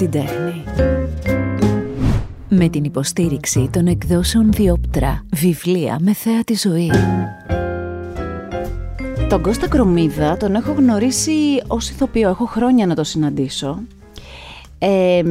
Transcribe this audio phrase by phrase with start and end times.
[0.00, 0.64] την τέχνη.
[2.48, 6.90] Με την υποστήριξη των εκδόσεων Διόπτρα, βιβλία με θέα τη ζωή.
[9.28, 13.78] Τον Κώστα Κρομίδα τον έχω γνωρίσει ως ηθοποιό, έχω χρόνια να το συναντήσω.
[14.78, 15.22] Ε,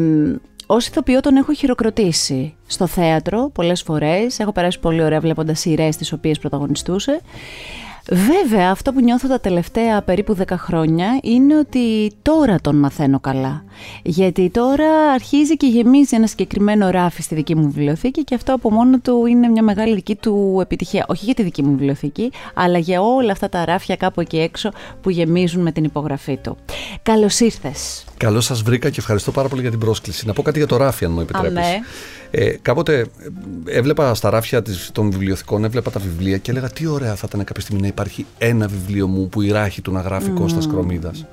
[0.65, 5.97] ως ηθοποιό τον έχω χειροκροτήσει στο θέατρο πολλές φορές, έχω περάσει πολύ ωραία βλέποντας σειρές
[5.97, 7.21] τις οποίες πρωταγωνιστούσε.
[8.11, 13.63] Βέβαια, αυτό που νιώθω τα τελευταία περίπου 10 χρόνια είναι ότι τώρα τον μαθαίνω καλά.
[14.03, 18.71] Γιατί τώρα αρχίζει και γεμίζει ένα συγκεκριμένο ράφι στη δική μου βιβλιοθήκη και αυτό από
[18.71, 21.05] μόνο του είναι μια μεγάλη δική του επιτυχία.
[21.07, 24.71] Όχι για τη δική μου βιβλιοθήκη, αλλά για όλα αυτά τα ράφια κάπου εκεί έξω
[25.01, 26.57] που γεμίζουν με την υπογραφή του.
[27.03, 28.03] Καλώς ήρθες.
[28.17, 30.25] Καλώς σας βρήκα και ευχαριστώ πάρα πολύ για την πρόσκληση.
[30.25, 31.65] Να πω κάτι για το ράφι, αν μου επιτρέπεις.
[32.31, 37.15] Ε, κάποτε ε, έβλεπα στα ράφια των βιβλιοθηκών, έβλεπα τα βιβλία και έλεγα τι ωραία
[37.15, 40.31] θα ήταν κάποια στιγμή να υπάρχει ένα βιβλίο μου που η ράχη του να γράφει
[40.33, 40.39] mm.
[40.39, 41.25] Κώστας Κρομίδας.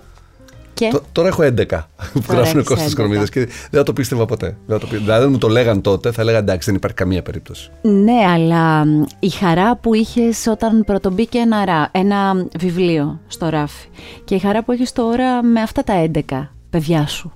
[0.75, 1.01] Και...
[1.13, 1.65] τώρα έχω 11
[2.13, 4.57] που γράφουν Κώστας Κρομίδας και δεν θα το πίστευα ποτέ.
[4.67, 7.71] Δεν το Δηλαδή, αν μου το λέγαν τότε, θα έλεγα εντάξει, δεν υπάρχει καμία περίπτωση.
[7.83, 8.85] Ναι, αλλά
[9.19, 13.89] η χαρά που είχες όταν πρωτομπήκε ένα, ένα βιβλίο στο ράφι
[14.25, 17.33] και η χαρά που έχεις τώρα με αυτά τα 11 παιδιά σου.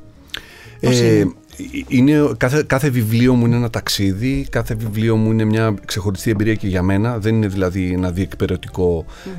[0.81, 1.25] Ε,
[1.89, 6.55] είναι, κάθε, κάθε βιβλίο μου είναι ένα ταξίδι, κάθε βιβλίο μου είναι μια ξεχωριστή εμπειρία
[6.55, 7.19] και για μένα.
[7.19, 8.12] Δεν είναι δηλαδή ένα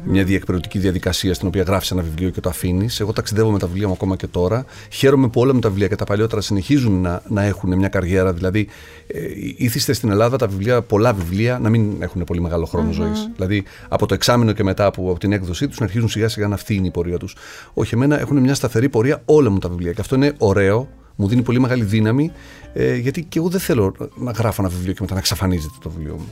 [0.03, 2.99] μια διεκπαιρεωτική διαδικασία στην οποία γράφεις ένα βιβλίο και το αφήνεις.
[2.99, 4.65] Εγώ ταξιδεύω με τα βιβλία μου ακόμα και τώρα.
[4.89, 8.33] Χαίρομαι που όλα μου τα βιβλία και τα παλιότερα συνεχίζουν να, να έχουν μια καριέρα.
[8.33, 8.67] Δηλαδή,
[9.07, 9.19] ε,
[9.57, 12.93] ήθιστε στην Ελλάδα τα βιβλία, πολλά βιβλία, να μην έχουν πολύ μεγάλο χρόνο mm-hmm.
[12.93, 13.29] ζωής.
[13.35, 16.47] Δηλαδή, από το εξάμεινο και μετά από, από την έκδοσή τους, να αρχίζουν σιγά σιγά
[16.47, 17.35] να αυτή είναι η πορεία τους.
[17.73, 19.91] Όχι, εμένα έχουν μια σταθερή πορεία όλα μου τα βιβλία.
[19.91, 22.31] Και αυτό είναι ωραίο μου δίνει πολύ μεγάλη δύναμη,
[22.73, 25.89] ε, γιατί και εγώ δεν θέλω να γράφω ένα βιβλίο και μετά να εξαφανίζεται το
[25.89, 26.27] βιβλίο μου.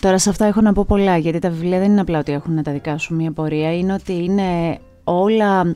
[0.00, 2.62] Τώρα σε αυτά έχω να πω πολλά, γιατί τα βιβλία δεν είναι απλά ότι έχουν
[2.62, 5.74] τα δικά σου μια πορεία, είναι ότι είναι όλα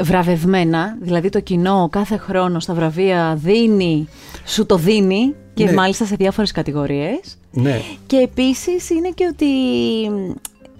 [0.00, 4.08] βραβευμένα, δηλαδή το κοινό κάθε χρόνο στα βραβεία δίνει,
[4.44, 5.72] σου το δίνει και ναι.
[5.72, 7.38] μάλιστα σε διάφορες κατηγορίες.
[7.50, 7.80] Ναι.
[8.06, 9.46] Και επίσης είναι και ότι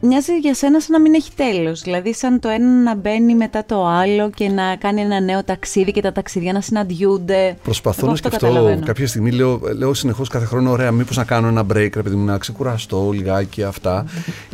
[0.00, 1.80] μοιάζει για σένα σαν να μην έχει τέλος.
[1.80, 5.92] Δηλαδή σαν το ένα να μπαίνει μετά το άλλο και να κάνει ένα νέο ταξίδι
[5.92, 7.56] και τα ταξίδια να συναντιούνται.
[7.62, 8.78] Προσπαθώ να σκεφτώ.
[8.84, 12.14] Κάποια στιγμή λέω, λέω συνεχώς κάθε χρόνο: Ωραία, μήπως να κάνω ένα break, ρε παιδί
[12.14, 14.04] μου, να ξεκουραστώ λιγάκι αυτά.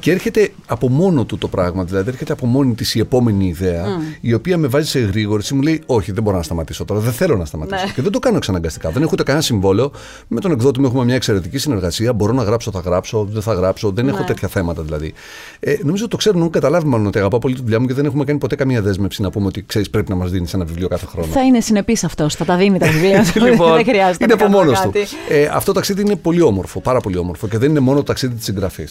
[0.00, 1.84] και έρχεται από μόνο του το πράγμα.
[1.84, 3.86] Δηλαδή έρχεται από μόνη της η επόμενη ιδέα,
[4.20, 5.54] η οποία με βάζει σε γρήγορση.
[5.54, 7.00] Μου λέει: Όχι, δεν μπορώ να σταματήσω τώρα.
[7.00, 7.84] Δεν θέλω να σταματήσω.
[7.84, 7.92] Ναι.
[7.92, 8.90] Και δεν το κάνω εξαναγκαστικά.
[8.90, 9.90] Δεν έχω ούτε κανένα συμβόλαιο.
[10.28, 12.12] Με τον εκδότη μου έχουμε μια εξαιρετική συνεργασία.
[12.12, 13.90] Μπορώ να γράψω, θα γράψω, δεν θα γράψω.
[13.90, 14.24] Δεν έχω ναι.
[14.24, 15.14] τέτοια θέματα δηλαδή.
[15.60, 18.04] Ε, νομίζω το ξέρουν, έχουν καταλάβει μάλλον ότι αγαπάω πολύ τη δουλειά μου και δεν
[18.04, 20.88] έχουμε κάνει ποτέ καμία δέσμευση να πούμε ότι ξέρεις πρέπει να μας δίνεις ένα βιβλίο
[20.88, 21.32] κάθε χρόνο.
[21.32, 23.44] Θα είναι συνεπής αυτός, θα τα δίνει τα βιβλία του.
[23.44, 24.25] λοιπόν, δεν χρειάζεται.
[24.25, 24.92] Είναι από μόνο του.
[25.28, 28.04] Ε, αυτό το ταξίδι είναι πολύ όμορφο, πάρα πολύ όμορφο και δεν είναι μόνο το
[28.04, 28.86] ταξίδι της συγγραφή.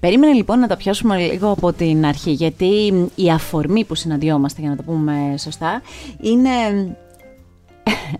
[0.00, 4.70] Περίμενε λοιπόν να τα πιάσουμε λίγο από την αρχή, γιατί η αφορμή που συναντιόμαστε, για
[4.70, 5.82] να το πούμε σωστά,
[6.20, 6.50] είναι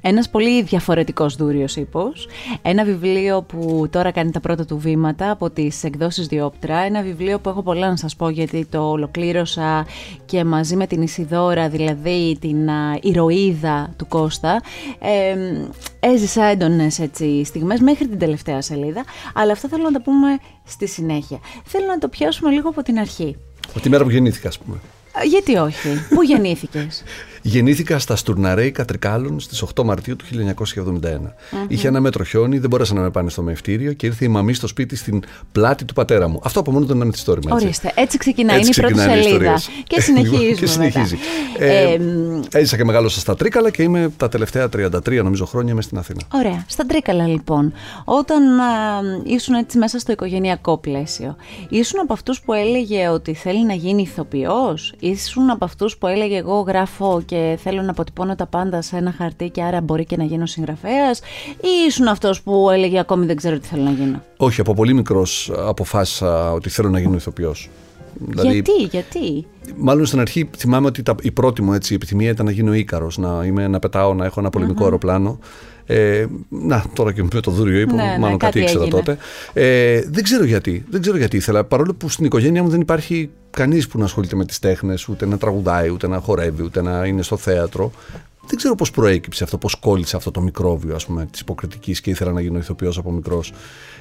[0.00, 2.28] ένας πολύ διαφορετικός δούριος ύπος.
[2.62, 6.78] Ένα βιβλίο που τώρα κάνει τα πρώτα του βήματα από τις εκδόσεις Διόπτρα.
[6.78, 9.86] Ένα βιβλίο που έχω πολλά να σας πω γιατί το ολοκλήρωσα
[10.24, 12.68] και μαζί με την Ισιδώρα, δηλαδή την
[13.00, 14.62] ηρωίδα του Κώστα,
[14.98, 15.36] ε,
[16.00, 20.88] έζησα έντονες έτσι, στιγμές μέχρι την τελευταία σελίδα, αλλά αυτό θέλω να τα πούμε στη
[20.88, 21.38] συνέχεια.
[21.64, 23.36] Θέλω να το πιάσουμε λίγο από την αρχή.
[23.68, 24.76] Από τη μέρα που γεννήθηκα, ας πούμε.
[25.28, 27.02] Γιατί όχι; Πού γεννήθηκες;
[27.42, 30.24] Γεννήθηκα στα Στουρναρέι Κατρικάλων στις 8 Μαρτίου του
[31.04, 31.04] 1971.
[31.04, 31.26] mm
[31.68, 34.54] Είχε ένα μέτρο χιόνι, δεν μπόρεσαν να με πάνε στο μευτήριο και ήρθε η μαμή
[34.54, 36.40] στο σπίτι στην πλάτη του πατέρα μου.
[36.44, 37.54] Αυτό από μόνο του είναι ένα μυθιστόρημα.
[37.54, 39.60] Ορίστε, έτσι ξεκινάει, έτσι είναι η πρώτη σελίδα.
[39.86, 40.52] Και συνεχίζουμε.
[40.54, 41.18] και συνεχίζει.
[41.58, 41.96] Ε,
[42.52, 46.20] έζησα και μεγάλωσα στα Τρίκαλα και είμαι τα τελευταία 33 νομίζω χρόνια με στην Αθήνα.
[46.34, 46.64] Ωραία.
[46.68, 47.72] Στα Τρίκαλα λοιπόν.
[48.04, 48.64] Όταν α,
[49.24, 51.36] ήσουν έτσι μέσα στο οικογενειακό πλαίσιο,
[51.68, 56.36] ήσουν από αυτούς που έλεγε ότι θέλει να γίνει ηθοποιός, ήσουν από αυτούς που έλεγε
[56.36, 60.16] εγώ γράφω και θέλω να αποτυπώνω τα πάντα σε ένα χαρτί και άρα μπορεί και
[60.16, 61.20] να γίνω συγγραφέας,
[61.56, 64.22] ή ήσουν αυτός που έλεγε ακόμη δεν ξέρω τι θέλω να γίνω.
[64.36, 67.70] Όχι, από πολύ μικρός αποφάσισα ότι θέλω να γίνω ηθοποιός.
[68.14, 72.46] Δηλαδή, γιατί, γιατί; Μάλλον στην αρχή θυμάμαι ότι τα, η πρώτη μου έτσι, επιθυμία ήταν
[72.46, 75.38] να γίνω Ίκαρο, να, είμαι, να πετάω, να έχω ένα πολεμικό αεροπλάνο.
[75.92, 79.16] Ε, να, τώρα και με το δούριο ύπο, ναι, ναι μάλλον κάτι, κάτι ήξερα τότε.
[79.52, 80.84] Ε, δεν ξέρω γιατί.
[80.90, 81.64] Δεν ξέρω γιατί ήθελα.
[81.64, 85.26] Παρόλο που στην οικογένειά μου δεν υπάρχει κανείς που να ασχολείται με τις τέχνες, ούτε
[85.26, 87.92] να τραγουδάει, ούτε να χορεύει, ούτε να είναι στο θέατρο.
[88.46, 90.96] Δεν ξέρω πώς προέκυψε αυτό, πώς κόλλησε αυτό το μικρόβιο
[91.30, 93.52] της υποκριτική και ήθελα να γίνω ηθοποιός από μικρός.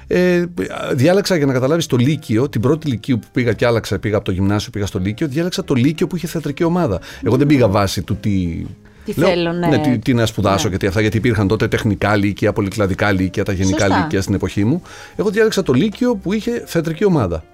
[0.06, 0.44] Ε,
[0.92, 4.24] διάλεξα για να καταλάβεις το Λύκειο, την πρώτη Λυκείου που πήγα και άλλαξα, πήγα από
[4.24, 7.00] το γυμνάσιο, πήγα στο Λύκειο, διάλεξα το Λύκειο που είχε θεατρική ομάδα.
[7.22, 8.64] Εγώ δεν πήγα βάσει του τι
[9.04, 9.66] τι Λέω, θέλω, ναι.
[9.66, 10.68] ναι τι, τι, να σπουδάσω, ναι.
[10.70, 13.98] γιατί αυτά γιατί υπήρχαν τότε τεχνικά λύκεια, πολυκλαδικά λύκεια, τα γενικά Σωστά.
[13.98, 14.82] λύκεια στην εποχή μου.
[15.16, 17.44] Εγώ διάλεξα το Λύκειο που είχε θεατρική ομάδα.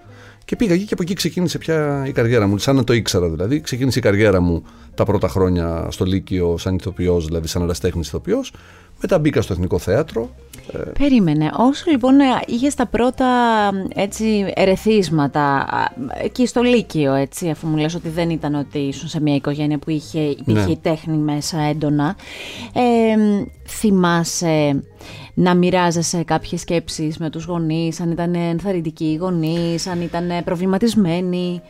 [0.45, 2.59] Και πήγα εκεί και από εκεί ξεκίνησε πια η καριέρα μου.
[2.59, 3.61] Σαν να το ήξερα δηλαδή.
[3.61, 4.65] Ξεκίνησε η καριέρα μου
[4.95, 8.53] τα πρώτα χρόνια στο Λύκειο σαν ηθοποιός, δηλαδή σαν εραστέχνη ηθοποιός.
[9.01, 10.31] Μετά μπήκα στο Εθνικό Θέατρο.
[10.99, 11.51] Περίμενε.
[11.57, 12.15] Όσο λοιπόν
[12.47, 13.27] είχες τα πρώτα
[13.95, 15.67] έτσι, ερεθίσματα
[16.23, 19.79] εκεί στο Λύκειο, έτσι, αφού μου λες ότι δεν ήταν ότι ήσουν σε μια οικογένεια
[19.79, 20.71] που είχε, υπήρχε ναι.
[20.71, 22.17] η τέχνη μέσα έντονα,
[22.73, 23.17] ε,
[23.69, 24.85] θυμάσαι
[25.35, 31.63] να μοιράζεσαι κάποιες σκέψεις με τους γονείς, αν ήταν ενθαρρυντικοί οι γονείς, αν ήταν προβληματισμένοι;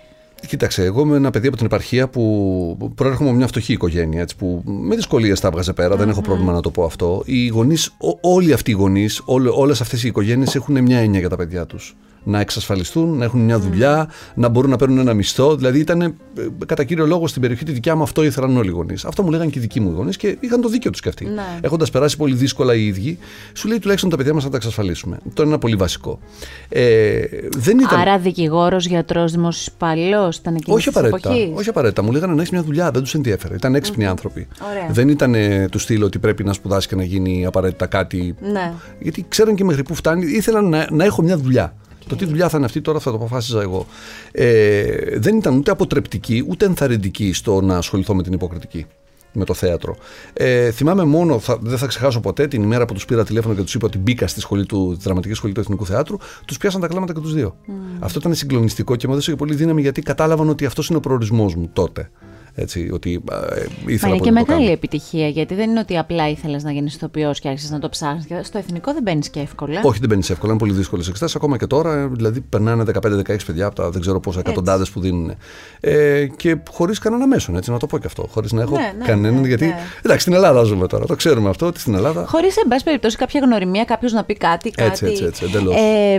[0.46, 4.20] Κοίταξε, εγώ είμαι ένα παιδί από την επαρχία που προέρχομαι από μια φτωχή οικογένεια.
[4.20, 7.22] Έτσι, που με δυσκολίες τα έβγαζε πέρα, δεν έχω πρόβλημα να το πω αυτό.
[7.24, 9.22] Οι γονείς, όλοι αυτοί οι γονείς,
[9.54, 13.40] όλες αυτές οι οικογένειες έχουν μια έννοια για τα παιδιά τους να εξασφαλιστούν, να έχουν
[13.40, 15.56] μια δουλειά, να μπορούν να παίρνουν ένα μισθό.
[15.56, 16.14] Δηλαδή ήταν ε,
[16.66, 19.04] κατά κύριο λόγο στην περιοχή τη δικιά μου αυτό ήθελαν όλοι οι γονείς.
[19.04, 21.24] Αυτό μου λέγανε και οι δικοί μου γονείς και είχαν το δίκιο τους κι αυτοί.
[21.24, 21.42] Ναι.
[21.60, 23.18] Έχοντας περάσει πολύ δύσκολα οι ίδιοι,
[23.52, 25.18] σου λέει τουλάχιστον τα παιδιά μας να τα εξασφαλίσουμε.
[25.28, 26.18] Αυτό είναι ένα πολύ βασικό.
[26.68, 27.20] Ε,
[27.56, 28.00] δεν ήταν...
[28.00, 32.02] Άρα δικηγόρος, γιατρός, δημόσιος υπαλλήλο ήταν εκεί όχι απαραίτητα, όχι απαραίτητα.
[32.02, 33.54] Μου λέγανε να έχεις μια δουλειά, δεν τους ενδιαφέρε.
[33.54, 34.08] Ήταν έξυπνοι mm.
[34.08, 34.48] άνθρωποι.
[34.70, 34.88] Ωραία.
[34.90, 38.34] Δεν ήταν ε, του στυλ ότι πρέπει να σπουδάσει και να γίνει απαραίτητα κάτι.
[38.52, 38.72] Ναι.
[38.98, 41.74] Γιατί ξέραν και μέχρι πού φτάνει, ήθελαν να, να έχω μια δουλειά.
[42.08, 43.86] Το τι δουλειά θα είναι αυτή τώρα θα το αποφάσιζα εγώ.
[44.32, 48.86] Ε, δεν ήταν ούτε αποτρεπτική ούτε ενθαρρυντική στο να ασχοληθώ με την υποκριτική
[49.32, 49.96] με το θέατρο.
[50.32, 53.62] Ε, θυμάμαι μόνο, θα, δεν θα ξεχάσω ποτέ, την ημέρα που τους πήρα τηλέφωνο και
[53.62, 56.80] τους είπα ότι μπήκα στη, σχολή του, τη δραματική σχολή του Εθνικού Θεάτρου, τους πιάσαν
[56.80, 57.56] τα κλάματα και τους δύο.
[57.66, 57.72] Mm.
[57.98, 61.00] Αυτό ήταν συγκλονιστικό και μου έδωσε και πολύ δύναμη γιατί κατάλαβαν ότι αυτός είναι ο
[61.00, 62.10] προορισμός μου τότε.
[62.60, 66.72] Έτσι, ότι, ε, ήθελα είναι και μεγάλη επιτυχία, γιατί δεν είναι ότι απλά ήθελες να
[66.72, 68.46] γίνεις ηθοποιός και άρχισες να το ψάχνεις.
[68.46, 69.80] Στο εθνικό δεν μπαίνεις και εύκολα.
[69.84, 70.52] Όχι, δεν μπαίνεις εύκολα.
[70.52, 71.34] Είναι πολύ δύσκολες εξετάσει.
[71.36, 75.34] Ακόμα και τώρα, δηλαδή, περνάνε 15-16 παιδιά από τα δεν ξέρω πόσα εκατοντάδες που δίνουν.
[75.80, 78.26] Ε, και χωρίς κανένα μέσο, έτσι, να το πω και αυτό.
[78.30, 79.40] Χωρίς να έχω ναι, ναι, κανέναν.
[79.40, 79.66] Ναι, γιατί.
[79.66, 79.78] Ναι.
[80.02, 81.06] Εντάξει, στην Ελλάδα ζούμε τώρα.
[81.06, 82.26] Το ξέρουμε αυτό, ότι στην Ελλάδα.
[82.26, 84.70] Χωρίς, εν πάση περιπτώσει, κάποια γνωριμία, κάποιος να πει κάτι.
[84.70, 84.90] κάτι.
[84.90, 85.44] Έτσι, έτσι, έτσι,
[85.76, 86.18] ε,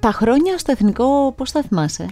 [0.00, 2.06] τα χρόνια στο εθνικό, πώς τα θυμάσαι;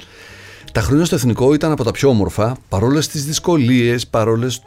[0.72, 4.62] Τα χρόνια στο εθνικό ήταν από τα πιο όμορφα, παρόλες τις δυσκολίες, παρόλες.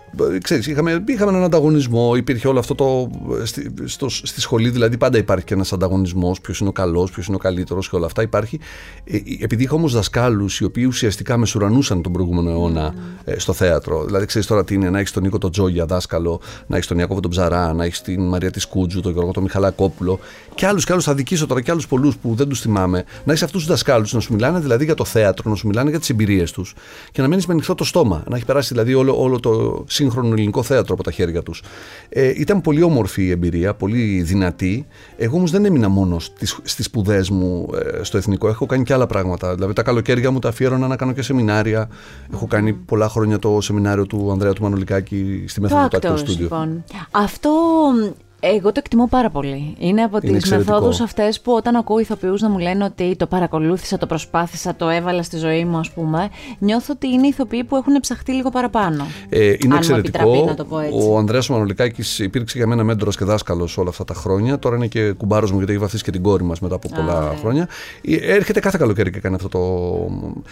[0.68, 3.10] Είχαμε, είχαμε έναν ανταγωνισμό, υπήρχε όλο αυτό το.
[3.44, 7.28] Στη, στο, στη σχολή δηλαδή πάντα υπάρχει και ένας ανταγωνισμός, ποιος είναι ο καλός, ποιος
[7.28, 8.22] είναι ο καλύτερος και όλα αυτά.
[8.22, 8.60] Υπάρχει.
[9.04, 13.34] Ε, επειδή είχα όμως δασκάλους οι οποίοι ουσιαστικά μεσουρανούσαν τον προηγούμενο αιώνα mm.
[13.38, 14.06] στο θέατρο.
[14.06, 16.98] Δηλαδή, ξέρεις τώρα τι είναι να έχεις τον Νίκο τον Τζόγια δάσκαλο, να έχεις τον
[16.98, 20.20] Ιακώβο τον Ψαρά, να έχεις την Μαρία της Κούτζου, τον Γιώργο τον Μιχαλακόπουλο
[20.56, 21.04] και άλλους και άλλους.
[21.04, 23.04] Θα δικήσω τώρα και άλλους πολλούς που δεν τους θυμάμαι.
[23.24, 25.92] Να έχεις αυτούς τους δασκάλους να σου μιλάνε δηλαδή για το θέατρο, να σου μιλάνε
[25.94, 26.76] για τις εμπειρίες τους
[27.12, 28.24] και να μένεις με ανοιχτό το στόμα.
[28.30, 31.64] Να έχει περάσει δηλαδή όλο, όλο το σύγχρονο ελληνικό θέατρο από τα χέρια τους.
[32.10, 34.88] Ε, ήταν πολύ όμορφη η εμπειρία, πολύ δυνατή.
[35.18, 36.20] Εγώ όμως δεν έμεινα μόνο
[36.64, 37.70] στις σπουδές μου
[38.00, 38.48] ε, στο εθνικό.
[38.48, 39.54] Έχω κάνει και άλλα πράγματα.
[39.54, 41.90] Δηλαδή τα καλοκαίρια μου τα αφιέρωνα να κάνω και σεμινάρια.
[42.34, 46.38] Έχω κάνει πολλά χρόνια το σεμινάριο του Ανδρέα του Μανολικάκη στη μέθοδο του Actors Studio.
[46.38, 46.84] Λοιπόν.
[47.12, 47.52] Αυτό
[48.46, 49.76] εγώ το εκτιμώ πάρα πολύ.
[49.80, 53.98] Είναι από τις μεθόδους αυτές που όταν ακούω ηθοποιούς να μου λένε ότι το παρακολούθησα,
[53.98, 56.30] το προσπάθησα, το έβαλα στη ζωή μου, ας πούμε,
[56.60, 59.06] νιώθω ότι είναι ηθοποιοί που έχουν ψαχτεί λίγο παραπάνω.
[59.30, 60.46] Ε, είναι αν εξαιρετικό.
[60.46, 61.08] να το πω έτσι.
[61.10, 64.60] Ο Ανδρέας Μανολικάκη υπήρξε για μένα μέντορας και δάσκαλος όλα αυτά τα χρόνια.
[64.60, 67.18] Τώρα είναι και κουμπάρος μου γιατί έχει βαθίσει και την κόρη μας μετά από πολλά
[67.18, 67.68] Α, χρόνια.
[68.02, 69.60] Ε, έρχεται κάθε καλοκαίρι και κάνει αυτό το.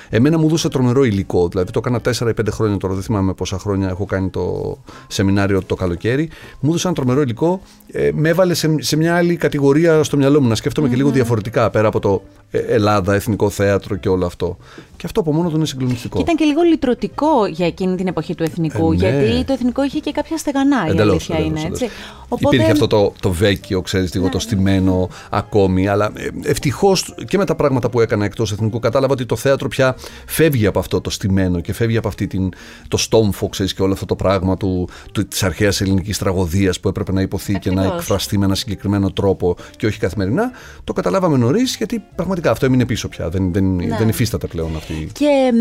[0.09, 1.47] Εμένα μου δώσε τρομερό υλικό.
[1.47, 4.77] Δηλαδή το έκανα 4 ή 5 χρόνια τώρα, δεν θυμάμαι πόσα χρόνια έχω κάνει το
[5.07, 6.29] σεμινάριο το καλοκαίρι.
[6.59, 7.61] Μου έδωσε ένα τρομερό υλικό
[7.93, 11.09] ε, με έβαλε σε, σε, μια άλλη κατηγορία στο μυαλό μου να σκέφτομαι και λίγο
[11.09, 12.21] διαφορετικά πέρα από το
[12.51, 14.57] ε, Ελλάδα, Εθνικό Θέατρο και όλο αυτό.
[14.97, 16.15] Και αυτό από μόνο του είναι συγκλονιστικό.
[16.17, 19.09] Και ήταν και λίγο λυτρωτικό για εκείνη την εποχή του Εθνικού, ε, ναι.
[19.09, 20.85] γιατί το Εθνικό είχε και κάποια στεγανά.
[20.89, 21.89] Εντελώς, η αλήθεια εντελώς, είναι έτσι.
[22.27, 22.55] Οπότε...
[22.55, 24.31] Υπήρχε αυτό το, το βέκιο, ξέρεις, λίγο ναι.
[24.31, 25.87] το στημένο ακόμη.
[25.87, 29.67] Αλλά ε, ευτυχώς και με τα πράγματα που έκανα εκτός Εθνικού, κατάλαβα ότι το θέατρο
[29.67, 29.95] πια
[30.25, 32.49] φεύγει από αυτό το στημένο και φεύγει από αυτή την,
[32.87, 36.87] το στόμφο, ξέρεις, και όλο αυτό το πράγμα του, του, της αρχαίας ελληνικής τραγωδίας που
[36.87, 40.51] έπρεπε να υποθεί και να εκφραστεί με ένα συγκεκριμένο τρόπο και όχι καθημερινά.
[40.83, 43.29] Το καταλάβαμε νωρίς γιατί πραγματικά αυτό έμεινε πίσω πια.
[43.29, 43.97] Δεν, δεν, ναι.
[43.97, 45.09] δεν υφίσταται πλέον αυτή.
[45.13, 45.53] Και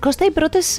[0.00, 0.78] Κώστα, οι πρώτες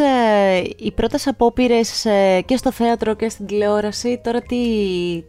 [0.77, 4.57] οι πρώτες απόπειρες ε, και στο θέατρο και στην τηλεόραση τώρα τι,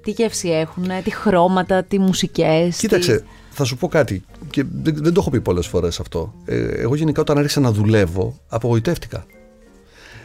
[0.03, 2.77] τι γεύση έχουν, τι χρώματα, τι μουσικές.
[2.77, 6.35] Κοίταξε, θα σου πω κάτι και δεν, δεν το έχω πει πολλές φορές αυτό.
[6.45, 9.27] Ε, εγώ γενικά όταν άρχισα να δουλεύω απογοητεύτηκα.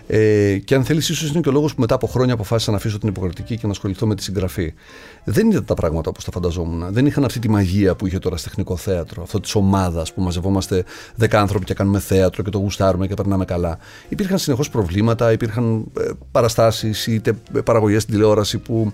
[0.08, 2.78] Ε, και αν θέλεις, ίσως είναι και ο λόγος που μετά από χρόνια αποφάσισα να
[2.78, 4.74] αφήσω την υποκριτική και να ασχοληθώ με τη συγγραφή.
[5.24, 6.94] Δεν ήταν τα πράγματα όπως τα φανταζόμουν.
[6.94, 10.22] Δεν είχαν αυτή τη μαγεία που είχε τώρα στο τεχνικό θέατρο, αυτό της ομάδας που
[10.22, 10.84] μαζευόμαστε
[11.16, 13.78] δέκα άνθρωποι και κάνουμε θέατρο και το γουστάρουμε και περνάμε καλά.
[14.10, 17.34] Υπήρχαν συνεχώς προβλήματα, υπήρχαν ε, παραστάσεις είτε
[17.64, 18.94] παραγωγές στην τηλεόραση που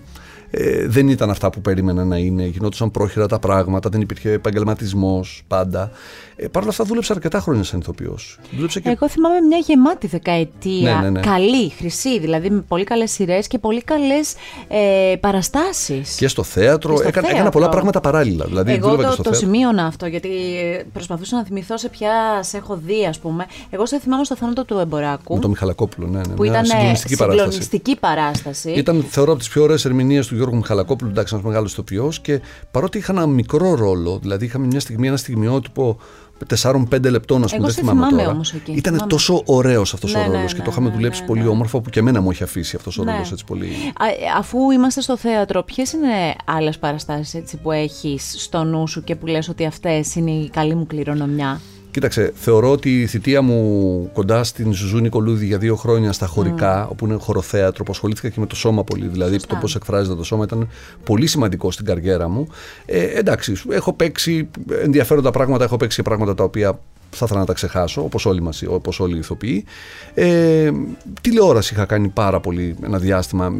[0.54, 2.44] Ε, δεν ήταν αυτά που περίμενα να είναι.
[2.44, 5.90] Γινόντουσαν πρόχειρα τα πράγματα, δεν υπήρχε επαγγελματισμός πάντα.
[6.36, 8.38] Ε, Παρ' όλα αυτά δούλεψα αρκετά χρόνια σαν ηθοποιός.
[8.68, 8.80] Και...
[8.84, 10.94] Εγώ θυμάμαι μια γεμάτη δεκαετία.
[10.94, 11.20] Ναι, ναι, ναι.
[11.20, 14.34] Καλή, χρυσή, δηλαδή με πολύ καλές σειρές και πολύ καλές
[14.68, 16.14] ε, παραστάσεις.
[16.14, 16.94] Και στο θέατρο.
[16.94, 18.44] Και έκανα, έκανα πολλά πράγματα παράλληλα.
[18.44, 20.28] Δηλαδή, Εγώ το, το, το σημείωνα αυτό, γιατί
[20.92, 23.46] προσπαθούσα να θυμηθώ σε ποια σε έχω δει, ας πούμε.
[23.70, 25.34] Εγώ σε θυμάμαι στο θάνατο του Εμποράκου.
[25.34, 26.18] Με τον Μιχαλακόπουλο, ναι.
[26.18, 28.70] ναι που ήταν συγκλονιστική, συγκλονιστική παράσταση.
[28.70, 32.20] Ήταν, θεωρώ, από τις πιο ωραίες ερμηνείες του Γιώργου Μιχαλακόπουλου, εντάξει, ένας μεγάλος ηθοποιός.
[32.20, 35.98] Και παρότι είχα ένα μικρό ρόλο, δηλαδή είχαμε μια στιγμή, ένα στιγμιότυπο
[36.62, 38.34] 4-5 λεπτών, ας πούμε, δεν θυμάμαι, θυμάμαι τώρα.
[38.34, 40.94] Όμως εκεί, Ήταν τόσο ωραίος αυτός ναι, ο ρόλος ναι, και ναι, το είχαμε ναι,
[40.94, 41.48] δουλέψει ναι, πολύ ναι.
[41.48, 43.66] όμορφα που και εμένα μου έχει αφήσει αυτός ο ρόλος έτσι πολύ.
[43.66, 44.06] Α,
[44.38, 49.26] αφού είμαστε στο θέατρο, ποιες είναι άλλες παραστάσεις που έχεις στο νου σου και που
[49.26, 51.60] λες ότι αυτές είναι η καλή μου κληρονομιά;
[51.92, 56.86] Κοίταξε, θεωρώ ότι η θητεία μου κοντά στην Ζουζούνη Κολούδη για δύο χρόνια στα χωρικά,
[56.86, 56.90] mm.
[56.90, 59.54] όπου είναι χωροθέατρο, που ασχολήθηκα και με το σώμα πολύ, δηλαδή Σωστά.
[59.54, 60.68] το πώς εκφράζεται το σώμα ήταν
[61.04, 62.46] πολύ σημαντικό στην καριέρα μου.
[62.86, 64.48] Ε, εντάξει, έχω παίξει
[64.82, 66.78] ενδιαφέροντα πράγματα, έχω παίξει και πράγματα τα οποία
[67.10, 69.64] θα ήθελα να τα ξεχάσω, όπως όλοι, μας, όπως όλοι οι ηθοποιοί.
[70.14, 70.70] Ε,
[71.20, 73.52] τηλεόραση είχα κάνει πάρα πολύ ένα διάστημα.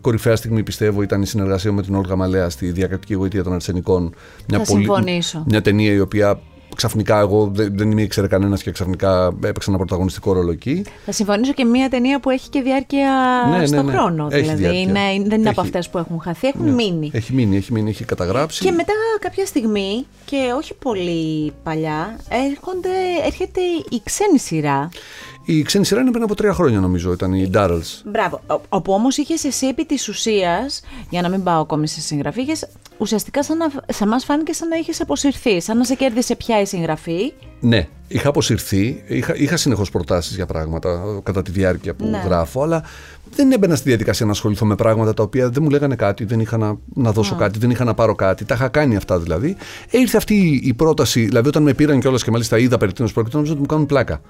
[0.00, 4.14] Κορυφαία στιγμή πιστεύω ήταν η συνεργασία με την Όλγα Μαλέα στη διακριτική γοητεία των Αρσενικών.
[4.48, 6.40] Μια, πολύ, μια ταινία η οποία
[6.76, 10.84] ξαφνικά εγώ δεν, δεν ήξερε κανένας και ξαφνικά έπαιξε ένα πρωταγωνιστικό ρόλο εκεί.
[11.04, 13.10] Θα συμφωνήσω και μια ταινία που έχει και διάρκεια
[13.50, 14.28] ναι, ναι στον ναι, χρόνο.
[14.30, 16.70] Έχει δηλαδή είναι, δεν είναι από αυτές που έχουν χαθεί, έχουν ναι.
[16.70, 17.10] μείνει.
[17.14, 18.64] Έχει μείνει, έχει μείνει, έχει καταγράψει.
[18.64, 22.88] Και μετά κάποια στιγμή, και όχι πολύ παλιά, έρχονται,
[23.26, 23.60] έρχεται
[23.90, 24.88] η ξένη σειρά.
[25.44, 28.02] Η ξένη σειρά είναι πριν από τρία χρόνια, νομίζω, ήταν η Darrells.
[28.04, 28.40] Μπράβο.
[28.68, 32.46] Όπου όμως είχες εσύ επί της ουσίας, για να μην πάω ακόμη σε συγγραφή,
[33.00, 36.60] ουσιαστικά σαν να, σε εμάς φάνηκε σαν να είχες αποσυρθεί, σαν να σε κέρδισε πια
[36.60, 37.32] η συγγραφή.
[37.60, 42.22] Ναι, είχα αποσυρθεί, είχα, είχα συνεχώς προτάσεις για πράγματα κατά τη διάρκεια που ναι.
[42.24, 42.84] γράφω, αλλά
[43.34, 46.40] δεν έμπαινα στη διαδικασία να ασχοληθώ με πράγματα τα οποία δεν μου λέγανε κάτι, δεν
[46.40, 48.44] είχα να, να δώσω κάτι, δεν είχα να πάρω κάτι.
[48.44, 49.56] Τα είχα κάνει αυτά δηλαδή.
[49.90, 53.12] Ε, ήρθε αυτή η πρόταση, δηλαδή όταν με πήραν κιόλας και μάλιστα είδα περί τίνος
[53.12, 54.20] πρόκειται, νομίζω ότι μου κάνουν πλάκα.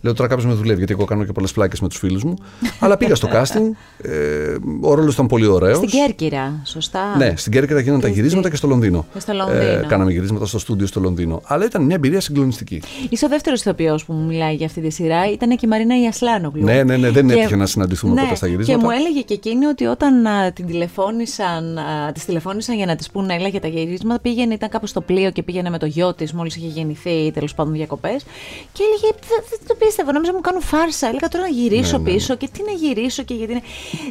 [0.00, 2.34] Λέω τώρα κάποιος με δουλεύει, γιατί εγώ κάνω και πολλές πλάκες με τους φίλους μου.
[2.80, 3.70] Αλλά πήγα στο casting.
[3.98, 5.76] Ε, ο ρόλος ήταν πολύ ωραίος.
[5.76, 7.16] Στην Κέρκυρα, σωστά.
[7.16, 9.06] Ναι, στην Κέρκυρα γίνανε τα γυρίσματα και στο Λονδίνο.
[9.12, 9.62] Και στο Λονδίνο.
[9.62, 11.40] Ε, κάναμε γυρίσματα στο στούντιο στο Λονδίνο.
[11.44, 12.82] Αλλά ήταν μια εμπειρία συγκλονιστική.
[13.08, 15.30] Είσαι ο δεύτερος ηθοποιός που μου μιλάει για αυτή τη σειρά.
[15.30, 16.64] Ήταν και η Μαρίνα Ιασλάνογλου.
[16.64, 17.34] Ναι, ναι, ναι, δεν και...
[17.34, 18.78] έτυχε να συναντηθούμε ναι, ποτέ στα γυρίσματα.
[18.78, 22.96] Και μου έλεγε και εκείνη ότι όταν α, την τηλεφώνησαν, α, τις τηλεφώνησαν για να
[22.96, 25.86] της πούνε έλα για τα γυρίσματα, πήγαινε, ήταν κάπου στο πλοίο και πήγαινε με το
[25.86, 28.24] γιο της μόλις είχε γεννηθεί τέλος πάντων διακοπές.
[28.72, 29.14] Και έλεγε
[29.50, 31.08] Δεν το πίστευα, νόμιζα μου κάνουν φάρσα.
[31.08, 33.62] Έλεγα τώρα να γυρίσω ναι, ναι, πίσω και τι να γυρίσω και γιατί είναι.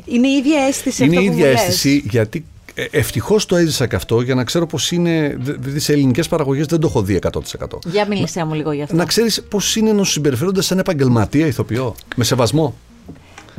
[0.06, 2.46] Είναι η ίδια αίσθηση είναι αυτό η ίδια αίσθηση γιατί
[2.78, 5.38] ε, Ευτυχώς το έζησα και αυτό για να ξέρω πώς είναι.
[5.40, 7.40] Δηλαδή σε ελληνικές παραγωγές δεν το έχω δει 100%.
[7.86, 8.96] Για μίλησέ μου λίγο γι' αυτό.
[8.96, 11.96] Να ξέρεις πώς είναι να σου συμπεριφέρονται σαν επαγγελματία ηθοποιό.
[12.16, 12.76] Με σεβασμό.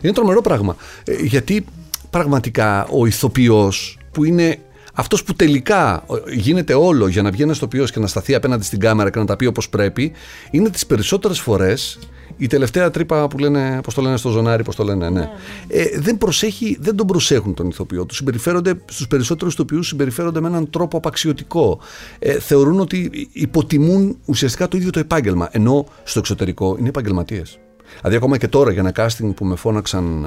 [0.02, 0.76] Είναι τρομερό πράγμα.
[1.04, 1.64] Ε, γιατί
[2.10, 4.58] πραγματικά ο ηθοποιός που είναι
[4.96, 8.80] αυτός που τελικά γίνεται όλο για να βγει ένας ηθοποιό και να σταθεί απέναντι στην
[8.80, 10.12] κάμερα και να τα πει όπως πρέπει,
[10.50, 11.98] είναι τις περισσότερες φορές
[12.36, 15.20] η τελευταία τρύπα που λένε, πώς το λένε στο ζωνάρι, πώς το λένε, ναι.
[15.20, 15.30] ναι.
[15.68, 18.06] Ε, δεν, προσέχει, δεν τον προσέχουν τον ηθοποιό.
[18.06, 21.80] Του συμπεριφέρονται, στους περισσότερους ηθοποιούς συμπεριφέρονται με έναν τρόπο απαξιωτικό.
[22.18, 25.48] Ε, θεωρούν ότι υποτιμούν ουσιαστικά το ίδιο το επάγγελμα.
[25.52, 27.58] Ενώ στο εξωτερικό είναι επαγγελματίες.
[27.96, 30.26] Δηλαδή, ακόμα και τώρα για ένα casting που με φώναξαν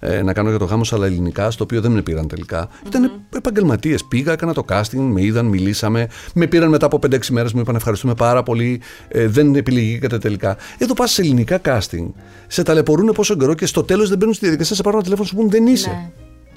[0.00, 2.86] ε, να κάνω για το γάμος αλλά ελληνικά, στο οποίο δεν με πήραν τελικά, mm-hmm.
[2.86, 4.04] ήταν επαγγελματίες.
[4.04, 7.74] Πήγα, έκανα το casting, με είδαν, μιλήσαμε, με πήραν μετά από 5-6 μέρες, μου είπαν
[7.74, 10.56] ευχαριστούμε πάρα πολύ, ε, δεν επιλεγήκατε τελικά.
[10.78, 12.06] Εδώ πας σε ελληνικά casting,
[12.46, 15.28] σε ταλαιπωρούν πόσο καιρό και στο τέλος δεν μπαίνουν στη διαδικασία, σε πάρουν ένα τηλέφωνο
[15.28, 15.88] σου πούν δεν είσαι.
[15.88, 16.10] Ναι.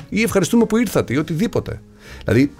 [0.09, 1.81] Ή ευχαριστούμε που ήρθατε ή οτιδήποτε.
[2.25, 2.51] Δηλαδή,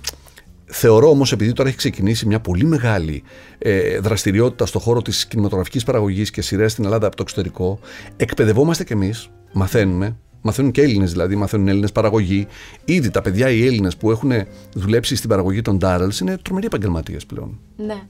[0.69, 3.23] Θεωρώ όμως, επειδή τώρα έχει ξεκινήσει μια πολύ μεγάλη
[3.57, 7.79] ε, δραστηριότητα στον χώρο της κινηματογραφικής παραγωγής και σειρές στην Ελλάδα από το εξωτερικό,
[8.17, 12.47] εκπαιδευόμαστε κι εμείς, μαθαίνουμε, μαθαίνουν και Έλληνες δηλαδή, μαθαίνουν Έλληνες παραγωγή.
[12.85, 14.31] Ήδη τα παιδιά οι Έλληνες που έχουν
[14.73, 17.59] δουλέψει στην παραγωγή των Darrells είναι τρομεροί επαγγελματίες πλέον.
[17.75, 18.01] Ναι.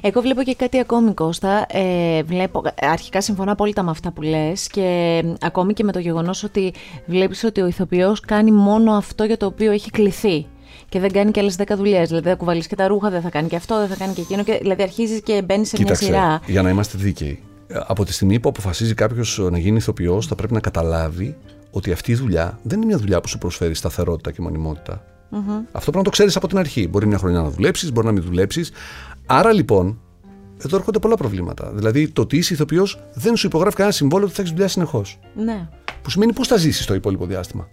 [0.00, 1.66] Εγώ βλέπω και κάτι ακόμη, Κώστα.
[1.68, 6.44] Ε, βλέπω, αρχικά συμφωνώ απόλυτα με αυτά που λες και ακόμη και με το γεγονός
[6.44, 6.72] ότι
[7.06, 10.46] βλέπεις ότι ο ηθοποιός κάνει μόνο αυτό για το οποίο έχει κληθεί
[10.90, 12.08] και δεν κάνει και άλλες 10 δουλειές.
[12.08, 14.20] Δηλαδή θα κουβαλήσει και τα ρούχα, δεν θα κάνει και αυτό, δεν θα κάνει και
[14.20, 14.42] εκείνο.
[14.42, 16.40] Και, δηλαδή αρχίζεις και μπαίνεις σε Κοίταξε, μια σειρά.
[16.46, 17.42] Για να είμαστε δίκαιοι.
[17.72, 21.36] Από τη στιγμή που αποφασίζει κάποιος να γίνει ηθοποιός, θα πρέπει να καταλάβει
[21.70, 25.04] ότι αυτή η δουλειά δεν είναι μια δουλειά που σου προσφέρει σταθερότητα και μονιμότητα.
[25.32, 25.62] Mm-hmm.
[25.72, 26.88] Αυτό πρέπει να το ξέρεις από την αρχή.
[26.88, 28.70] Μπορεί μια χρονιά να δουλέψεις, μπορεί να μην δουλέψεις.
[29.26, 30.00] Άρα λοιπόν,
[30.64, 31.72] εδώ έρχονται πολλά προβλήματα.
[31.74, 35.18] Δηλαδή, το ότι είσαι ηθοποιός δεν σου υπογράφει κανένα συμβόλαιο ότι θα έχεις δουλειά συνεχώς.
[35.34, 35.68] Ναι.
[36.02, 37.68] Που σημαίνει πώς θα ζήσεις το υπόλοιπο διάστημα.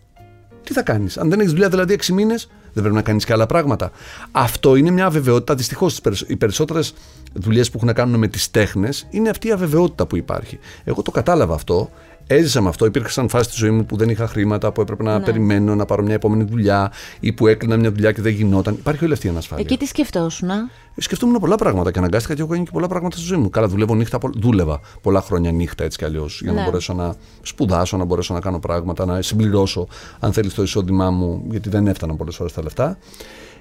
[0.64, 3.34] Τι θα κάνεις; Αν δεν έχεις δουλειά δηλαδή 6 μήνες, δεν πρέπει να κάνεις και
[3.34, 3.92] άλλα πράγματα.
[4.32, 5.56] Αυτό είναι μια αβεβαιότητα.
[5.56, 6.94] Δυστυχώς, οι περισσότερες
[7.34, 10.60] δουλειές που έχουν να κάνουν με τις τέχνες είναι αυτή η αβεβαιότητα που υπάρχει.
[10.84, 11.90] Εγώ το κατάλαβα αυτό.
[12.28, 12.86] Έζησα με αυτό.
[12.86, 15.26] Υπήρξαν φάσεις στη ζωή μου που δεν είχα χρήματα, που έπρεπε να ναι.
[15.26, 18.74] περιμένω να πάρω μια επόμενη δουλειά ή που έκλεινα μια δουλειά και δεν γινόταν.
[18.74, 19.66] Υπάρχει όλη αυτή η ανασφάλεια.
[19.68, 20.50] Εκεί τι σκεφτόσουν.
[20.50, 23.50] Ε, σκεφτόμουν πολλά πράγματα και αναγκάστηκα και έχω κάνει και πολλά πράγματα στη ζωή μου.
[23.50, 26.66] Καλά, δουλεύω νύχτα, δούλευα πολλά χρόνια νύχτα έτσι κι αλλιώς για να ναι.
[26.66, 29.88] μπορέσω να σπουδάσω, να μπορέσω να κάνω πράγματα, να συμπληρώσω,
[30.20, 32.98] αν θέλεις, το εισόδημά μου, γιατί δεν έφταναν πολλές φορές τα λεφτά.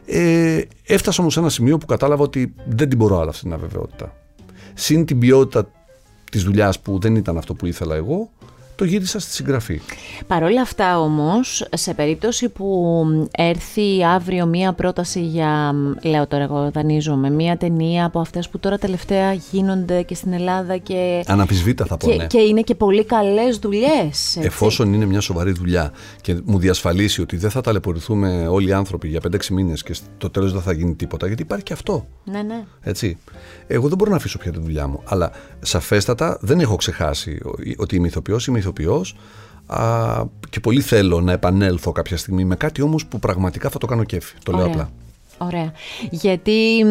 [0.07, 3.53] Ε, έφτασα όμως σε ένα σημείο που κατάλαβα ότι δεν την μπορώ άλλα αυτή την
[3.53, 4.15] αβεβαιότητα.
[4.75, 5.71] Συν την ποιότητα
[6.31, 8.31] της δουλειάς που δεν ήταν αυτό που ήθελα εγώ,
[8.77, 9.81] το γύρισα στη συγγραφή.
[10.27, 16.71] Παρ' όλα αυτά όμως, σε περίπτωση που έρθει αύριο μία πρόταση για, λέω τώρα εγώ
[16.71, 21.25] δανείζομαι, μία ταινία από αυτές που τώρα τελευταία γίνονται και στην Ελλάδα και...
[21.27, 22.27] Αναπισβήτα θα πω, και, ναι.
[22.27, 24.37] και είναι και πολύ καλές δουλειές.
[24.41, 29.09] Εφόσον είναι μια σοβαρή δουλειά και μου διασφαλίσει ότι δεν θα ταλαιπωρηθούμε όλοι οι άνθρωποι
[29.09, 32.07] για 5-6 μήνες και στο τέλος δεν θα γίνει τίποτα, γιατί υπάρχει και αυτό.
[32.25, 32.65] Ναι, ναι.
[32.81, 33.19] Έτσι.
[33.67, 35.31] Εγώ δεν μπορώ να αφήσω πια τη δουλειά μου, αλλά
[35.61, 37.41] σαφέστατα δεν έχω ξεχάσει
[37.77, 39.17] ότι είμαι ηθοποιός, είμαι ηθοποιός
[39.67, 43.87] α, και πολύ θέλω να επανέλθω κάποια στιγμή με κάτι όμως που πραγματικά θα το
[43.87, 44.35] κάνω κέφι.
[44.43, 44.91] Το λέω απλά.
[45.39, 45.73] Ωραία.
[46.11, 46.85] Γιατί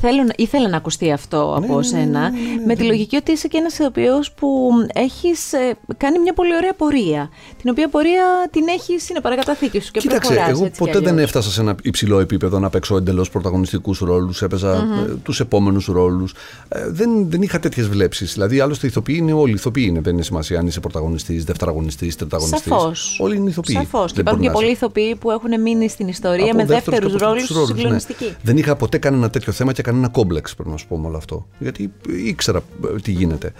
[0.00, 2.30] θέλω, ήθελα να ακουστεί αυτό από ναι, σένα,
[2.66, 6.74] με τη λογική ότι είσαι και ένας ηθοποιός που έχεις ε, κάνει μια πολύ ωραία
[6.74, 7.30] πορεία,
[7.62, 11.60] την οποία πορεία την έχεις, είναι παρακαταθήκη σου και Κοίταξε, εγώ ποτέ δεν έφτασα σε
[11.60, 15.16] ένα υψηλό επίπεδο να παίξω εντελώς πρωταγωνιστικούς ρόλους, έπαιζα mm-hmm.
[15.22, 16.34] τους επόμενους ρόλους.
[16.68, 18.32] Ε, δεν, δεν είχα τέτοιες βλέψεις.
[18.32, 22.16] Δηλαδή, άλλωστε, οι ηθοποιοί είναι όλοι ηθοποιοί, είναι, δεν είναι σημασία αν είσαι πρωταγωνιστής, δευτεραγωνιστής,
[22.16, 22.72] τριταγωνιστής.
[22.72, 23.18] Σαφώς.
[23.20, 23.74] Όλοι είναι ηθοποιοί.
[23.74, 24.12] Σαφώς.
[24.12, 27.14] Και υπάρχουν και πολλοί ηθοποιοί που έχουν μείνει στην ιστορία με δεύτερους
[27.56, 27.96] ρόλους ναι.
[28.42, 31.16] Δεν είχα ποτέ κανένα τέτοιο θέμα και κανένα κόμπλεξ, πρέπει να σου πω με όλο
[31.16, 31.46] αυτό.
[31.58, 33.52] Γιατί ήξερα ε, τι γίνεται.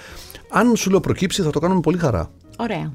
[0.51, 2.31] Αν σου λέω προκύψει, θα το κάνουμε πολύ χαρά.
[2.59, 2.93] Ωραία.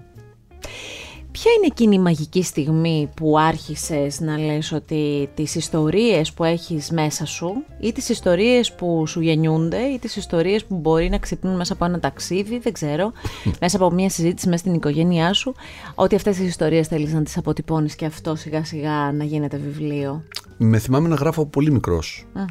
[1.34, 6.92] Ποια είναι εκείνη η μαγική στιγμή που άρχισες να λες ότι τις ιστορίες που έχεις
[6.92, 11.56] μέσα σου ή τις ιστορίες που σου γεννιούνται ή τις ιστορίες που μπορεί να ξυπνούν
[11.56, 13.12] μέσα από ένα ταξίδι, δεν ξέρω,
[13.62, 15.56] μέσα από μια συζήτηση μέσα στην οικογένειά σου,
[15.96, 20.24] ότι αυτές τις ιστορίες θέλεις να τις αποτυπώνεις και αυτό σιγά σιγά να γίνεται βιβλίο;
[20.65, 21.82] Με θυμάμαι να γράφω πολύ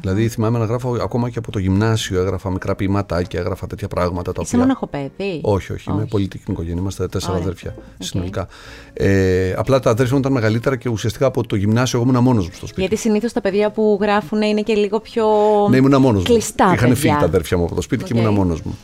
[0.01, 2.21] Δηλαδή θυμάμαι να γράφω ακόμα και από το γυμνάσιο.
[2.21, 4.31] Έγραφα μικρά ποιηματάκια, έγραφα τέτοια πράγματα.
[4.31, 6.81] Τα Είσαι μόνο παιδί; Όχι, όχι, Είμαι πολιτική οικογένεια.
[6.81, 8.47] Είμαστε τέσσερα αδέρφια συνολικά.
[8.93, 12.45] Ε, απλά τα αδέρφια μου ήταν μεγαλύτερα και ουσιαστικά από το γυμνάσιο εγώ ήμουν μόνος
[12.47, 12.81] μου στο σπίτι.
[12.81, 15.25] Γιατί συνήθως τα παιδιά που γράφουν είναι και λίγο πιο.
[15.69, 16.33] Ναι, ήμουν μόνος μου.
[16.33, 16.73] Κλειστά.
[16.73, 18.77] Είχαν φύγει τα αδέρφια μου από το σπίτι και ήμουν μόνος μου.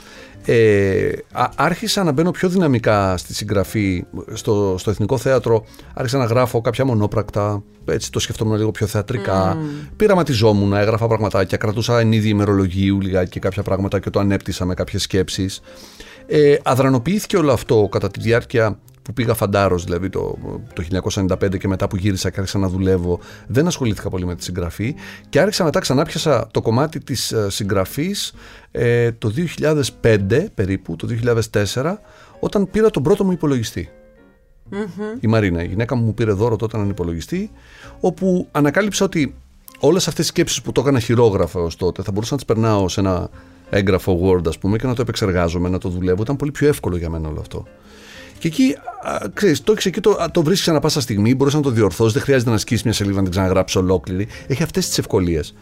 [0.46, 1.12] Ε,
[1.56, 5.66] άρχισα να μπαίνω πιο δυναμικά στη συγγραφή στο, στο Εθνικό Θέατρο.
[5.94, 7.64] Άρχισα να γράφω κάποια μονόπρακτα.
[7.86, 9.56] Έτσι το σκεφτόμουν λίγο πιο θεατρικά.
[9.56, 9.88] Mm.
[9.96, 11.58] Πειραματιζόμουν, έγραφα πραγματάκια.
[11.58, 15.62] Κρατούσα ενίδη ημερολογίου λιγάκι και κάποια πράγματα και το ανέπτυσα με κάποιες σκέψεις.
[16.28, 20.38] Ε, αδρανοποιήθηκε όλο αυτό κατά τη διάρκεια που πήγα φαντάρος, δηλαδή το,
[20.74, 20.84] το
[21.30, 24.96] 1995 και μετά που γύρισα και άρχισα να δουλεύω, δεν ασχολήθηκα πολύ με τη συγγραφή
[25.30, 28.34] και άρχισα μετά ξανά πιάσα το κομμάτι της ε, συγγραφής
[28.72, 29.34] ε, το
[30.02, 31.08] 2005 περίπου, το
[31.74, 31.96] 2004,
[32.40, 33.90] όταν πήρα τον πρώτο μου υπολογιστή.
[35.20, 37.52] Η Μαρίνα, η γυναίκα μου μου πήρε δώρο τότε έναν υπολογιστή,
[38.00, 39.36] όπου ανακάλυψα ότι
[39.80, 42.90] όλες αυτές οι σκέψεις που το έκανα χειρόγραφα ως τότε θα μπορούσα να τις περνάω
[42.90, 43.30] σε ένα
[43.70, 46.22] έγγραφο Word ας πούμε και να το επεξεργάζομαι, να το δουλεύω.
[46.22, 47.66] Ήταν πολύ πιο εύκολο για μένα όλο αυτό.
[48.40, 48.76] Και εκεί,
[49.34, 52.22] ξέρεις, το έχεις εκεί, το, το βρίσκεις ανά πάσα στιγμή, μπορείς να το διορθώσεις, δεν
[52.22, 54.28] χρειάζεται να ασκήσει μια σελίδα να την ξαναγράψεις ολόκληρη.
[54.48, 55.54] Έχει αυτές τις ευκολίες.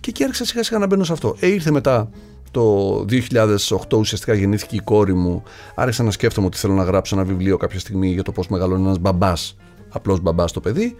[0.00, 1.36] Και εκεί άρχισα σιγά σιγά να μπαίνω σε αυτό.
[1.40, 2.10] Ε, ήρθε μετά
[2.50, 5.42] το 2008 ουσιαστικά γεννήθηκε η κόρη μου.
[5.74, 8.82] Άρχισα να σκέφτομαι ότι θέλω να γράψω ένα βιβλίο κάποια στιγμή για το πώς μεγαλώνει
[8.82, 9.56] ένας μπαμπάς,
[9.88, 10.96] απλός μπαμπάς το παιδί.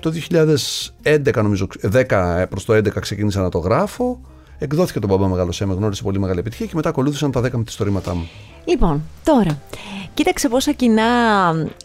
[0.00, 0.12] Το
[1.02, 4.20] 2011, νομίζω, 10 προς το 11 ξεκίνησα να το γράφω.
[4.58, 7.64] Εκδόθηκε το μπαμπά μεγάλο με γνώρισε πολύ μεγάλη επιτυχία και μετά ακολούθησαν τα 10 με
[7.64, 8.28] τη στορήματά μου.
[8.68, 9.58] Λοιπόν, τώρα,
[10.14, 11.04] κοίταξε πόσα κοινά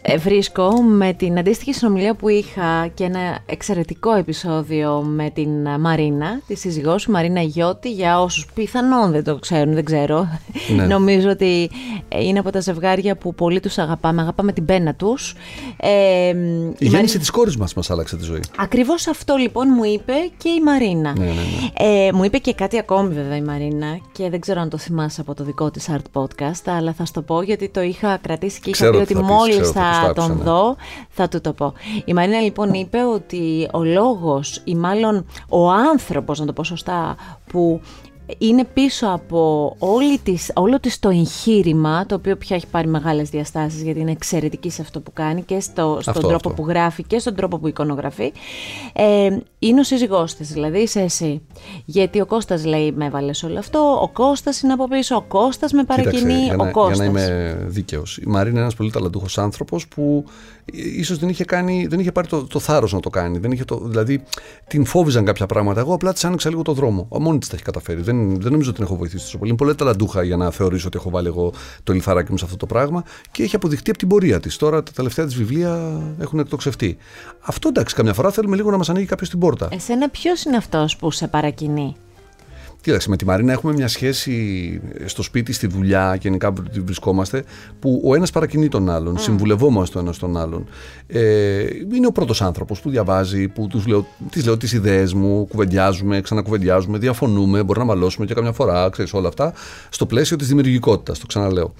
[0.02, 6.40] ε, βρίσκω με την αντίστοιχη συνομιλία που είχα και ένα εξαιρετικό επεισόδιο με την Μαρίνα,
[6.46, 10.28] τη σύζυγός σου, Μαρίνα Γιώτη, για όσους πιθανόν δεν το ξέρουν, δεν ξέρω.
[10.76, 10.86] Ναι.
[10.94, 11.70] Νομίζω ότι
[12.08, 15.34] είναι από τα ζευγάρια που πολύ τους αγαπάμε, αγαπάμε την πένα τους.
[15.76, 16.34] Ε,
[16.78, 18.40] η γέννηση της κόρης μας μας άλλαξε τη ζωή.
[18.56, 21.12] Ακριβώς αυτό λοιπόν μου είπε και η Μαρίνα.
[21.18, 22.06] Ναι, ναι, ναι.
[22.06, 25.20] Ε, μου είπε και κάτι ακόμη βέβαια η Μαρίνα και δεν ξέρω αν το θυμάσαι
[25.20, 28.60] από το δικό της art podcast, αλλά θα σου το πω γιατί το είχα κρατήσει
[28.60, 30.42] και είχα πει ότι μόλις θα, τον ναι.
[30.42, 30.76] δω
[31.08, 31.72] θα του το πω.
[32.04, 37.16] Η Μαρίνα λοιπόν είπε ότι ο λόγος ή μάλλον ο άνθρωπος, να το πω σωστά,
[37.46, 37.80] που
[38.38, 43.30] είναι πίσω από όλη της, όλο της το εγχείρημα, το οποίο πια έχει πάρει μεγάλες
[43.30, 47.18] διαστάσεις γιατί είναι εξαιρετική σε αυτό που κάνει και στο, στον τρόπο που γράφει και
[47.18, 48.32] στον τρόπο που εικονογραφεί,
[48.92, 51.42] ε, είναι ο σύζυγός της, δηλαδή είσαι εσύ.
[51.84, 55.72] Γιατί ο Κώστας λέει με έβαλες όλο αυτό, ο Κώστας είναι από πίσω, ο Κώστας
[55.72, 56.96] με παρακινεί, ο Κώστας.
[56.96, 58.16] Για να είμαι δίκαιος.
[58.18, 60.24] Η Μαρίνα είναι ένας πολύ ταλαντούχος άνθρωπος που
[60.72, 63.38] ίσως δεν είχε, κάνει, δεν είχε πάρει το, το θάρρος να το κάνει.
[63.38, 64.22] Δεν είχε το, δηλαδή
[64.66, 65.80] την φόβιζαν κάποια πράγματα.
[65.80, 67.08] Εγώ απλά της άνοιξα λίγο το δρόμο.
[67.20, 69.50] Μόνη της τα έχει καταφέρει Δεν, δεν νομίζω ότι την έχω βοηθήσει τόσο πολύ.
[69.50, 72.56] Είναι πολλά ταλαντούχα για να θεωρήσω ότι έχω βάλει εγώ το λιθαράκι μου σε αυτό
[72.56, 74.56] το πράγμα και έχει αποδειχτεί από την πορεία της.
[74.56, 76.96] Τώρα τα τελευταία της βιβλία έχουν εκτοξευτεί.
[77.40, 79.68] Αυτό εντάξει, καμιά φορά θέλουμε λίγο να μας ανοίγει κάποιος την πόρτα.
[79.72, 81.96] Εσένα ποιος είναι αυτός που σε παρακινεί;
[82.82, 87.44] Κοίταξε, με τη Μαρίνα έχουμε μια σχέση στο σπίτι, στη δουλειά, γενικά που βρισκόμαστε,
[87.80, 89.20] που ο ένας παρακινεί τον άλλον, mm.
[89.20, 90.68] συμβουλευόμαστε ο ένας τον άλλον.
[91.06, 91.64] Ε,
[91.94, 96.20] είναι ο πρώτος άνθρωπος που διαβάζει, που τους λέω, τις λέω τις ιδέες μου, κουβεντιάζουμε,
[96.20, 99.52] ξανακουβεντιάζουμε, διαφωνούμε, μπορεί να μαλώσουμε και καμιά φορά, ξέρεις όλα αυτά,
[99.88, 101.74] στο πλαίσιο της δημιουργικότητας, το ξαναλέω.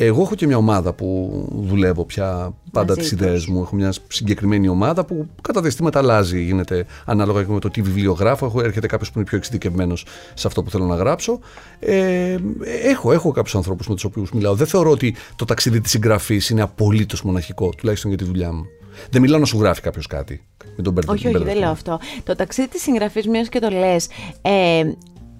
[0.00, 1.30] Εγώ έχω και μια ομάδα που
[1.68, 3.60] δουλεύω πια πάντα τις ιδέες μου.
[3.60, 6.42] Έχω μια συγκεκριμένη ομάδα που κατά διαστήματα αλλάζει.
[6.42, 8.46] Γίνεται ανάλογα με το τι βιβλίο γράφω.
[8.46, 11.38] Έχω, έρχεται κάποιος που είναι πιο εξειδικευμένος σε αυτό που θέλω να γράψω.
[11.78, 12.36] Ε,
[12.82, 14.54] έχω έχω κάποιους ανθρώπους με τους οποίους μιλάω.
[14.54, 18.64] Δεν θεωρώ ότι το ταξίδι της συγγραφής είναι απολύτως μοναχικό, τουλάχιστον για τη δουλειά μου.
[19.10, 20.44] Δεν μιλάω να σου γράφει κάποιος κάτι.
[20.76, 22.00] Με τον όχι, όχι, δεν λέω αυτό.
[22.22, 24.08] Το ταξίδι της συγγραφής, μια και το λες.
[24.42, 24.82] Ε,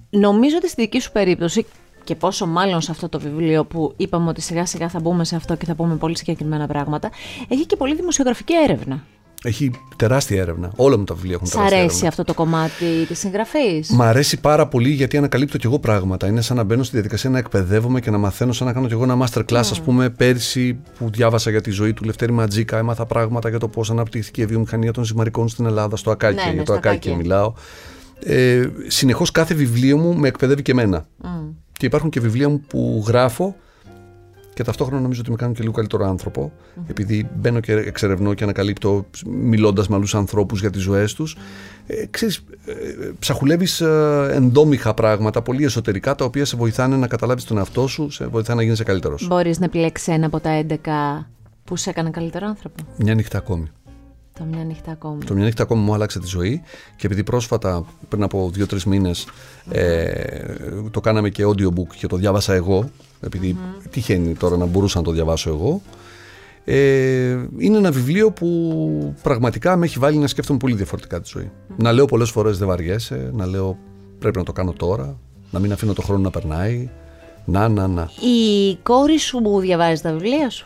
[0.09, 1.65] νομίζω ότι στη δική σου περίπτωση
[2.09, 5.35] και πόσο μάλλον σε αυτό το βιβλίο που είπαμε ότι σιγά σιγά θα μπούμε σε
[5.35, 7.09] αυτό και θα πούμε πολύ συγκεκριμένα πράγματα,
[7.47, 9.03] έχει και πολύ δημοσιογραφική έρευνα.
[9.43, 10.71] Έχει τεράστια έρευνα.
[10.75, 11.91] Όλα μου τα βιβλία έχουν τεράστια έρευνα.
[11.91, 15.79] Σ' αρέσει αυτό το κομμάτι της συγγραφής; Μ' αρέσει πάρα πολύ γιατί ανακαλύπτω κι εγώ
[15.79, 16.27] πράγματα.
[16.27, 18.93] Είναι σαν να μπαίνω στη διαδικασία να εκπαιδεύομαι και να μαθαίνω, σαν να κάνω κι
[18.93, 19.61] εγώ ένα master class.
[19.61, 19.77] Mm.
[19.79, 23.67] Α πούμε, πέρσι που διάβασα για τη ζωή του Λευτέρη Ματζίκα, έμαθα πράγματα για το
[23.67, 26.35] πώς αναπτύχθηκε η βιομηχανία των ζυμαρικών στην Ελλάδα, στο Ακάκι.
[26.35, 27.53] Ναι, για ναι, το Ακάκι μιλάω.
[28.23, 31.05] Ε, Συνεχώς κάθε βιβλίο μου με εκπαιδεύει και εμένα.
[31.23, 31.27] Mm.
[31.79, 33.55] Και υπάρχουν και βιβλία μου που γράφω
[34.53, 36.51] και ταυτόχρονα νομίζω ότι με κάνουν και λίγο καλύτερο
[36.87, 41.37] επειδή μπαίνω και εξερευνώ και ανακαλύπτω μιλώντας με άλλους ανθρώπους για τις ζωές τους.
[41.87, 42.73] Ε, ξέρεις, ε,
[43.19, 48.09] ψαχουλεύεις ε, ενδόμηχα πράγματα πολύ εσωτερικά τα οποία σε βοηθάνε να καταλάβεις τον εαυτό σου,
[48.09, 49.27] σε βοηθάνε να γίνει καλύτερος.
[49.27, 51.25] Μπορείς να επιλέξεις ένα από τα 11
[51.63, 52.83] που σε έκανε καλύτερο άνθρωπο.
[52.97, 53.67] Μια νύχτα ακόμη.
[54.39, 55.23] Το μια νύχτα ακόμη.
[55.23, 56.61] Το μια νύχτα ακόμη μου άλλαξε τη ζωή
[56.95, 59.27] και επειδή πρόσφατα, πριν από δύο-τρεις μήνες,
[59.69, 60.55] ε,
[60.91, 62.89] το κάναμε και audiobook και το διάβασα εγώ,
[63.21, 63.87] επειδή mm-hmm.
[63.89, 65.81] τυχαίνει τώρα να μπορούσα να το διαβάσω εγώ.
[66.65, 71.51] Ε, είναι ένα βιβλίο που πραγματικά με έχει βάλει να σκέφτομαι πολύ διαφορετικά τη ζωή.
[71.77, 73.77] Να λέω πολλές φορές δεν βαριέσαι, να λέω
[74.19, 75.17] πρέπει να το κάνω τώρα,
[75.51, 76.89] να μην αφήνω το χρόνο να περνάει.
[77.45, 78.09] Να, να, να.
[78.19, 80.65] Η κόρη σου που διαβάζει τα βιβλία σου;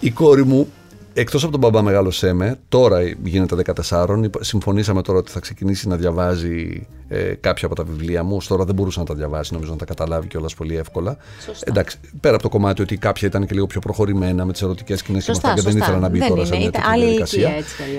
[0.00, 0.68] Η κόρη μου
[1.18, 3.56] Εκτός από τον μπαμπά μεγάλο Σέμε, τώρα γίνεται
[3.88, 4.06] 14,
[4.40, 8.36] συμφωνήσαμε τώρα ότι θα ξεκινήσει να διαβάζει ε, κάποια από τα βιβλία μου.
[8.36, 11.16] Ως τώρα δεν μπορούσε να τα διαβάσει, νομίζω να τα καταλάβει κιόλας πολύ εύκολα.
[11.44, 11.64] Σωστά.
[11.68, 14.98] Εντάξει, πέρα από το κομμάτι ότι κάποια ήταν και λίγο πιο προχωρημένα με τις ερωτικές
[14.98, 17.50] σκηνές και αυτά και δεν ήθελα να μπει δεν τώρα είναι, σε μια τέτοια διαδικασία.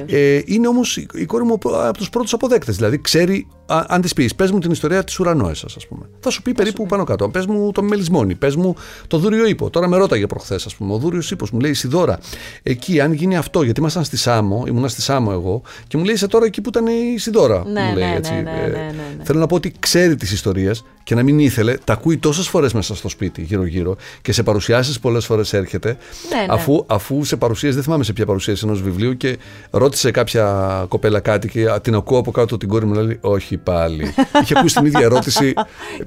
[0.06, 2.76] Ε, είναι όμως η κόρη μου από τους πρώτους αποδέκτες.
[2.76, 6.10] Δηλαδή ξέρει, αν της πεις, πες μου την ιστορία της ουρανόεσα, ας πούμε.
[6.20, 7.30] Θα σου πει θα περίπου πάνω κάτω.
[7.30, 8.76] Πες μου το μελισμόνι, πες μου
[9.08, 9.70] το δούριο ύπο.
[9.70, 10.94] Τώρα με ρώταγε προχθές, ας πούμε.
[10.94, 12.20] Ο δούριο ύπος μου λέει Σιδώρα,
[12.64, 16.14] εκεί αν γίνει αυτό, γιατί ήμασταν στη Σάμο, ήμουνα στη Σάμο εγώ, και μου λέει
[16.14, 17.64] είσαι τώρα εκεί που ήταν η Σιδώρα.
[17.68, 18.32] Ναι, μου λέει, ναι, έτσι.
[18.32, 19.24] Ναι, ναι, ναι, ναι, ναι.
[19.24, 20.72] Θέλω να πω ότι ξέρει τι ιστορίε
[21.08, 25.00] και να μην ήθελε, τα ακούει τόσες φορές μέσα στο σπίτι, γύρω-γύρω, και σε παρουσιάσεις
[25.00, 25.98] πολλές φορές έρχεται.
[26.30, 26.46] Ναι, ναι.
[26.50, 29.38] Αφού, αφού σε παρουσίαση, δεν θυμάμαι σε ποια παρουσίαση ενός βιβλίου, και
[29.70, 34.14] ρώτησε κάποια κοπέλα κάτι και την ακούω από κάτω την κόρη μου, λέει Όχι πάλι.
[34.42, 35.54] Είχε ακούσει την ίδια ερώτηση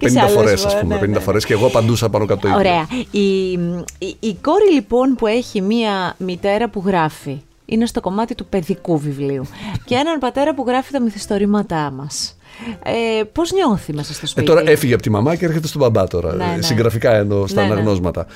[0.00, 0.94] 50 φορές, ας πούμε.
[0.94, 1.18] Ναι, 50 ναι.
[1.18, 2.58] φορές και εγώ απαντούσα πάνω κάτω το ίδιο.
[2.58, 2.86] Ωραία.
[3.10, 3.50] Η,
[3.98, 8.98] η, η κόρη λοιπόν που έχει μία μητέρα που γράφει είναι στο κομμάτι του παιδικού
[8.98, 9.46] βιβλίου.
[9.84, 12.36] και έναν πατέρα που γράφει τα μυθιστορήματά μας.
[12.82, 15.80] Ε, Πώς νιώθει μέσα στο σπίτι; Ε, τώρα έφυγε από τη μαμά και έρχεται στον
[15.80, 16.34] μπαμπά τώρα.
[16.34, 16.62] Ναι, ναι.
[16.62, 17.72] Συγγραφικά εννοώ στα ναι, ναι.
[17.72, 18.26] αναγνώσματα.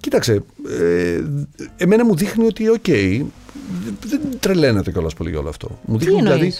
[0.00, 0.42] Κοίταξε,
[0.80, 1.20] ε,
[1.76, 3.22] εμένα μου δείχνει ότι, OK, okay,
[4.06, 5.78] δεν τρελαίνεται κιόλας πολύ για όλο αυτό.
[5.84, 6.52] Μου δείχνει δηλαδή.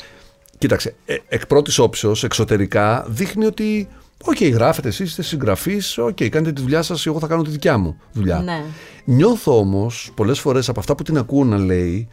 [0.59, 3.89] Κοίταξε, ε, εκ πρώτης όψεως, εξωτερικά, δείχνει ότι
[4.25, 5.99] OK, okay, γράφετε εσείς, είστε συγγραφείς.
[5.99, 8.39] OK, okay, κάνετε τη δουλειά σας, εγώ θα κάνω τη δικιά μου δουλειά.
[8.39, 8.63] Ναι.
[9.05, 12.09] Νιώθω όμως πολλές φορές από αυτά που την ακούω να λέει,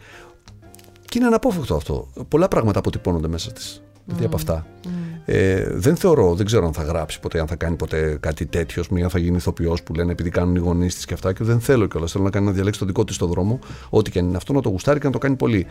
[1.04, 2.08] και είναι αναπόφευκτο αυτό.
[2.28, 3.82] Πολλά πράγματα αποτυπώνονται μέσα της.
[4.04, 4.66] Δηλαδή από αυτά.
[4.84, 4.88] Mm.
[5.24, 8.84] Ε, δεν θεωρώ, δεν ξέρω αν θα γράψει ποτέ, αν θα κάνει ποτέ κάτι τέτοιο,
[8.90, 11.32] μία θα γίνει ηθοποιός που λένε επειδή κάνουν οι γονείς της και αυτά.
[11.32, 12.12] Και δεν θέλω κιόλας.
[12.12, 14.52] Θέλω να κάνει να διαλέξει τον δικό της το δρόμο, ό,τι και αν είναι αυτό,
[14.52, 15.66] να το γουστάρει και να το κάνει πολύ.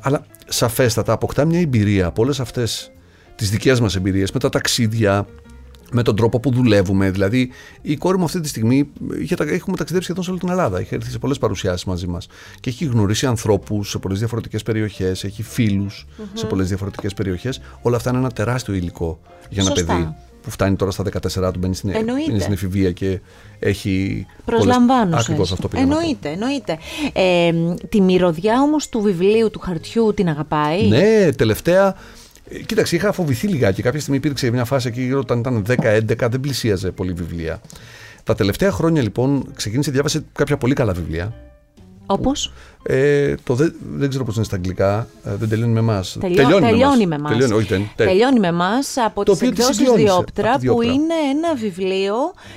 [0.00, 2.92] Αλλά σαφέστατα αποκτά μια εμπειρία από όλες αυτές
[3.34, 5.26] τις δικές μας εμπειρίες με τα ταξίδια,
[5.90, 7.10] με τον τρόπο που δουλεύουμε.
[7.10, 7.50] Δηλαδή,
[7.82, 8.90] η κόρη μου αυτή τη στιγμή
[9.38, 10.78] έχουμε ταξιδέψει σχεδόν σε όλη την Ελλάδα.
[10.78, 12.26] Έχει έρθει σε πολλές παρουσιάσεις μαζί μας
[12.60, 15.44] και έχει γνωρίσει ανθρώπους σε πολλές διαφορετικές περιοχές, έχει
[16.32, 17.60] σε πολλές διαφορετικές περιοχές.
[17.82, 21.58] Όλα αυτά είναι ένα τεράστιο υλικό για ένα παιδί που φτάνει τώρα στα 14 του,
[21.58, 21.90] μπαίνει στην,
[22.28, 23.20] είναι στην εφηβεία και
[23.58, 24.26] έχει.
[24.44, 25.16] Προσλαμβάνω.
[25.16, 26.78] Ακριβώς αυτό που Εννοείται, εννοείται.
[27.12, 27.52] Ε,
[27.88, 31.94] τη μυρωδιά όμως του βιβλίου, του χαρτιού, την αγαπάει; Ναι, τελευταία ε,
[32.66, 33.82] κοίταξε, είχα φοβηθεί λιγάκι.
[33.82, 37.60] Κάποια στιγμή υπήρξε μια φάση εκεί όταν ήταν 10-11, δεν πλησίαζε πολύ βιβλία.
[38.24, 41.34] Τα τελευταία χρόνια λοιπόν ξεκίνησε, διάβασε κάποια πολύ καλά βιβλία.
[42.06, 45.08] Όπως; Ε, το δεν, δεν ξέρω πώς είναι στα αγγλικά.
[45.24, 46.16] Ε, δεν τελειώνει με εμάς.
[46.20, 47.30] Τελειώ, τελειώνει με εμάς.
[47.32, 50.50] Τελειώνει, όχι, δεν, τε- Τελειώνει με εμάς από Το τις οποίο τις εκδόσεις συγκλώνησε, Διόπτρα,
[50.50, 50.92] από τη που Διόπτρα.
[50.92, 52.14] είναι ένα βιβλίο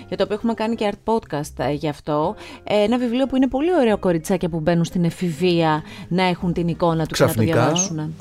[0.07, 2.35] για το οποίο έχουμε κάνει και art podcast ε, γι' αυτό.
[2.63, 6.67] Ε, Ένα βιβλίο που είναι πολύ ωραίο κοριτσάκια που μπαίνουν στην εφηβεία να έχουν την
[6.67, 7.99] εικόνα τους και να το Ξαφνικά διαβάσουν.
[7.99, 8.11] ε,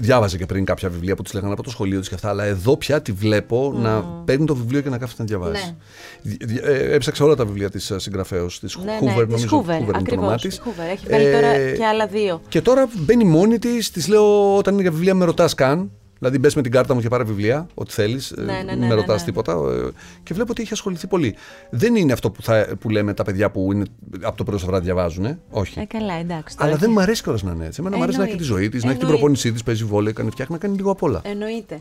[0.00, 2.44] διάβαζε και πριν κάποια βιβλία που τη λέγανε από το σχολείο τη και αυτά, αλλά
[2.44, 5.64] εδώ πια τη βλέπω να παίρνει το βιβλίο και να κάθεται να διαβάσει.
[5.64, 5.74] Ναι.
[6.22, 9.64] Δι- δι- ε, έψαξα όλα τα βιβλία της συγγραφέως, της Ναι, Hoover, ναι, της νομίζω.
[9.66, 10.82] Hoover, Hoover είναι το όνομά ακριβώς, της.
[10.82, 10.92] η Hoover.
[10.92, 12.40] Έχει βγάλει τώρα Ε, και άλλα δύο.
[12.48, 15.90] Και τώρα μπαίνει μόνη της, της λέω όταν είναι για βιβλία με ρωτάς καν.
[16.18, 18.34] Δηλαδή, μπες με την κάρτα μου και πάρε βιβλία, ό,τι θέλεις.
[18.36, 19.24] Ναι, ναι, ναι, με ναι, ρωτάς ναι.
[19.26, 19.52] τίποτα.
[19.52, 19.90] ε,
[20.22, 21.34] Και βλέπω ότι έχει ασχοληθεί πολύ.
[21.70, 23.84] Δεν είναι αυτό που, θα, που λέμε τα παιδιά που είναι
[24.22, 25.38] από το πρωί στο βράδυ διαβάζουν.
[25.50, 25.80] Όχι.
[25.80, 26.56] Ε, καλά, εντάξει.
[26.56, 27.80] τώρα Αλλά δεν έχει- μου αρέσει κιόλας να είναι έτσι.
[27.80, 28.60] Εμένα μου αρέσει να έχει τη Εννοείται.
[28.62, 29.12] ζωή της, να έχει την Εννοείται.
[29.22, 31.20] προπόνησή της, παίζει βόλιο, κάνει φτιάχνει, να κάνει λίγο απ' όλα.
[31.24, 31.78] Εννοείται.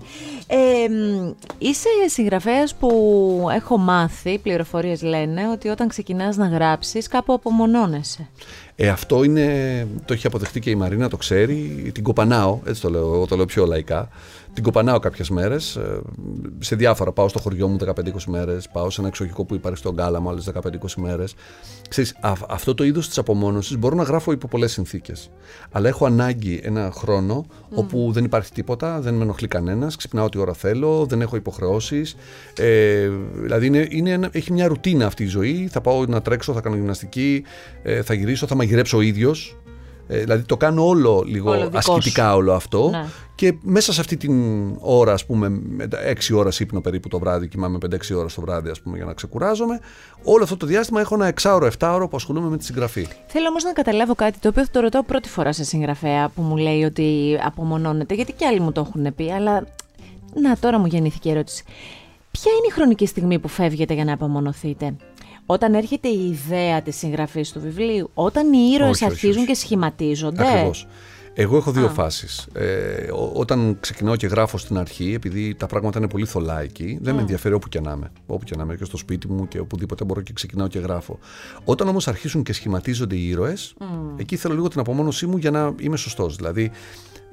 [0.47, 2.89] Ε, μ, είσαι συγγραφέας που
[3.55, 8.29] έχω μάθει, πληροφορίες λένε, ότι όταν ξεκινάς να γράψεις, κάπου απομονώνεσαι.
[8.83, 11.91] Ε, αυτό είναι, το έχει αποδεχτεί και η Μαρίνα, το ξέρει.
[11.93, 14.09] Την κοπανάω, έτσι το λέω, εγώ το λέω πιο λαϊκά.
[14.53, 15.79] Την κοπανάω κάποιες μέρες.
[16.59, 17.11] Σε διάφορα.
[17.11, 18.69] Πάω στο χωριό μου 15-20 μέρες.
[18.69, 21.33] Πάω σε ένα εξοχικό που υπάρχει στον Κάλαμο άλλες 15-20 μέρες.
[22.47, 25.29] Αυτό το είδος της απομόνωσης μπορώ να γράφω υπό πολλές συνθήκες.
[25.71, 30.37] Αλλά έχω ανάγκη ένα χρόνο όπου δεν υπάρχει τίποτα, δεν με ενοχλεί κανένας, ξυπνάω ό,τι
[30.37, 32.15] ώρα θέλω, δεν έχω υποχρεώσεις.
[32.57, 35.67] Ε, δηλαδή είναι, είναι ένα- έχει μια ρουτίνα αυτή η ζωή.
[35.71, 37.43] Θα πάω να τρέξω, θα κάνω γυμναστική,
[37.83, 39.55] ε, θα γυρίσω, θα μαγειρέψω ο ίδιος.
[40.07, 41.93] Ε, δηλαδή το κάνω όλο λίγο Όλο δικός σου.
[41.93, 42.89] ασκητικά όλο αυτό.
[42.89, 43.05] Ναι.
[43.35, 44.33] Και μέσα σε αυτή την
[44.79, 45.97] ώρα, ας πούμε, με τα
[46.31, 49.13] 6 ώρες ύπνο περίπου το βράδυ, κοιμάμαι 5-6 ώρες το βράδυ, ας πούμε, για να
[49.13, 49.79] ξεκουράζομαι.
[50.23, 53.07] Όλο αυτό το διάστημα έχω ένα 6ωρο, 7ωρο που ασχολούμαι με τη συγγραφή.
[53.27, 56.41] Θέλω όμως να καταλάβω κάτι το οποίο θα το ρωτάω πρώτη φορά σε συγγραφέα που
[56.41, 59.67] μου λέει ότι απομονώνεται, γιατί και άλλοι μου το έχουν πει, αλλά.
[60.41, 61.63] Να, τώρα μου γεννήθηκε η ερώτηση.
[62.31, 64.95] Ποια είναι η χρονική στιγμή που φεύγετε για να απομονωθείτε,
[65.51, 69.47] Όταν έρχεται η ιδέα της συγγραφής του βιβλίου, όταν οι ήρωες Όχι, όχι, αρχίζουν όχι.
[69.47, 70.47] και σχηματίζονται.
[70.47, 70.87] Ακριβώς.
[71.33, 71.89] Εγώ έχω δύο Α.
[71.89, 72.47] φάσεις.
[72.53, 76.99] Ε, ό- όταν ξεκινάω και γράφω στην αρχή, επειδή τα πράγματα είναι πολύ θολά εκεί,
[77.01, 78.11] δεν με ενδιαφέρει όπου και να είμαι.
[78.25, 81.19] Όπου και να είμαι, και στο σπίτι μου και οπουδήποτε μπορώ και ξεκινάω και γράφω.
[81.63, 83.73] Όταν όμως αρχίσουν και σχηματίζονται οι ήρωες,
[84.17, 86.35] εκεί θέλω λίγο την απομόνωσή μου για να είμαι σωστός.
[86.35, 86.71] Δηλαδή,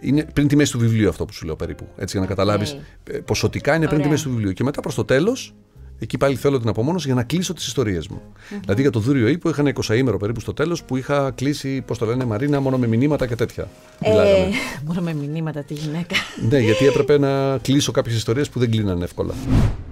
[0.01, 1.85] είναι πριν τη μέση του βιβλίου αυτό που σου λέω περίπου.
[1.97, 2.77] Έτσι, για να καταλάβεις.
[3.25, 4.11] Ποσοτικά είναι πριν τη Ωραία.
[4.11, 4.53] μέση του βιβλίου.
[4.53, 5.55] Και μετά προς το τέλος,
[5.99, 8.21] εκεί πάλι θέλω την απομόνωση για να κλείσω τις ιστορίες μου.
[8.61, 11.31] Δηλαδή για το Δούριο Ή που είχα ένα 20 ημέρο περίπου στο τέλος που είχα
[11.31, 13.69] κλείσει, πώς το λένε, Μαρίνα, μόνο με μηνύματα και τέτοια.
[14.03, 14.29] Μιλάγαμε.
[14.29, 14.49] Ε,
[14.87, 16.17] μόνο με μηνύματα τη γυναίκα.
[16.49, 19.35] Ναι, γιατί έπρεπε να κλείσω κάποιες ιστορίες που δεν κλείνανε εύκολα.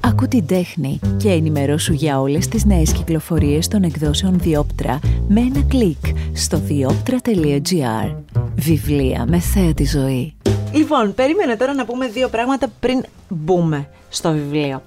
[0.00, 5.62] Άκου την τέχνη και ενημερώσου για όλες τις νέες κυκλοφορίες των εκδόσεων Διόπτρα με ένα
[5.68, 8.14] κλικ στο διόπτρα.gr.
[8.54, 10.34] Βιβλία με θέα τη ζωή.
[10.72, 14.82] Λοιπόν, περίμενε τώρα να πούμε δύο πράγματα πριν μπούμε στο βιβλίο.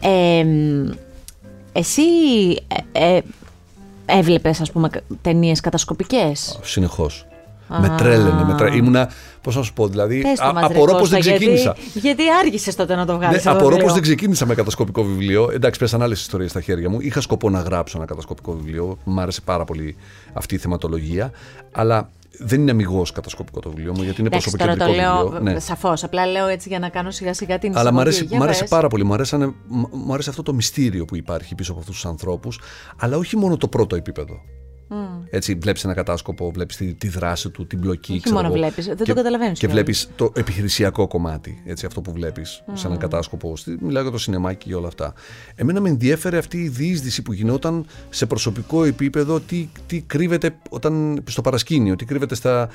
[0.00, 0.90] Ε, μ,
[1.72, 2.02] εσύ
[2.92, 3.20] ε, ε,
[4.06, 4.90] έβλεπες, ας πούμε,
[5.22, 7.26] ταινίες κατασκοπικές; Συνεχώς.
[7.68, 8.44] Με τρέλαινε.
[8.44, 8.76] Με τρέ...
[8.76, 9.10] Ήμουνα,
[9.42, 10.20] πώς να σου πω, δηλαδή.
[10.20, 11.76] Πες το α- μας, ρε απορώ πώς Κώστα, δεν ξεκίνησα.
[11.78, 14.54] Γιατί, γιατί άργησες τότε να το βγάλεις Ναι, το απορώ βιβλίο; πω δεν ξεκίνησα με
[14.54, 15.50] κατασκοπικό βιβλίο.
[15.52, 17.00] Εντάξει, πέσαν άλλες ιστορίες στα χέρια μου.
[17.00, 18.98] Είχα σκοπό να γράψω ένα κατασκοπικό βιβλίο.
[19.04, 19.96] Μ' άρεσε πάρα πολύ
[20.32, 21.30] αυτή η θεματολογία.
[21.72, 25.30] Αλλά δεν είναι αμυγός κατασκοπικό το βιβλίο μου, γιατί είναι Εντάξει, τώρα προσωποκεντρικό το λέω
[25.30, 25.52] βιβλίο.
[25.52, 25.60] Ναι.
[25.60, 28.00] σαφώς, απλά λέω έτσι για να κάνω σιγά σιγά την Αλλά μου εισαγωγή.
[28.00, 28.68] αρέσει, Για μ' αρέσει πες.
[28.68, 29.04] πάρα πολύ.
[29.04, 32.60] Μου, αρέσανε, μ- μου αρέσει αυτό το μυστήριο που υπάρχει πίσω από αυτούς τους ανθρώπους,
[32.98, 34.40] αλλά όχι μόνο το πρώτο επίπεδο.
[35.30, 38.12] Έτσι, βλέπεις ένα κατάσκοπο, βλέπεις τη, τη δράση του, την πλοκή.
[38.12, 38.56] Όχι ξέρω μόνο εγώ.
[38.56, 39.84] βλέπεις, δεν το Και- καταλαβαίνεις Και κιόλας.
[39.84, 41.62] βλέπεις το επιχειρησιακό κομμάτι.
[41.66, 43.56] Έτσι, αυτό που βλέπεις σε έναν κατάσκοπο.
[43.56, 45.14] Στη- Μιλάω για το σινεμάκι και όλα αυτά.
[45.54, 51.22] Εμένα με ενδιέφερε αυτή η διείσδυση που γινόταν σε προσωπικό επίπεδο, τι, τι κρύβεται όταν,
[51.28, 52.68] στο παρασκήνιο, τι κρύβεται στα,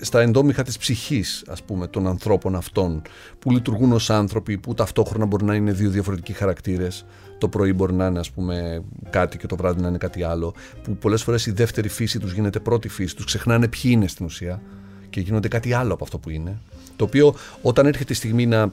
[0.00, 3.02] στα εντόμιχα της ψυχής, ας πούμε, των ανθρώπων αυτών,
[3.44, 7.04] που λειτουργούν ως άνθρωποι, που ταυτόχρονα μπορεί να είναι δύο διαφορετικοί χαρακτήρες.
[7.38, 10.54] Το πρωί μπορεί να είναι ας πούμε κάτι και το βράδυ να είναι κάτι άλλο.
[10.82, 13.16] Που πολλές φορές η δεύτερη φύση τους γίνεται πρώτη φύση.
[13.16, 14.62] Τους ξεχνάνε ποιοι είναι στην ουσία
[15.10, 16.58] και γίνονται κάτι άλλο από αυτό που είναι.
[16.96, 18.70] Το οποίο όταν έρχεται η στιγμή να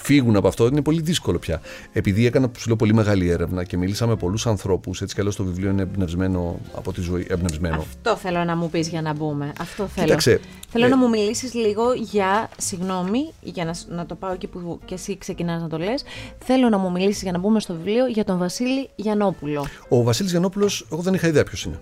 [0.00, 1.60] φύγουν από αυτό είναι πολύ δύσκολο πια.
[1.92, 5.36] Επειδή έκανα σου λέω, πολύ μεγάλη έρευνα και μίλησα με πολλούς ανθρώπους, έτσι κι αλλιώς
[5.36, 7.26] το βιβλίο είναι εμπνευσμένο από τη ζωή.
[7.28, 7.76] Εμπνευσμένο.
[7.76, 9.52] Αυτό θέλω να μου πεις για να μπούμε.
[9.60, 10.06] Αυτό θέλω.
[10.06, 14.32] Κοίταξε, Θέλω ε, να μου μιλήσεις λίγο για, συγγνώμη, για να, σ- να το πάω
[14.32, 16.04] εκεί που και εσύ ξεκινάς να το λες.
[16.38, 19.66] Θέλω να μου μιλήσεις για να μπούμε στο βιβλίο για τον Βασίλη Γιαννόπουλο.
[19.88, 21.78] Ο Βασίλης Γιαννόπουλος, εγώ δεν είχα ιδέα ποιος είναι.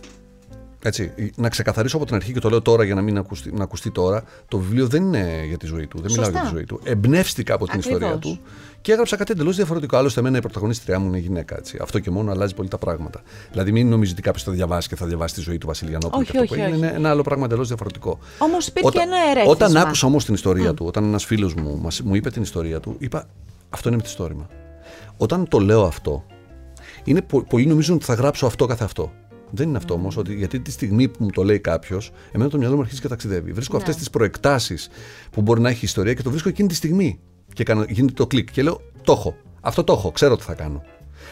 [0.82, 3.62] Έτσι, να ξεκαθαρίσω από την αρχή και το λέω τώρα για να μην ακουστεί, να
[3.62, 4.22] ακουστεί τώρα.
[4.48, 6.00] Το βιβλίο δεν είναι για τη ζωή του.
[6.00, 6.40] Δεν μιλάω Σωστά.
[6.40, 6.80] για τη ζωή του.
[6.84, 8.00] Εμπνεύστηκα από την Ακριβώς.
[8.00, 8.40] ιστορία του
[8.80, 9.96] και έγραψα κάτι εντελώς διαφορετικό.
[9.96, 11.56] Άλλωστε, εμένα η πρωταγωνίστριά μου είναι γυναίκα.
[11.56, 11.78] Έτσι.
[11.82, 13.20] Αυτό και μόνο αλλάζει πολύ τα πράγματα.
[13.50, 16.22] Δηλαδή, μην νομίζεις ότι κάποιος θα διαβάσει και θα διαβάσει τη ζωή του Βασίλη Γιαννόπουλου.
[16.22, 16.88] Όχι, και αυτό όχι, που έγινε όχι.
[16.94, 18.18] είναι ένα άλλο πράγμα εντελώς διαφορετικό.
[18.38, 19.50] Όμως υπήρχε Όταν- ένα ερέθισμα.
[19.50, 22.80] Όταν άκουσα όμως την ιστορία του, όταν ένας φίλος μου μας, μου είπε την ιστορία
[22.80, 23.26] του, είπα
[23.70, 24.46] αυτό είναι μυθιστόρημα.
[25.16, 26.24] Όταν το λέω αυτό,
[27.04, 29.12] είναι πο- πολλοί νομίζουν ότι θα γράψω αυτό καθε αυτό.
[29.50, 32.58] Δεν είναι αυτό όμως, ότι γιατί τη στιγμή που μου το λέει κάποιος, εμένα το
[32.58, 33.52] μυαλό μου αρχίζει και ταξιδεύει.
[33.52, 33.82] Βρίσκω ναι.
[33.82, 34.88] αυτές τις προεκτάσεις
[35.30, 37.20] που μπορεί να έχει ιστορία και το βρίσκω εκείνη τη στιγμή.
[37.52, 38.50] Και γίνεται το κλικ.
[38.50, 39.36] Και λέω, το έχω.
[39.60, 40.10] Αυτό το έχω.
[40.10, 40.82] Ξέρω τι θα κάνω.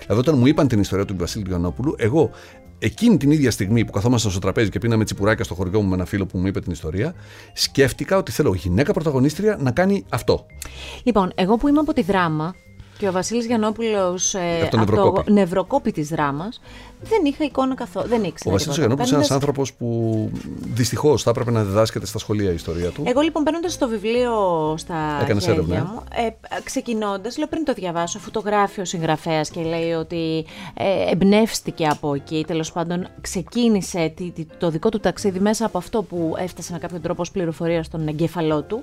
[0.01, 2.31] Δηλαδή, όταν μου είπαν την ιστορία του Βασίλη Γιαννόπουλου, εγώ
[2.79, 5.95] εκείνη την ίδια στιγμή που καθόμασταν στο τραπέζι και πίναμε τσιπουράκια στο χωριό μου με
[5.95, 7.15] ένα φίλο που μου είπε την ιστορία,
[7.53, 10.47] σκέφτηκα ότι θέλω γυναίκα πρωταγωνίστρια να κάνει αυτό.
[11.03, 12.55] Λοιπόν, εγώ που είμαι από τη δράμα,
[12.99, 16.61] και ο Βασίλης Γιαννόπουλος, ε, από, το νευροκόπη της δράμας,
[17.03, 18.09] δεν είχα εικόνα καθόλου.
[18.09, 18.51] Δεν ήξερα.
[18.51, 20.31] Ο Βασίλης Γιαννόπουλο είναι ένας άνθρωπος που
[20.75, 23.03] δυστυχώς θα έπρεπε να διδάσκεται στα σχολεία η ιστορία του.
[23.07, 24.35] Εγώ λοιπόν παίρνοντας το βιβλίο
[24.79, 25.77] στα Έκανες έρευνα.
[25.77, 31.87] Ε; μου, ε, ξεκινώντας, λέω πριν το διαβάσω, φωτογράφιο συγγραφέας και λέει ότι ε, εμπνεύστηκε
[31.87, 32.45] από εκεί.
[32.47, 34.15] Τέλος πάντων, ξεκίνησε
[34.59, 38.09] το δικό του ταξίδι μέσα από αυτό που έφτασε με κάποιο τρόπο ως πληροφορία στον
[38.09, 38.83] εγκέφαλό του.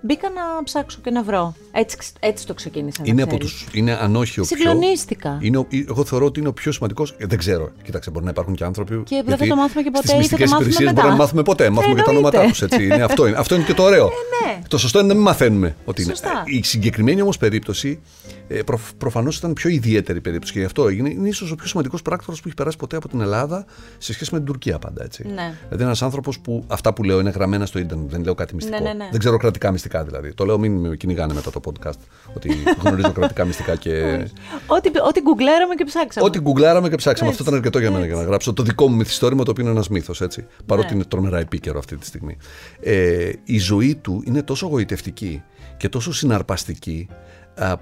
[0.00, 1.54] Μπήκα να ψάξω και να βρω.
[1.72, 3.02] Έτσι, έτσι το ξεκίνησα.
[3.04, 5.36] Είναι από τους, είναι αν όχι ο Συγκλονίστηκα.
[5.40, 7.14] Πιο, είναι, εγώ θεωρώ ότι είναι ο πιο σημαντικός.
[7.18, 7.70] Ε, δεν ξέρω.
[7.82, 9.02] Κοίταξε, μπορεί να υπάρχουν και άνθρωποι.
[9.04, 10.06] Και δεν θα το μάθουμε και ποτέ.
[10.06, 11.70] Στις μυστικές υπηρεσίες μπορεί να μάθουμε ποτέ.
[11.70, 12.60] Μάθουμε και τα ονόματά τους.
[12.60, 14.06] Είναι, αυτό, είναι, αυτό είναι και το ωραίο.
[14.06, 14.58] Ε, ναι.
[14.68, 16.12] Το σωστό είναι να μην μαθαίνουμε ότι είναι.
[16.44, 18.00] Η συγκεκριμένη όμως περίπτωση
[18.48, 21.08] ε, προ, προφανώς ήταν πιο ιδιαίτερη περίπτωση και γι' αυτό έγινε.
[21.08, 23.64] Είναι ίσως ο πιο σημαντικός πράκτορας που έχει περάσει ποτέ από την Ελλάδα
[23.98, 25.04] σε σχέση με την Τουρκία πάντα.
[25.04, 25.22] Έτσι.
[25.34, 25.54] Ναι.
[25.64, 28.10] Δηλαδή ένας άνθρωπος που αυτά που λέω είναι γραμμένα στο Ιντερνετ.
[28.10, 28.78] Δεν λέω κάτι μυστικό.
[28.78, 29.08] Ναι, ναι, ναι.
[29.10, 30.34] Δεν ξέρω κρατικά μυστικά δηλαδή.
[30.34, 31.98] Το λέω μην με κυνηγάνε μετά το podcast.
[32.34, 33.92] ότι γνωρίζω κρατικά μυστικά και.
[34.76, 36.26] ό,τι, ό,τι γκουγκλάραμε και ψάξαμε.
[36.26, 37.30] Ό,τι γκουγκλάραμε και ψάξαμε.
[37.38, 39.72] Αυτό ήταν αρκετό για μένα για να γράψω το δικό μου μυθιστόρημα το οποίο είναι
[39.72, 40.22] ένας μύθος.
[40.66, 40.94] Παρότι ναι.
[40.94, 42.36] είναι τρομερά επίκαιρο αυτή τη στιγμή.
[42.80, 45.42] Ε, η ζωή του είναι τόσο γοητευτική
[45.76, 47.08] και τόσο συναρπαστική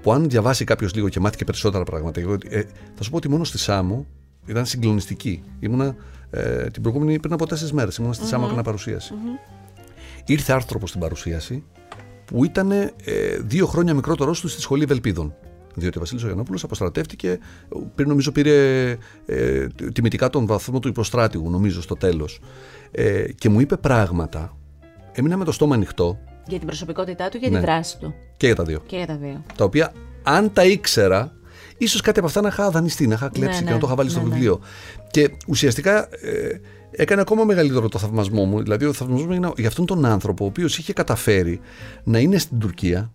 [0.01, 2.21] που αν διαβάσει κάποιος λίγο και μάθει και περισσότερα πράγματα.
[2.49, 2.61] Ε,
[2.95, 4.05] θα σου πω ότι μόνο στη Σάμο
[4.45, 5.43] ήταν συγκλονιστική.
[5.59, 5.95] Ήμουνα
[6.29, 7.97] ε, την προηγούμενη πριν από τέσσερις μέρες.
[7.97, 8.29] Ήμουνα στη mm-hmm.
[8.29, 9.13] Σάμο έκανα παρουσίαση.
[9.13, 9.81] Mm-hmm.
[10.25, 11.63] Ήρθε άρθρο στην παρουσίαση
[12.25, 12.91] που ήταν ε,
[13.41, 15.35] δύο χρόνια μικρότερος του στη σχολή Ευελπίδων.
[15.77, 17.39] Διότι ο Βασίλης Ογεννόπουλο αποστρατεύτηκε,
[17.95, 18.89] πριν νομίζω πήρε
[19.25, 22.39] ε, τιμητικά τον βαθμό του υποστράτηγου, νομίζω στο τέλος.
[22.91, 24.57] Ε, και μου είπε πράγματα.
[25.11, 27.59] Έμεινα με το στόμα ανοιχτό για την προσωπικότητά του, για ναι.
[27.59, 28.81] τη δράση του; Και για τα δύο.
[28.85, 29.43] Και για τα δύο.
[29.55, 31.31] Τα οποία, αν τα ήξερα,
[31.77, 33.95] ίσως κάτι από αυτά να είχα δανειστεί, να είχα κλέψει ναι, και να το είχα
[33.95, 34.59] βάλει στο ναι, βιβλίο.
[35.11, 36.59] Και ουσιαστικά ε,
[36.91, 38.61] έκανε ακόμα μεγαλύτερο το θαυμασμό μου.
[38.61, 41.59] Δηλαδή, ο θαυμασμός μου έγινε για αυτόν τον άνθρωπο, ο οποίος είχε καταφέρει
[42.03, 43.11] να είναι στην Τουρκία,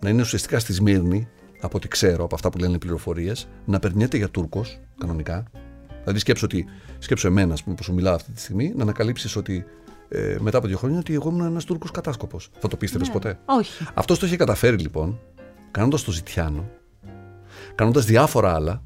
[0.00, 1.28] να είναι ουσιαστικά στη Σμύρνη,
[1.60, 5.44] από ό,τι ξέρω, από αυτά που λένε οι πληροφορίες, να περνιέται για Τούρκος, κανονικά.
[6.00, 6.66] Δηλαδή, σκέψω, ότι,
[6.98, 9.64] σκέψω εμένα, που σου μιλάω αυτή τη στιγμή, να ανακαλύψεις ότι
[10.08, 12.50] ε, μετά από δύο χρόνια ότι εγώ ήμουν ένας Τούρκος κατάσκοπος.
[12.58, 13.12] Θα το πίστευες ναι.
[13.12, 13.86] ποτέ; Όχι.
[13.94, 15.18] Αυτό το είχε καταφέρει λοιπόν,
[15.70, 16.68] κάνοντας το ζητιάνο,
[17.74, 18.82] κάνοντας διάφορα άλλα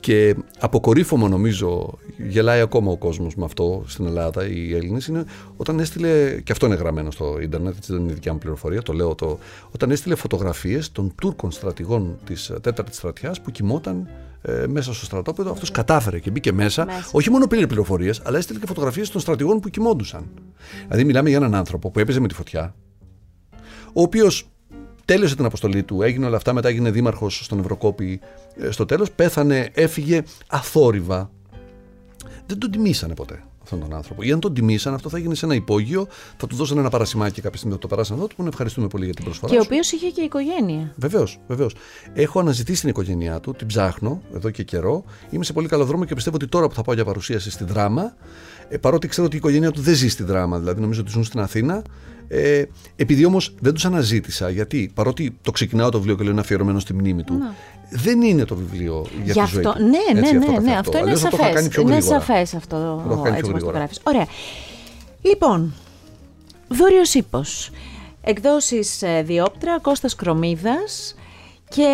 [0.00, 5.24] και αποκορύφωμα νομίζω, γελάει ακόμα ο κόσμος με αυτό στην Ελλάδα, οι Έλληνες, είναι
[5.56, 8.92] όταν έστειλε, και αυτό είναι γραμμένο στο ίντερνετ, έτσι δεν είναι δικιά μου πληροφορία, το
[8.92, 9.38] λέω, το,
[9.70, 14.08] όταν έστειλε φωτογραφίες των Τούρκων στρατηγών της 4η στρατιάς που κοιμόταν
[14.42, 15.50] ε, μέσα στο στρατόπεδο.
[15.50, 16.86] Αυτός κατάφερε και μπήκε μέσα.
[17.12, 20.28] Όχι μόνο πήρε πληροφορίες, αλλά έστειλε και φωτογραφίες των στρατηγών που κοιμόντουσαν.
[20.82, 22.74] Δηλαδή, μιλάμε για έναν άνθρωπο που έπαιζε με τη φωτιά,
[23.92, 24.48] ο οποίος
[25.10, 28.20] τέλειωσε την αποστολή του, έγινε όλα αυτά, μετά έγινε δήμαρχος στον Ευρωκόπη
[28.56, 31.30] ε, στο τέλος, πέθανε, έφυγε αθόρυβα.
[32.46, 34.22] Δεν τον τιμήσανε ποτέ αυτόν τον άνθρωπο.
[34.22, 37.40] Ή αν τον τιμήσαν, αυτό θα γίνει σε ένα υπόγειο, θα του δώσουν ένα παρασημάκι
[37.40, 39.52] κάποια στιγμή, θα το περάσαν εδώ, του ευχαριστούμε πολύ για την προσφορά.
[39.52, 40.92] Και ο οποίος είχε και οικογένεια.
[40.96, 41.74] Βεβαίως, βεβαίως.
[42.12, 45.04] Έχω αναζητήσει την οικογένειά του, την ψάχνω εδώ και καιρό.
[45.30, 47.64] Είμαι σε πολύ καλό δρόμο και πιστεύω ότι τώρα που θα πάω για παρουσίαση στη
[47.64, 48.14] δράμα,
[48.68, 51.24] ε, παρότι ξέρω ότι η οικογένειά του δεν ζει στη δράμα, δηλαδή νομίζω ότι ζουν
[51.24, 51.82] στην Αθήνα,
[52.32, 52.62] ε,
[52.96, 56.78] επειδή όμως δεν τους αναζήτησα, γιατί παρότι το ξεκινάω το βιβλίο και λέω είναι αφιερωμένο
[56.78, 57.54] στη μνήμη του, να.
[57.90, 59.72] δεν είναι το βιβλίο για Γι τη ζωή του.
[59.78, 61.76] Ναι, ναι, Έτσι, ναι, αυτό, ναι, αυτό, είναι σαφές.
[61.76, 64.00] Είναι σαφές αυτό το έτσι το γράφεις.
[64.02, 64.26] Ωραία.
[65.20, 65.74] Λοιπόν,
[66.68, 67.70] Βόρειο Ήπος.
[68.22, 71.14] Εκδόσεις ε, Διόπτρα, Κώστας Κρομίδας
[71.68, 71.88] και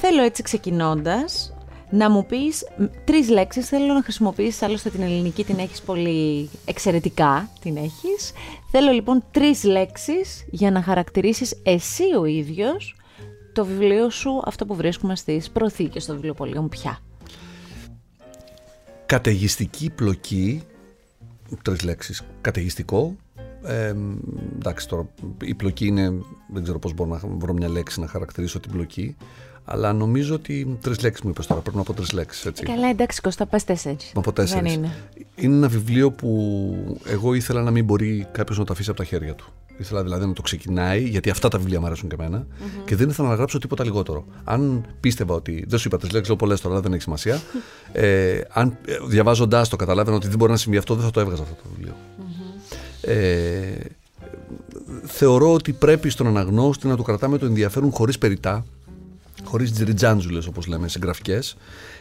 [0.00, 1.55] θέλω έτσι ξεκινώντας
[1.90, 2.64] να μου πεις
[3.04, 8.32] τρεις λέξεις, θέλω να χρησιμοποιήσεις, άλλωστε την ελληνική την έχεις πολύ εξαιρετικά, την έχεις.
[8.70, 12.96] Θέλω λοιπόν τρεις λέξεις για να χαρακτηρίσεις εσύ ο ίδιος
[13.52, 16.98] το βιβλίο σου, αυτό που βρίσκουμε στις προθήκες στο βιβλιοπωλείο μου πια.
[19.06, 20.62] Καταιγιστική πλοκή,
[21.62, 23.16] τρεις λέξεις, καταιγιστικό,
[23.64, 23.94] ε,
[24.54, 25.08] εντάξει τώρα
[25.42, 26.12] η πλοκή είναι,
[26.52, 29.16] δεν ξέρω πώς μπορώ να βρω μια λέξη να χαρακτηρίσω την πλοκή,
[29.68, 31.60] αλλά νομίζω ότι τρεις λέξεις μου είπες τώρα.
[31.60, 32.50] Πρέπει να πω τρεις λέξεις.
[32.62, 34.12] Καλά, εντάξει, Κώστα, πας τέσσερις.
[34.14, 34.74] Μα πω τέσσερις.
[34.74, 34.94] Είναι.
[35.36, 39.04] είναι ένα βιβλίο που εγώ ήθελα να μην μπορεί κάποιος να το αφήσει από τα
[39.04, 39.52] χέρια του.
[39.78, 42.82] Ήθελα δηλαδή να το ξεκινάει, γιατί αυτά τα βιβλία μου αρέσουν και εμένα, mm-hmm.
[42.84, 44.24] και δεν ήθελα να γράψω τίποτα λιγότερο.
[44.44, 45.64] Αν πίστευα ότι.
[45.68, 47.40] Δεν σου είπα τι λέξεις, λέω πολλές τώρα, αλλά δεν έχει σημασία.
[47.92, 51.20] ε, αν ε, διαβάζοντάς το καταλάβαινα ότι δεν μπορεί να συμβεί αυτό, δεν θα το
[51.20, 51.94] έβγαζα αυτό το βιβλίο.
[52.18, 53.08] Mm-hmm.
[53.08, 53.74] Ε,
[55.04, 58.64] θεωρώ ότι πρέπει στον αναγνώστη να του κρατάμε το ενδιαφέρον χωρίς περιτά
[59.46, 61.56] χωρίς τζιριτζάντζουλες όπως λέμε συγγραφικές,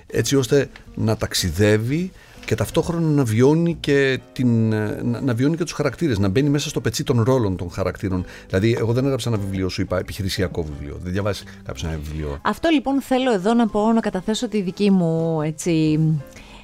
[0.08, 2.12] έτσι ώστε να ταξιδεύει
[2.46, 4.70] και ταυτόχρονα να βιώνει και, την,
[5.04, 8.26] να, να βιώνει και τους χαρακτήρες, να μπαίνει μέσα στο πετσί των ρόλων των χαρακτήρων.
[8.48, 11.00] Δηλαδή, εγώ δεν έγραψα ένα βιβλίο, σου είπα, επιχειρησιακό βιβλίο.
[11.04, 12.39] Δεν διαβάζεις κάποιος ένα βιβλίο.
[12.41, 16.00] Αυτό λοιπόν θέλω εδώ να πω, να καταθέσω τη δική μου έτσι,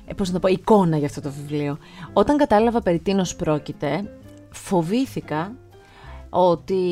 [0.06, 1.78] ε, πώς να το πω, εικόνα για αυτό το βιβλίο.
[2.14, 4.10] Όταν κατάλαβα περί τίνος πρόκειται,
[4.50, 5.52] φοβήθηκα
[6.30, 6.84] ότι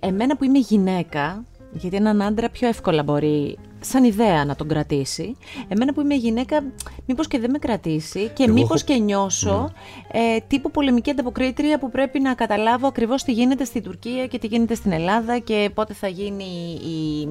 [0.00, 5.36] εμένα που είμαι γυναίκα, γιατί έναν άντρα πιο εύκολα μπορεί σαν ιδέα να τον κρατήσει.
[5.68, 6.62] Εμένα που είμαι γυναίκα,
[7.06, 9.72] μήπως και δεν με κρατήσει και Εγώ μήπως και νιώσω
[10.12, 14.46] ε, τύπου πολεμική ανταποκρίτρια που πρέπει να καταλάβω ακριβώς τι γίνεται στην Τουρκία και τι
[14.46, 17.28] γίνεται στην Ελλάδα και πότε θα γίνει η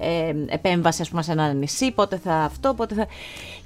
[0.00, 3.06] ε, επέμβαση ας πούμε, σε ένα νησί, πότε θα αυτό, πότε θα...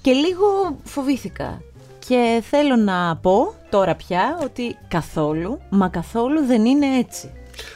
[0.00, 1.62] Και λίγο φοβήθηκα.
[2.08, 7.32] Και θέλω να πω τώρα πια ότι καθόλου, μα καθόλου δεν είναι έτσι.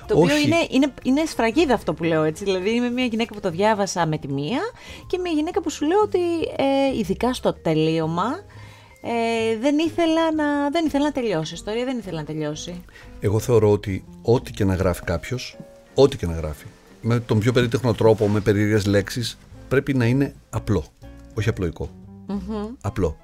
[0.07, 2.45] Το οποίο είναι, είναι, είναι σφραγίδα αυτό που λέω έτσι.
[2.45, 4.61] Δηλαδή είμαι μια γυναίκα που το διάβασα με τη μία
[5.07, 6.21] και μια γυναίκα που σου λέω ότι
[6.57, 8.41] ε, ειδικά στο τελείωμα
[9.03, 11.53] ε, δεν, ήθελα να, δεν ήθελα να τελειώσει.
[11.53, 12.85] Η ιστορία δεν ήθελα να τελειώσει.
[13.21, 15.57] Εγώ θεωρώ ότι ό,τι και να γράφει κάποιος,
[15.95, 16.67] ό,τι και να γράφει,
[17.01, 20.85] με τον πιο περίτεχνο τρόπο, με περίεργες λέξεις, πρέπει να είναι απλό.
[21.35, 21.91] Όχι απλοϊκό.
[22.81, 23.17] Απλό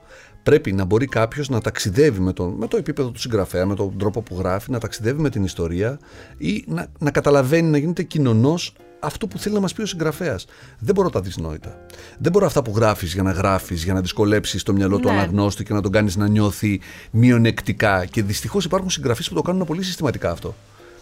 [0.42, 3.98] πρέπει να μπορεί κάποιος να ταξιδεύει με, τον, με το επίπεδο του συγγραφέα, με τον
[3.98, 5.98] τρόπο που γράφει, να ταξιδεύει με την ιστορία
[6.38, 10.46] ή να, να καταλαβαίνει, να γίνεται κοινωνός αυτό που θέλει να μας πει ο συγγραφέας.
[10.78, 11.76] Δεν μπορώ τα δυσνόητα.
[12.18, 15.14] Δεν μπορώ αυτά που γράφεις για να γράφεις, για να δυσκολέψεις το μυαλό του ναι.
[15.14, 16.80] αναγνώστη και να τον κάνεις να νιώθει
[17.10, 18.04] μειονεκτικά.
[18.04, 20.54] Και δυστυχώς υπάρχουν συγγραφείς που το κάνουν πολύ συστηματικά αυτό.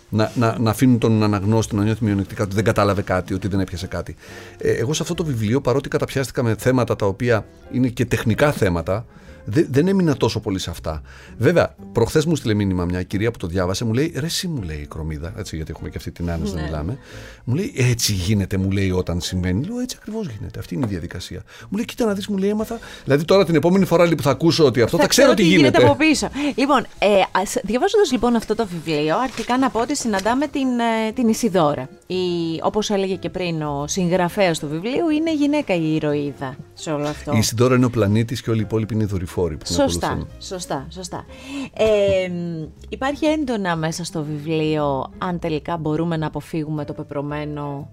[0.09, 3.61] Να, να, να αφήνουν τον αναγνώστη να νιώθει μειονεκτικά ότι δεν κατάλαβε κάτι, ότι δεν
[3.61, 4.16] έπιασε κάτι.
[4.59, 8.53] Ε, εγώ σε αυτό το βιβλίο, παρότι καταπιάστηκα με θέματα τα οποία είναι και τεχνικά
[8.53, 9.07] θέματα,
[9.47, 11.03] δεν, δεν έμεινα τόσο πολύ σε αυτά.
[11.38, 14.62] Βέβαια, προχθές μου στείλε μήνυμα μια κυρία που το διάβασε, μου λέει: Ρε, εσύ μου
[14.62, 16.66] λέει η κρομίδα, έτσι, γιατί έχουμε και αυτή την άνεση να ναι.
[16.66, 16.99] μιλάμε.
[17.44, 19.66] Μου λέει: Έτσι γίνεται, μου λέει, όταν συμβαίνει.
[19.66, 20.59] Λέω: Έτσι ακριβώς γίνεται.
[20.59, 21.42] Αυτή είναι η διαδικασία.
[21.68, 22.78] Μου λέει: Κοίτα να δεις, μου λέει, έμαθα.
[23.05, 25.57] Δηλαδή τώρα την επόμενη φορά που θα ακούσω ότι αυτό θα, θα ξέρω τι γίνεται.
[25.57, 26.28] γίνεται από πίσω.
[26.55, 27.07] Λοιπόν, ε,
[27.62, 31.88] διαβάζοντας λοιπόν αυτό το βιβλίο, αρχικά να πω ότι συναντάμε την, ε, την Ισιδώρα.
[32.62, 37.32] Όπως έλεγε και πριν ο συγγραφέας του βιβλίου, είναι γυναίκα η ηρωίδα σε όλο αυτό.
[37.34, 41.24] Η Ισιδώρα είναι ο πλανήτης και όλοι οι υπόλοιποι είναι δορυφόροι σωστά, Σωστά, σωστά.
[41.74, 42.30] Ε,
[42.89, 47.89] υπάρχει έντονα μέσα στο βιβλίο αν τελικά μπορούμε να αποφύγουμε το πεπρωμένο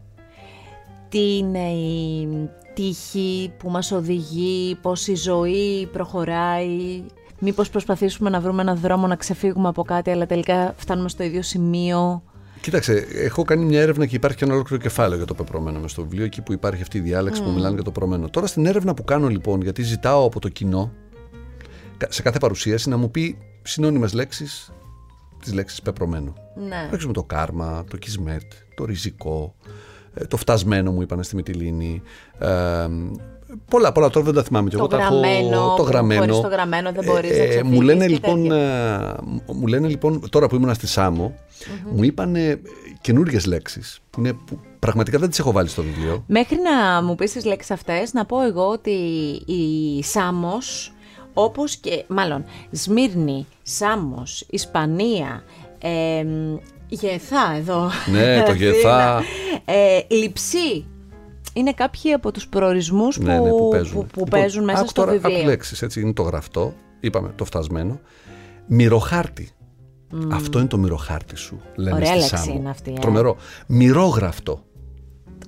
[1.14, 7.04] τι είναι η τύχη που μας οδηγεί, πώς η ζωή προχωράει,
[7.40, 11.42] μήπως προσπαθήσουμε να βρούμε έναν δρόμο να ξεφύγουμε από κάτι αλλά τελικά φτάνουμε στο ίδιο
[11.42, 12.24] σημείο.
[12.62, 15.92] Κοίταξε, έχω κάνει μια έρευνα και υπάρχει και ένα ολόκληρο κεφάλαιο για το πεπρωμένο μες
[15.92, 18.30] στο βιβλίο, εκεί που υπάρχει αυτή η διάλεξη που μιλάνε για το πεπρωμένο.
[18.30, 20.92] Τώρα στην έρευνα που κάνω λοιπόν, γιατί ζητάω από το κοινό
[22.10, 24.72] σε κάθε παρουσίαση να μου πει συνώνυμες λέξεις
[25.44, 26.34] τις λέξεις πεπρωμένο.
[26.68, 26.90] Ναι.
[27.08, 29.56] με το κάρμα, το κισμέτ, το ριζικό,
[30.14, 32.02] ε, το φτασμένο μου είπαν στη Μητυλίνη.
[32.40, 32.88] Ε,
[33.70, 34.70] πολλά, πολλά, τώρα δεν τα θυμάμαι.
[34.70, 36.42] Το, εγώ, γραμμένο, το γραμμένο.
[36.42, 39.16] το γραμμένο δεν μπορείς ε, να μου λένε, λοιπόν, ε,
[39.54, 41.36] μου λένε λοιπόν, τώρα που ήμουν στη Σάμο,
[41.92, 42.36] μου είπαν
[43.02, 46.24] καινούριε λέξεις που, είναι, που πραγματικά δεν τις έχω βάλει στο βιβλίο.
[46.28, 48.92] Μέχρι να μου πεις τις λέξεις αυτές, να πω εγώ ότι
[49.46, 50.94] η Σάμος
[51.34, 55.44] όπως και, μάλλον, Σμύρνη, Σάμος, Ισπανία,
[55.80, 56.26] ε,
[56.88, 57.90] Γεθά εδώ.
[58.12, 59.24] Ναι, το Γεθά.
[59.66, 60.86] Ε, λιψή.
[61.54, 64.02] Είναι κάποιοι από τους προορισμούς ναι, που, ναι, που, παίζουν.
[64.02, 65.38] που, που παίζουν μέσα στο τώρα, βιβλίο.
[65.38, 68.00] Άκου λέξεις, έτσι, είναι το γραφτό, είπαμε το φτασμένο.
[68.68, 69.50] Μυροχάρτη.
[70.32, 72.92] Αυτό είναι το μυροχάρτη σου, λένε Ωραία λέξη είναι αυτή.
[72.92, 73.00] Ε.
[73.00, 73.38] Τρομερό.
[73.68, 74.64] Μυρόγραφτο.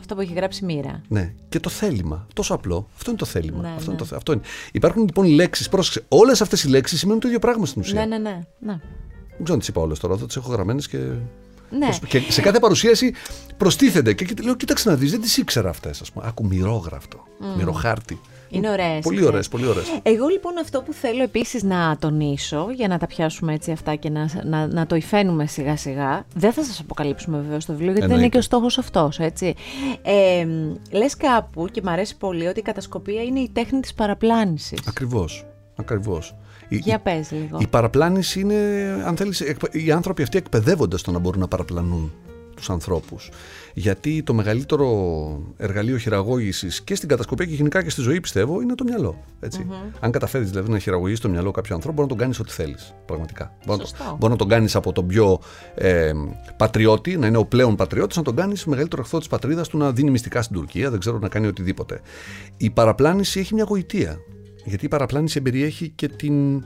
[0.06, 1.01] Αυτό που έχει γράψει μοίρα.
[1.08, 1.34] Ναι.
[1.49, 2.28] Και το θέλημα.
[2.34, 2.88] Τόσο απλό.
[2.95, 3.62] Αυτό είναι το θέλημα.
[3.62, 4.41] Ναι, αυτό, Είναι το, αυτό είναι.
[4.72, 5.70] Υπάρχουν λοιπόν λέξεις.
[5.70, 6.06] Πρόσεξε.
[6.08, 7.99] Όλες αυτές οι λέξεις σημαίνουν το ίδιο πράγμα στην ουσία.
[7.99, 8.43] Ναι, ναι, ναι.
[8.60, 8.80] ναι.
[9.28, 10.18] Δεν ξέρω αν τις είπα όλες τώρα.
[10.18, 10.97] Θα τις έχω γραμμένες και.
[11.70, 11.89] Ναι.
[12.08, 13.14] Και σε κάθε παρουσίαση
[13.58, 14.14] προστίθενται.
[14.14, 16.01] Και λέω, κοίταξε να δεις, δεν τις ήξερα αυτές.
[16.22, 17.24] Άκου μυρόγραφτο.
[17.39, 17.58] Mm.
[17.58, 18.20] Μυροχάρτη.
[18.50, 19.04] Είναι ωραίες.
[19.04, 20.00] Πολύ ωραίες, πολύ ωραίες.
[20.04, 24.10] Εγώ λοιπόν αυτό που θέλω επίσης να τονίσω, για να τα πιάσουμε έτσι αυτά και
[24.10, 28.08] να, να, να το υφαίνουμε σιγά σιγά, δεν θα σας αποκαλύψουμε βεβαίως το βιβλίο, γιατί
[28.08, 29.56] δεν είναι και ο στόχος αυτός, έτσι.
[30.02, 30.48] Ε,
[30.91, 34.80] Λες κάπου, και μου αρέσει πολύ, ότι η κατασκοπία είναι η τέχνη της παραπλάνησης.
[34.88, 35.46] Ακριβώς.
[35.76, 36.36] Ακριβώς.
[36.70, 37.58] Για πες λίγο.
[37.62, 38.56] Η παραπλάνηση είναι,
[39.06, 42.14] αν θέλεις, οι άνθρωποι αυτοί εκπαιδεύονται στο να μπορούν να παραπλανούν
[42.56, 43.32] τους ανθρώπους.
[43.78, 44.88] Γιατί το μεγαλύτερο
[45.57, 49.23] εργαλείο χειραγώγησης και στην κατασκοπία και γενικά και στη ζωή, πιστεύω, είναι το μυαλό.
[49.99, 52.93] Αν καταφέρεις δηλαδή να χειραγωγήσει το μυαλό κάποιου ανθρώπου, μπορεί να τον κάνεις ό,τι θέλεις.
[53.05, 53.57] Πραγματικά.
[53.65, 53.84] Μπορεί,
[54.17, 55.39] μπορεί να τον κάνεις από τον πιο
[55.76, 56.11] ε,
[56.57, 59.91] πατριώτη, να είναι ο πλέον πατριώτης, να τον κάνεις μεγαλύτερο εχθρό της πατρίδας του να
[59.91, 62.01] δίνει μυστικά στην Τουρκία, δεν ξέρω να κάνει οτιδήποτε.
[62.57, 64.17] Η παραπλάνηση έχει μια γοητεία.
[64.65, 66.63] Γιατί η παραπλάνηση εμπεριέχει και την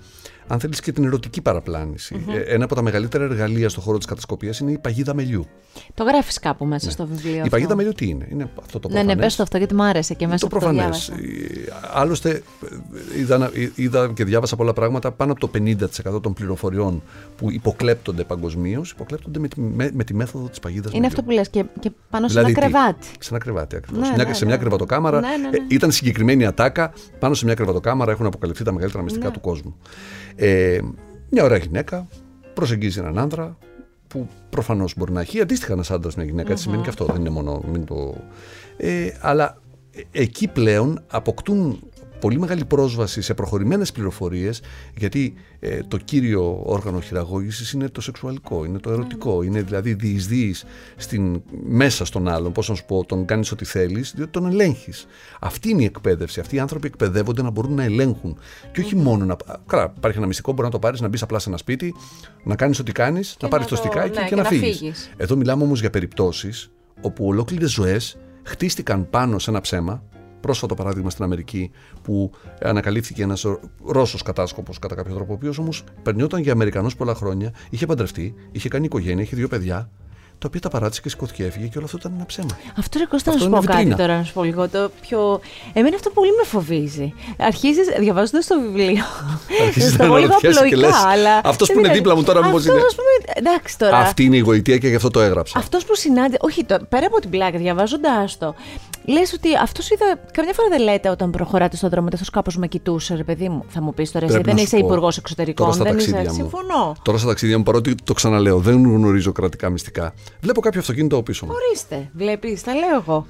[0.52, 2.26] αν θέλεις και την ερωτική παραπλάνηση.
[2.30, 5.46] Ε, ένα από τα μεγαλύτερα εργαλεία στον χώρο της κατασκοπίας είναι η παγίδα μελιού.
[5.94, 6.92] Το γράφεις κάπου μέσα ναι.
[6.92, 7.36] στο βιβλίο.
[7.36, 9.08] Η αυτό; παγίδα μελιού τι είναι, είναι αυτό το προφανέ.
[9.08, 11.08] Ναι, ναι, πες το αυτό γιατί μου άρεσε και μέσα το προφανές.
[11.08, 11.16] Ε,
[11.94, 12.44] άλλωστε,
[13.18, 15.12] είδα, είδα και διάβασα πολλά πράγματα.
[15.12, 15.50] Πάνω από το
[16.16, 17.04] 50% των πληροφοριών
[17.38, 21.32] που υποκλέπτονται παγκοσμίως υποκλέπτονται με τη, με, με τη μέθοδο της παγίδας Είναι αυτό που
[21.32, 23.08] λες και, και πάνω σε δηλαδή, ένα κρεβάτι.
[23.20, 24.10] Σε ένα κρεβάτι ακριβώς.
[24.10, 24.62] Ναι, ναι, σε μια ναι.
[24.62, 25.20] κρεβατοκάμαρα.
[25.20, 26.94] Ναι, ναι, ε, ήταν συγκεκριμένη ατάκα.
[27.20, 29.76] Πάνω σε μια κρεβατοκάμαρα έχουν αποκαλυφθεί τα μεγαλύτερα μυστικά του κόσμου.
[30.40, 30.80] Ε,
[31.30, 32.08] μια ωραία γυναίκα
[32.54, 33.58] προσεγγίζει έναν άντρα
[34.08, 36.52] που προφανώς μπορεί να έχει αντίστοιχα ένας άντρας μια γυναίκα.
[36.52, 37.62] Έτσι σημαίνει και αυτό, δεν είναι μόνο.
[37.72, 38.16] Μην το...
[38.78, 39.62] ε, αλλά
[39.92, 41.89] ε, εκεί πλέον αποκτούν
[42.20, 44.62] πολύ μεγάλη πρόσβαση σε προχωρημένες πληροφορίες
[44.98, 50.66] γιατί ε, το κύριο όργανο χειραγώγησης είναι το σεξουαλικό, είναι το ερωτικό, είναι δηλαδή διεισδύεις
[50.96, 55.06] στην, μέσα στον άλλον, πώς να σου πω, τον κάνεις ό,τι θέλεις, διότι τον ελέγχεις.
[55.40, 58.38] Αυτή είναι η εκπαίδευση, αυτοί οι άνθρωποι εκπαιδεύονται να μπορούν να ελέγχουν.
[58.72, 59.36] Και όχι μόνο να...
[59.66, 61.96] Καλά, υπάρχει ένα μυστικό, μπορεί να το πάρεις, να μπεις απλά σε ένα σπίτι,
[62.44, 65.12] να κάνεις ό,τι κάνεις, να πάρεις το, στικάκι ναι, και, και, να, φύγεις.
[65.18, 70.04] Εδώ μιλάμε όμως για περιπτώσεις όπου ολόκληρες ζωές χτίστηκαν πάνω σε ένα ψέμα
[70.40, 71.72] πρόσφατο παράδειγμα στην Αμερική
[72.02, 72.32] που
[72.62, 73.46] ανακαλύφθηκε ένας
[73.86, 78.34] Ρώσος κατάσκοπος κατά κάποιο τρόπο, ο οποίος όμως περνιόταν για Αμερικανός πολλά χρόνια, είχε παντρευτεί,
[78.52, 79.90] είχε κάνει οικογένεια, είχε δύο παιδιά
[80.40, 82.58] τα οποία τα παράτησε και σηκώθηκε έφυγε και όλο αυτό ήταν ένα ψέμα.
[82.78, 85.40] Αυτό ρε Κώστα, να σου πω κάτι τώρα, να σου πω λίγο το πιο.
[85.74, 87.14] Εμένα αυτό πολύ με φοβίζει.
[87.38, 89.04] Αρχίζεις διαβάζοντας το βιβλίο.
[89.66, 90.94] Αρχίζει να αναρωτιέσαι και λες.
[91.44, 92.82] Αυτός που είναι δίπλα μου τώρα, μήπως είναι.
[93.34, 93.98] Εντάξει τώρα.
[93.98, 95.60] Αυτή είναι η γοητεία και γι' αυτό το έγραψα.
[95.60, 96.38] Αυτός που συνάντησε.
[96.42, 98.56] Όχι, πέρα από την πλάκα, διαβάζοντά το,
[99.06, 100.20] λες ότι αυτός είδα.
[100.32, 103.66] Καμιά φορά δεν λέτε όταν προχωράτε στον δρόμο, αυτός κάπως με κοιτούσε, ρε παιδί μου.
[103.68, 105.72] Θα μου πεις τώρα, εσύ δεν είσαι υπουργός εξωτερικών.
[105.72, 106.26] Δεν είσαι.
[106.30, 106.96] Συμφωνώ.
[107.02, 110.14] Τώρα στα ταξίδια μου, παρότι το ξαναλέω, δεν γνωρίζω κρατικά μυστικά.
[110.42, 111.52] Βλέπω κάποιο αυτοκίνητο πίσω μου.
[111.56, 113.26] Ορίστε, βλέπεις, τα λέω εγώ.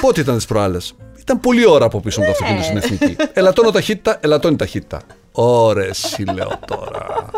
[0.00, 3.16] Πότε ήταν τις προάλλες; Ήταν πολύ ώρα από πίσω μου το αυτοκίνητο στην εθνική.
[3.32, 5.02] Ελαττώνω ταχύτητα, ελαττώνει ταχύτητα.
[5.32, 5.90] Ωρε,
[6.34, 7.30] λέω τώρα.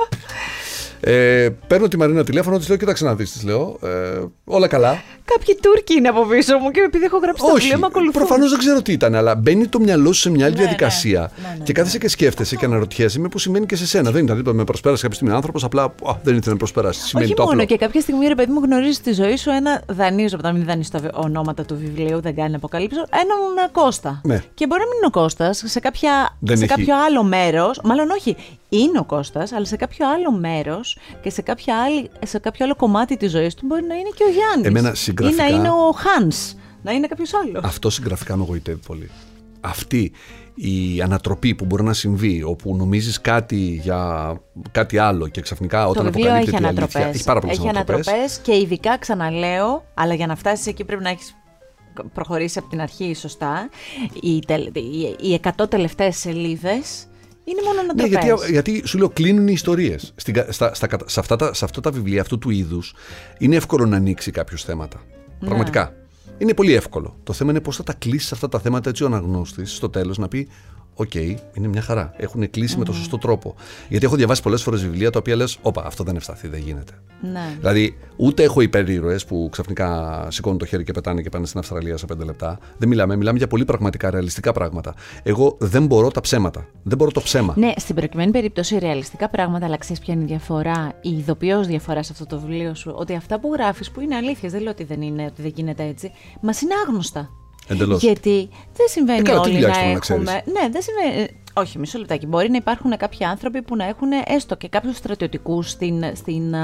[1.06, 3.78] Ε, παίρνω τη Μαρίνα τηλέφωνο, της λέω: Κοίταξε να δεις, της λέω.
[3.82, 5.02] Ε, όλα καλά.
[5.24, 8.12] Κάποιοι Τούρκοι είναι από πίσω μου και επειδή έχω γράψει το βιβλίο, με ακολουθούν.
[8.12, 11.30] Προφανώς δεν ξέρω τι ήταν, αλλά μπαίνει το μυαλό σου σε μια άλλη ναι, διαδικασία.
[11.42, 14.10] Ναι, ναι, ναι, και κάθεσαι και σκέφτεσαι και αναρωτιέσαι με που σημαίνει και σε σένα.
[14.10, 15.90] Δεν ήταν τίποτα με προσπέρασε κάποια στιγμή άνθρωπος, απλά α,
[16.22, 17.00] δεν ήθελε να προσπεράσει.
[17.00, 19.82] Σημαίνει Όχι το μόνο, και κάποια στιγμή ρε παιδί μου γνωρίζεις τη ζωή σου ένα
[19.88, 24.20] δανείζω, από τα μην δανείζει τα ονόματα του βιβλίου, δεν κάνει να αποκαλύψω, έναν Κώστα.
[24.24, 24.42] Ναι.
[24.54, 28.36] Και μπορεί να μην είναι ο Κώστας σε, κάποια, σε κάποιο άλλο μέρος, μάλλον όχι,
[28.68, 32.76] είναι ο Κώστας, αλλά σε κάποιο άλλο μέρος και σε, κάποια άλλη, σε κάποιο άλλο
[32.76, 34.66] κομμάτι της ζωής του μπορεί να είναι και ο Γιάννης.
[34.66, 35.46] Εμένα συγγραφικά.
[35.46, 37.64] Ή να είναι ο Χάνς, να είναι κάποιος άλλος.
[37.64, 39.10] Αυτό συγγραφικά με γοητεύει πολύ.
[39.60, 40.12] Αυτή
[40.54, 44.32] η ανατροπή που μπορεί να συμβεί, όπου νομίζεις κάτι για
[44.72, 46.94] κάτι άλλο και ξαφνικά όταν αποκαλύπτει έχει ανατροπές.
[46.94, 51.02] Αλήθεια, έχει πάρα πολλές Έχει ανατροπές και ειδικά ξαναλέω, αλλά για να φτάσεις εκεί πρέπει
[51.02, 51.36] να έχεις
[52.12, 53.68] προχωρήσει από την αρχή σωστά.
[54.20, 57.06] Οι, οι, οι 100 τελευταίες σελίδες
[57.44, 60.14] είναι μόνο να ναι, γιατί, γιατί σου λέω κλείνουν οι ιστορίες.
[60.48, 62.94] Στα, στα, σε, αυτά τα, σε αυτά τα βιβλία αυτού του είδους
[63.38, 65.00] είναι εύκολο να ανοίξει κάποιου θέματα.
[65.40, 65.46] Ναι.
[65.46, 65.94] Πραγματικά.
[66.38, 67.16] Είναι πολύ εύκολο.
[67.22, 70.18] Το θέμα είναι πώς θα τα κλείσεις αυτά τα θέματα έτσι ο αναγνώστης στο τέλος
[70.18, 70.48] να πει
[70.94, 72.12] OK, okay, είναι μια χαρά.
[72.16, 73.54] Έχουν κλείσει με τον σωστό τρόπο.
[73.88, 76.92] Γιατί έχω διαβάσει πολλές φορές βιβλία τα οποία λες: Όπα, αυτό δεν ευσταθεί, δεν γίνεται.
[77.32, 77.56] Ναι.
[77.58, 81.96] Δηλαδή, ούτε έχω υπερήρωες που ξαφνικά σηκώνουν το χέρι και πετάνε και πάνε στην Αυστραλία
[81.96, 82.58] σε πέντε λεπτά.
[82.78, 84.94] Δεν μιλάμε, μιλάμε για πολύ πραγματικά ρεαλιστικά πράγματα.
[85.22, 86.66] Εγώ δεν μπορώ τα ψέματα.
[86.82, 87.54] Δεν μπορώ το ψέμα.
[87.56, 92.02] Ναι, στην προκειμένη περίπτωση ρεαλιστικά πράγματα, αλλά ξέρεις ποια είναι η διαφορά, η ειδοποιώς διαφορά
[92.02, 94.84] σε αυτό το βιβλίο σου, ότι αυτά που γράφεις που είναι αλήθεια, δεν λέω ότι
[94.84, 97.30] δεν είναι, ότι δεν γίνεται έτσι, μας είναι άγνωστα.
[97.68, 98.02] Εντελώς.
[98.02, 100.42] Γιατί δεν συμβαίνει ε, όλοι να έχουμε.
[100.44, 101.22] ναι, δεν συμβαίνει.
[101.22, 102.26] Ε, όχι, μισό λεπτάκι.
[102.26, 106.54] Μπορεί να υπάρχουν κάποιοι άνθρωποι που να έχουν έστω και κάποιους στρατιωτικούς στην, στην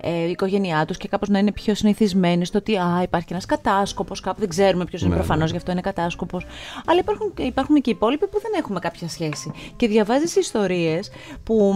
[0.00, 4.20] ε, οικογένειά τους και κάπως να είναι πιο συνηθισμένοι στο ότι α, υπάρχει ένας κατάσκοπος
[4.20, 4.40] κάπου.
[4.40, 5.50] Δεν ξέρουμε ποιος είναι ναι, προφανώς, ναι.
[5.50, 6.46] γι' αυτό είναι κατάσκοπος.
[6.86, 9.50] Αλλά υπάρχουν, υπάρχουν και οι υπόλοιποι που δεν έχουμε κάποια σχέση.
[9.76, 11.10] Και διαβάζεις ιστορίες
[11.42, 11.74] που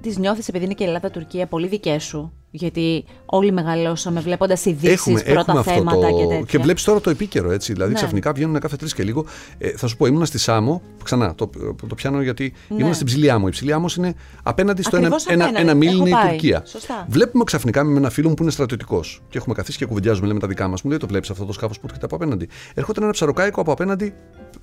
[0.00, 5.40] τις νιώθεις επειδή είναι και Ελλάδα-Τουρκία πολύ δικές σου γιατί όλοι μεγαλώσαμε βλέποντας ειδήσεις, πρώτα
[5.40, 6.16] έχουμε θέματα το...
[6.16, 6.44] και τέτοια.
[6.46, 7.72] Και βλέπεις τώρα το επίκαιρο έτσι.
[7.72, 7.96] Δηλαδή ναι.
[7.96, 9.24] ξαφνικά βγαίνουν κάθε τρεις και λίγο.
[9.58, 10.82] Ε, θα σου πω, ήμουν στη Σάμο.
[11.04, 11.50] Ξανά το,
[11.88, 12.76] το πιάνω γιατί ναι.
[12.80, 13.44] ήμουν στην ψηλή άμμο.
[13.48, 16.62] Η ψηλή άμμο είναι απέναντι στο ένα, ένα, ένα μίλι είναι η Τουρκία.
[16.66, 17.06] Σωστά.
[17.08, 19.22] Βλέπουμε ξαφνικά με ένα φίλο μου που είναι στρατιωτικός.
[19.28, 20.82] Και έχουμε καθίσει και κουβεντιάζουμε λέμε τα δικά μας.
[20.82, 22.48] Μου λέει το βλέπεις αυτό το σκάφος που έρχεται από απέναντι.
[22.74, 24.14] Έρχονται ένα ψαροκάικο από απέναντι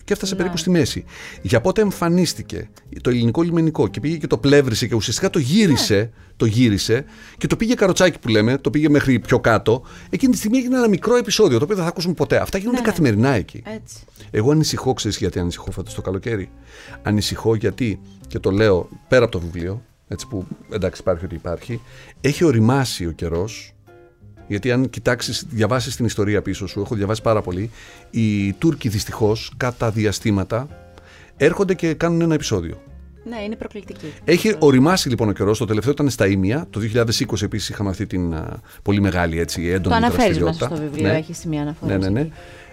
[0.03, 0.37] και έφτασε ναι.
[0.37, 1.03] περίπου στη μέση.
[1.41, 2.69] Για πότε εμφανίστηκε
[3.01, 6.09] το ελληνικό λιμενικό και πήγε και το πλεύρισε και ουσιαστικά το γύρισε, ναι.
[6.37, 7.05] το γύρισε
[7.37, 9.83] και το πήγε καροτσάκι που λέμε, το πήγε μέχρι πιο κάτω.
[10.09, 12.37] Εκείνη τη στιγμή έγινε ένα μικρό επεισόδιο το οποίο δεν θα ακούσουμε ποτέ.
[12.37, 12.89] Αυτά γίνονται ναι, ναι.
[12.89, 13.63] καθημερινά εκεί.
[13.65, 13.95] Έτσι.
[14.31, 16.49] Εγώ ανησυχώ, ξέρεις γιατί ανησυχώ φέτος το καλοκαίρι;
[17.03, 21.81] Ανησυχώ γιατί, και το λέω πέρα από το βιβλίο, έτσι που εντάξει υπάρχει ότι υπάρχει,
[22.21, 23.73] έχει οριμάσει ο καιρός
[24.47, 27.69] γιατί αν κοιτάξεις, διαβάσεις την ιστορία πίσω σου, έχω διαβάσει πάρα πολύ,
[28.09, 30.67] οι Τούρκοι δυστυχώς κατά διαστήματα
[31.37, 32.81] έρχονται και κάνουν ένα επεισόδιο.
[33.23, 34.13] Ναι, είναι προκλητική.
[34.23, 35.57] Έχει οριμάσει λοιπόν ο καιρός.
[35.57, 36.67] Το τελευταίο ήταν στα Ήμια.
[36.69, 38.35] Το 2020 επίσης είχαμε αυτή την
[38.83, 41.17] πολύ μεγάλη έτσι, έντονη Το αναφέρεις μέσα στο βιβλίο, ναι.
[41.17, 41.99] έχει σημεία αναφοράς.
[41.99, 42.29] Ναι, ναι, ναι.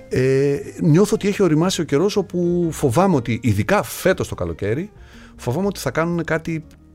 [0.09, 4.91] Ε, νιώθω ότι έχει οριμάσει ο καιρός όπου φοβάμαι ότι, ειδικά φέτος το καλοκαίρι,
[5.37, 6.88] φοβάμαι ότι θα κάνουν κάτι ε,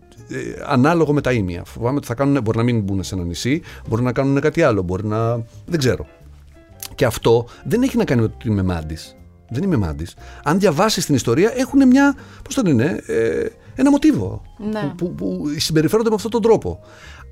[0.67, 1.63] ανάλογο με τα ίμια.
[1.65, 4.61] Φοβάμαι ότι θα κάνουν, μπορεί να μην μπουν σε ένα νησί, μπορεί να κάνουν κάτι
[4.61, 5.35] άλλο, μπορεί να.
[5.65, 6.05] δεν ξέρω.
[6.95, 9.15] Και αυτό δεν έχει να κάνει με το ότι είμαι μάντης.
[9.49, 10.15] Δεν είμαι μάντης.
[10.43, 12.15] Αν διαβάσεις την ιστορία, έχουν μια.
[12.43, 13.45] Πώς το λένε, ε,
[13.75, 14.41] ένα μοτίβο.
[14.71, 14.93] Ναι.
[14.97, 16.79] Που, που, που συμπεριφέρονται με αυτόν τον τρόπο.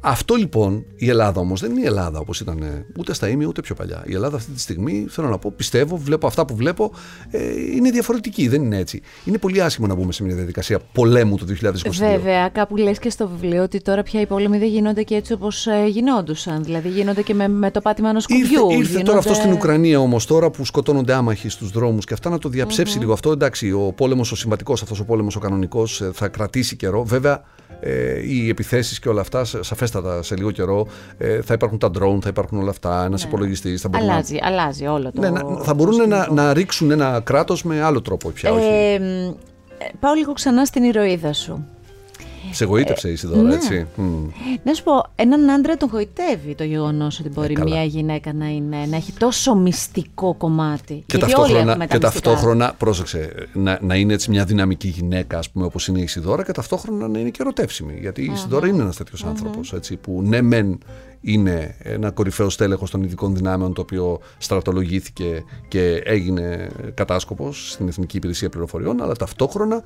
[0.04, 3.48] Αυτό λοιπόν η Ελλάδα όμως δεν είναι η Ελλάδα όπως ήταν ε, ούτε στα ίμια
[3.48, 4.04] ούτε πιο παλιά.
[4.06, 6.92] Η Ελλάδα αυτή τη στιγμή, θέλω να πω, πιστεύω, βλέπω αυτά που βλέπω,
[7.30, 8.48] ε, είναι διαφορετική.
[8.48, 9.02] Δεν είναι έτσι.
[9.26, 11.90] Είναι πολύ άσχημο να μπούμε σε μια διαδικασία πολέμου το 2022.
[11.90, 15.34] Βέβαια, κάπου λες και στο βιβλίο ότι τώρα πια οι πόλεμοι δεν γίνονται και έτσι
[15.34, 16.64] όπως ε, γινόντουσαν.
[16.64, 18.44] Δηλαδή γίνονται και με, με το πάτημα ενός κουμπιού.
[18.46, 19.06] Ήρθε, ήρθε γίνονται...
[19.06, 22.50] τώρα αυτό στην Ουκρανία όμως, τώρα που σκοτώνονται άμαχοι στους δρόμους και αυτά να το
[22.50, 23.32] διαψευσει λίγο αυτό.
[23.32, 27.04] Εντάξει, ο πόλεμος ο συμβατικός, αυτός ο πόλεμος ο κανονικός ε, θα κρατήσει καιρό.
[27.04, 27.44] Βέβαια,
[27.84, 32.18] ε, οι επιθέσεις και όλα αυτά, σαφέστατα σε λίγο καιρό, ε, θα υπάρχουν τα drone,
[32.22, 33.28] θα υπάρχουν όλα αυτά, ένας ναι.
[33.28, 33.86] υπολογιστής.
[33.92, 34.48] Αλλάζει, να...
[34.48, 35.22] αλλάζει όλο το.
[35.22, 38.50] Ναι, να, θα μπορούν να, να ρίξουν ένα κράτος με άλλο τρόπο πια.
[38.50, 39.36] Ε, όχι.
[40.00, 41.66] πάω λίγο ξανά στην ηρωίδα σου.
[42.52, 43.54] Σε εγωίτευσε η Σιδώρα, ναι.
[43.54, 43.88] έτσι.
[44.64, 48.48] Να σου πω, έναν άντρα τον γοητεύει το γεγονός ότι μπορεί ε, μια γυναίκα να,
[48.48, 51.04] είναι, να έχει τόσο μυστικό κομμάτι.
[51.06, 55.88] Και ταυτόχρονα, και ταυτόχρονα πρόσεξε, να, να είναι έτσι μια δυναμική γυναίκα, ας πούμε, όπως
[55.88, 57.98] είναι η Σιδώρα, και ταυτόχρονα να είναι και ερωτεύσιμη.
[58.00, 60.80] Γιατί η Σιδώρα είναι ένας τέτοιος άνθρωπος, που ναι, μεν
[61.22, 68.18] είναι ένα κορυφαίο στέλεχος των ειδικών δυνάμεων το οποίο στρατολογήθηκε και έγινε κατάσκοπος στην Εθνική
[68.18, 69.84] Υπηρεσία Πληροφοριών αλλά ταυτόχρονα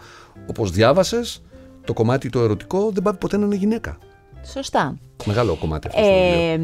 [0.47, 1.41] όπως διάβασες
[1.85, 3.97] το κομμάτι το ερωτικό δεν πάει ποτέ να είναι γυναίκα.
[4.53, 4.97] Σωστά.
[5.25, 6.01] Μεγάλο κομμάτι αυτό.
[6.01, 6.59] Ε,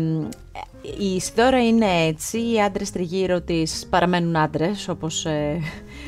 [0.99, 5.59] η Ισδώρα είναι έτσι, οι άντρες τριγύρω της παραμένουν άντρες, όπως ε,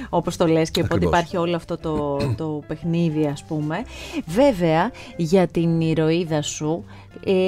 [0.10, 3.84] όπως το λες και οπότε υπάρχει όλο αυτό το, το παιχνίδι ας πούμε.
[4.26, 6.86] Βέβαια για την ηρωίδα σου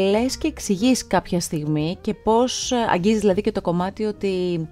[0.10, 4.68] λες και εξηγείς κάποια στιγμή και πώς αγγίζεις δηλαδή και το κομμάτι ότι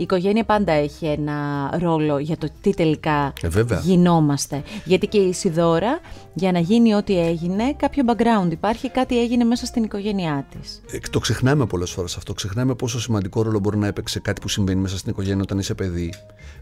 [0.00, 3.48] η οικογένεια πάντα έχει ένα ρόλο για το τι τελικά ε,
[3.82, 4.62] γινόμαστε.
[4.84, 6.00] Γιατί και η Σιδώρα,
[6.34, 10.82] για να γίνει ό,τι έγινε, κάποιο background υπάρχει, κάτι έγινε μέσα στην οικογένειά της.
[10.90, 12.32] Ε, το ξεχνάμε πολλές φορές αυτό.
[12.32, 15.74] Ξεχνάμε πόσο σημαντικό ρόλο μπορεί να έπαιξε κάτι που συμβαίνει μέσα στην οικογένεια όταν είσαι
[15.74, 16.12] παιδί.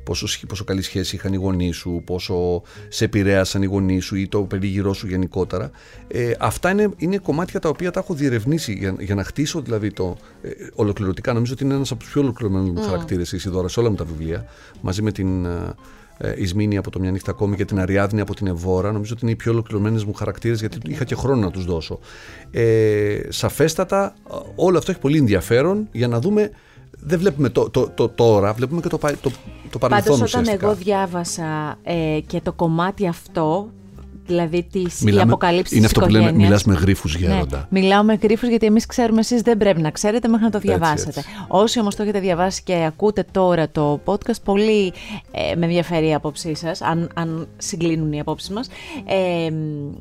[0.09, 4.28] Πόσο, πόσο καλή σχέση είχαν οι γονείς σου, πόσο σε επηρέασαν οι γονείς σου ή
[4.28, 5.70] το περίγυρό σου γενικότερα.
[6.09, 9.90] Ε, αυτά είναι, είναι κομμάτια τα οποία τα έχω διερευνήσει για, για να χτίσω δηλαδή
[9.92, 11.32] το ε, ολοκληρωτικά.
[11.32, 12.86] Νομίζω ότι είναι ένας από τους πιο ολοκληρωμένους mm.
[12.86, 14.46] χαρακτήρες η Ισιδώρα σε όλα μου τα βιβλία,
[14.80, 15.74] μαζί με την ε,
[16.18, 18.92] ε, Ισμήνη από το Μια νύχτα ακόμη και την Αριάδνη από την Ευώρα.
[18.92, 21.98] Νομίζω ότι είναι οι πιο ολοκληρωμένες μου χαρακτήρες γιατί είχα και χρόνο να τους δώσω.
[22.50, 24.14] Ε, σαφέστατα,
[24.54, 26.50] όλο αυτό έχει πολύ ενδιαφέρον για να δούμε.
[27.01, 29.30] Δεν βλέπουμε το, το, το τώρα, βλέπουμε και το, το,
[29.70, 33.68] το παρελθόν Πάντως όταν εγώ διάβασα ε, και το κομμάτι αυτό
[34.29, 37.68] δηλαδή τη αποκαλύψη Είναι αυτό που λέμε, μιλάς με γρήφου γέροντα.
[37.70, 40.59] Ναι, μιλάω με γρήφου γιατί εμείς ξέρουμε, εσείς δεν πρέπει να ξέρετε μέχρι να το
[40.59, 41.09] διαβάσετε.
[41.09, 41.45] Έτσι, έτσι.
[41.49, 44.93] Όσοι όμως το έχετε διαβάσει και ακούτε τώρα το podcast, πολύ
[45.31, 48.68] ε, με ενδιαφέρει η απόψή σας, αν, αν συγκλίνουν οι απόψεις μας.
[49.07, 49.51] Ε,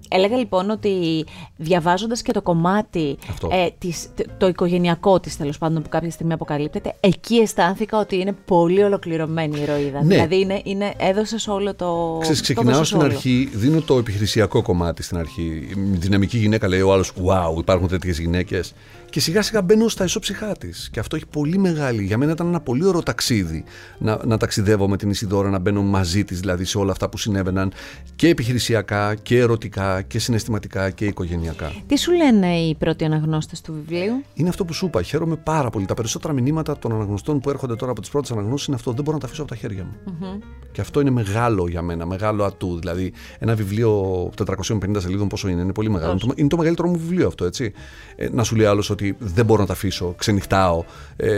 [0.10, 1.26] έλεγα λοιπόν ότι
[1.58, 3.18] διαβάζοντας και το κομμάτι,
[3.52, 4.08] ε, της,
[4.38, 9.60] το οικογενειακό της τέλος πάντων που κάποια στιγμή αποκαλύπτεται, εκεί αισθάνθηκα ότι είναι πολύ ολοκληρωμένη
[9.60, 10.04] η ηρωίδα.
[10.04, 10.14] Ναι.
[10.14, 12.18] Δηλαδή είναι, είναι, έδωσες όλο το.
[12.22, 15.68] Ξέρεις, ξεκινάω στην αρχή, δίνω το επιχειρησιακό κομμάτι στην αρχή.
[15.94, 18.74] Η δυναμική γυναίκα λέει ο άλλος: Wow, υπάρχουν τέτοιες γυναίκες
[19.10, 20.90] και σιγά σιγά μπαίνω στα ισόψυχά της.
[20.92, 22.04] Και αυτό έχει πολύ μεγάλη.
[22.04, 23.64] Για μένα ήταν ένα πολύ ωραίο ταξίδι
[23.98, 27.18] να, να ταξιδεύω με την Ισιδώρα, να μπαίνω μαζί της δηλαδή σε όλα αυτά που
[27.18, 27.72] συνέβαιναν
[28.16, 31.72] και επιχειρησιακά και ερωτικά και συναισθηματικά και οικογενειακά.
[31.88, 35.02] Τι σου λένε οι πρώτοι αναγνώστες του βιβλίου, Είναι αυτό που σου είπα.
[35.02, 35.86] Χαίρομαι πάρα πολύ.
[35.86, 38.92] Τα περισσότερα μηνύματα των αναγνωστών που έρχονται τώρα από τις πρώτες αναγνώσεις είναι αυτό.
[38.92, 39.96] Δεν μπορώ να τα αφήσω από τα χέρια μου.
[40.22, 42.80] mm Και αυτό είναι μεγάλο για μένα, μεγάλο ατού.
[42.80, 44.07] Δηλαδή, ένα βιβλίο
[44.46, 46.20] 450 σελίδων πόσο είναι, είναι πολύ μεγάλο.
[46.36, 47.74] Είναι το μεγαλύτερο μου βιβλίο αυτό, έτσι.
[48.16, 50.84] Ε, να σου λέει άλλος ότι δεν μπορώ να τα αφήσω, ξενυχτάω,
[51.16, 51.30] ε,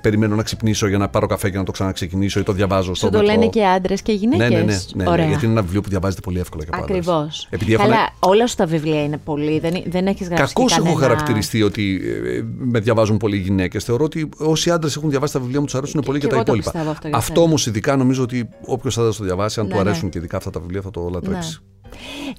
[0.00, 3.10] περιμένω να ξυπνήσω για να πάρω καφέ και να το ξαναξεκινήσω ή το διαβάζω στο
[3.10, 4.48] το λένε και άντρες και γυναίκες.
[4.48, 7.48] Ναι, ναι, ναι, ναι, ναι, γιατί είναι ένα βιβλίο που διαβάζεται πολύ εύκολα και Ακριβώς.
[7.76, 10.54] Καλά, όλα σου τα βιβλία είναι πολύ, δεν, δεν έχεις γράψει.
[10.54, 13.84] Κακώς έχω χαρακτηριστεί ότι ε, με διαβάζουν πολλοί γυναίκες.
[13.84, 16.72] Θεωρώ ότι όσοι άντρες έχουν διαβάσει τα βιβλία μου τους αρέσουν πολύ και, τα υπόλοιπα.
[16.88, 19.88] Αυτό, αυτό όμως ειδικά νομίζω ότι όποιος άντρα το διαβάσει, αν του ναι, ναι.
[19.88, 21.60] αρέσουν και ειδικά αυτά τα βιβλία, θα το λατρέψει.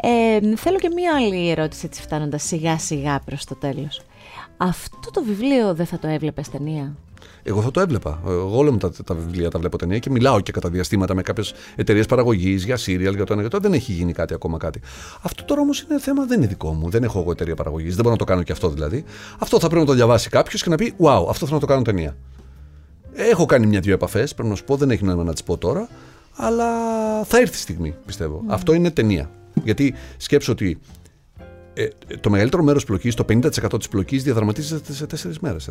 [0.02, 4.02] Ε, θέλω και μία άλλη ερώτηση έτσι φτάνοντας σιγά σιγά προς το τέλος.
[4.58, 6.96] Αυτό το βιβλίο δεν θα το έβλεπες ταινία;
[7.44, 8.20] Εγώ θα το έβλεπα.
[8.28, 11.22] Εγώ όλα μου τα, τα βιβλία τα βλέπω ταινία και μιλάω και κατά διαστήματα με
[11.22, 14.58] κάποιες εταιρείες παραγωγής για σύριαλ, για το ένα και το Δεν έχει γίνει κάτι ακόμα
[14.58, 14.82] κάτι.
[15.22, 16.90] Αυτό τώρα όμως είναι θέμα, δεν είναι δικό μου.
[16.90, 17.94] Δεν έχω εγώ εταιρεία παραγωγής.
[17.96, 19.04] Δεν μπορώ να το κάνω και αυτό δηλαδή.
[19.40, 21.66] Αυτό θα πρέπει να το διαβάσει κάποιος και να πει: Wow, αυτό θέλω να το
[21.66, 22.16] κάνω ταινία.
[23.14, 25.88] Έχω κάνει μια-δυο επαφές, πρέπει να σου πω, δεν έχει νόημα να τις πω τώρα.
[26.38, 26.70] Αλλά
[27.24, 28.44] θα έρθει η στιγμή, πιστεύω.
[28.48, 29.32] Αυτό είναι ταινία.
[29.64, 30.80] Γιατί σκέψω ότι
[31.74, 31.88] ε,
[32.22, 35.70] το μεγαλύτερο μέρος πλοκής, το 50% της πλοκής, διαδραματίζεται σε τέσσερις μέρες.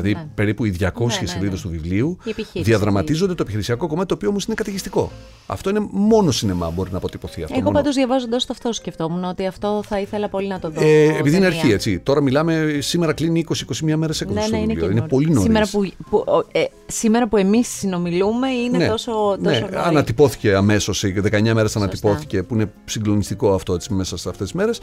[0.00, 0.28] Δηλαδή ναι.
[0.34, 1.56] περίπου οι 200 ναι, ναι, σελίδες ναι.
[1.60, 2.18] του βιβλίου
[2.52, 5.10] διαδραματίζονται το επιχειρησιακό κομμάτι, το οποίο όμως είναι καταιγιστικό.
[5.46, 7.58] Αυτό είναι μόνο σινεμά, μπορεί να αποτυπωθεί αυτό.
[7.58, 10.80] Εγώ πάντως διαβάζοντας το αυτό σκεφτόμουν ότι αυτό θα ήθελα πολύ να το δω.
[10.84, 11.98] Ε, επειδή είναι αρχή, έτσι.
[11.98, 14.50] Τώρα μιλάμε, σήμερα κλείνει 20-21 μέρες έκδοση.
[14.50, 14.90] Ναι, ναι, είναι, βιβλίο.
[14.90, 15.42] είναι πολύ νωρίς.
[15.42, 19.76] Σήμερα που, που, ε, σήμερα που εμείς συνομιλούμε είναι ναι, τόσο, τόσο ναι, νωρίς.
[19.76, 24.80] Ανατυπώθηκε αμέσως, 19 μέρες ανατυπώθηκε, που είναι συγκλονιστικό αυτό έτσι, μέσα σε αυτές τις μέρες.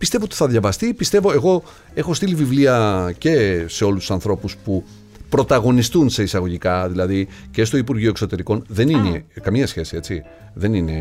[0.00, 0.94] Πιστεύω ότι θα διαβαστεί.
[0.94, 1.62] Πιστεύω, εγώ
[1.94, 4.84] έχω στείλει βιβλία και σε όλους τους ανθρώπους που
[5.28, 8.64] πρωταγωνιστούν σε εισαγωγικά, δηλαδή και στο Υπουργείο Εξωτερικών.
[8.68, 10.22] Δεν είναι καμία σχέση, έτσι.
[10.54, 10.94] Δεν είναι,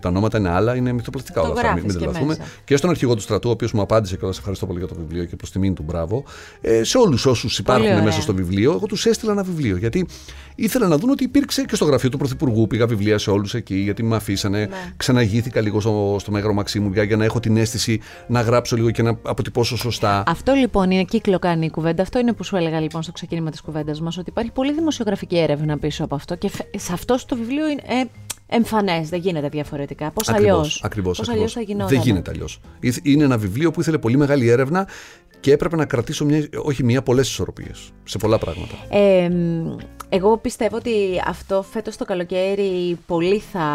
[0.00, 1.74] τα ονόματα είναι άλλα, είναι μυθοπλαστικά όλα αυτά.
[1.74, 2.34] Μην τρελαθούμε.
[2.34, 4.94] Και, και στον αρχηγό του στρατού, ο οποίος μου απάντησε και ευχαριστώ πολύ για το
[4.94, 6.24] βιβλίο και προς τιμήν του μπράβο.
[6.60, 9.76] Ε, σε όλους όσους υπάρχουν μέσα στο βιβλίο, εγώ τους έστειλα ένα βιβλίο.
[9.76, 10.06] Γιατί
[10.54, 12.66] ήθελα να δουν ότι υπήρξε και στο γραφείο του Πρωθυπουργού.
[12.66, 14.58] Πήγα βιβλία σε όλους εκεί, γιατί με αφήσανε.
[14.58, 14.66] Ναι.
[14.96, 19.02] Ξαναγήθηκα λίγο στο, στο Μέγαρο Μαξίμου για να έχω την αίσθηση να γράψω λίγο και
[19.02, 20.22] να αποτυπώσω σωστά.
[20.26, 22.02] Αυτό λοιπόν είναι κύκλο κάνει η κουβέντα.
[22.02, 25.38] Αυτό είναι που σου έλεγα λοιπόν στο ξεκίνημα της κουβέντας μας, ότι υπάρχει πολύ δημοσιογραφική
[25.38, 27.82] έρευνα πίσω από αυτό και σε αυτό το βιβλίο είναι.
[27.86, 28.04] Ε,
[28.52, 30.10] εμφανές, δεν γίνεται διαφορετικά.
[30.10, 31.20] Πώς αλλιώς; Ακριβώς.
[31.52, 32.60] θα γινόταν; Δεν γίνεται αλλιώς.
[33.02, 34.88] Είναι ένα βιβλίο που ήθελε πολύ μεγάλη έρευνα
[35.40, 38.74] και έπρεπε να κρατήσω μια, όχι μία, πολλές ισορροπίες σε πολλά πράγματα.
[38.90, 39.30] Ε,
[40.08, 40.92] εγώ πιστεύω ότι
[41.26, 43.66] αυτό φέτος το καλοκαίρι πολύ θα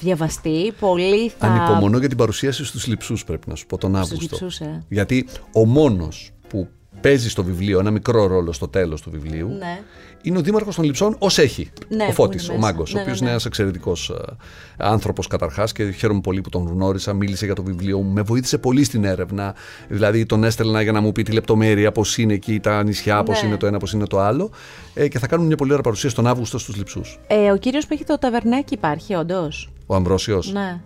[0.00, 0.72] διαβαστεί.
[0.80, 1.46] Πολύ θα...
[1.46, 4.18] Ανυπομονώ για την παρουσίαση στους λυψού, πρέπει να σου πω τον Αύγουστο.
[4.20, 4.84] Λειψούς, ε.
[4.88, 6.68] Γιατί ο μόνος που
[7.06, 9.80] παίζει στο βιβλίο ένα μικρό ρόλο στο τέλος του βιβλίου ναι.
[10.22, 11.70] είναι ο Δήμαρχος των Λειψών ως έχει.
[11.88, 14.36] Ναι, ο Φώτης, ο Μάγκος, ναι, ο οποίος ναι, είναι ένας εξαιρετικός ε,
[14.76, 17.12] άνθρωπος καταρχάς και χαίρομαι πολύ που τον γνώρισα.
[17.12, 19.54] Μίλησε για το βιβλίο μου, με βοήθησε πολύ στην έρευνα.
[19.88, 23.42] Δηλαδή τον έστελνα για να μου πει τη λεπτομέρεια, πώς είναι εκεί τα νησιά, πώς
[23.42, 24.50] είναι το ένα, πώς είναι το άλλο.
[24.94, 27.18] Ε, και θα κάνουμε μια πολύ ωραία παρουσία τον Αύγουστο στους Λειψούς.
[27.26, 30.52] Ε, ο κύριος που έχει το ταβερνάκι υπάρχει, όντως; Ο Αμβρόσιος.
[30.52, 30.80] Ναι.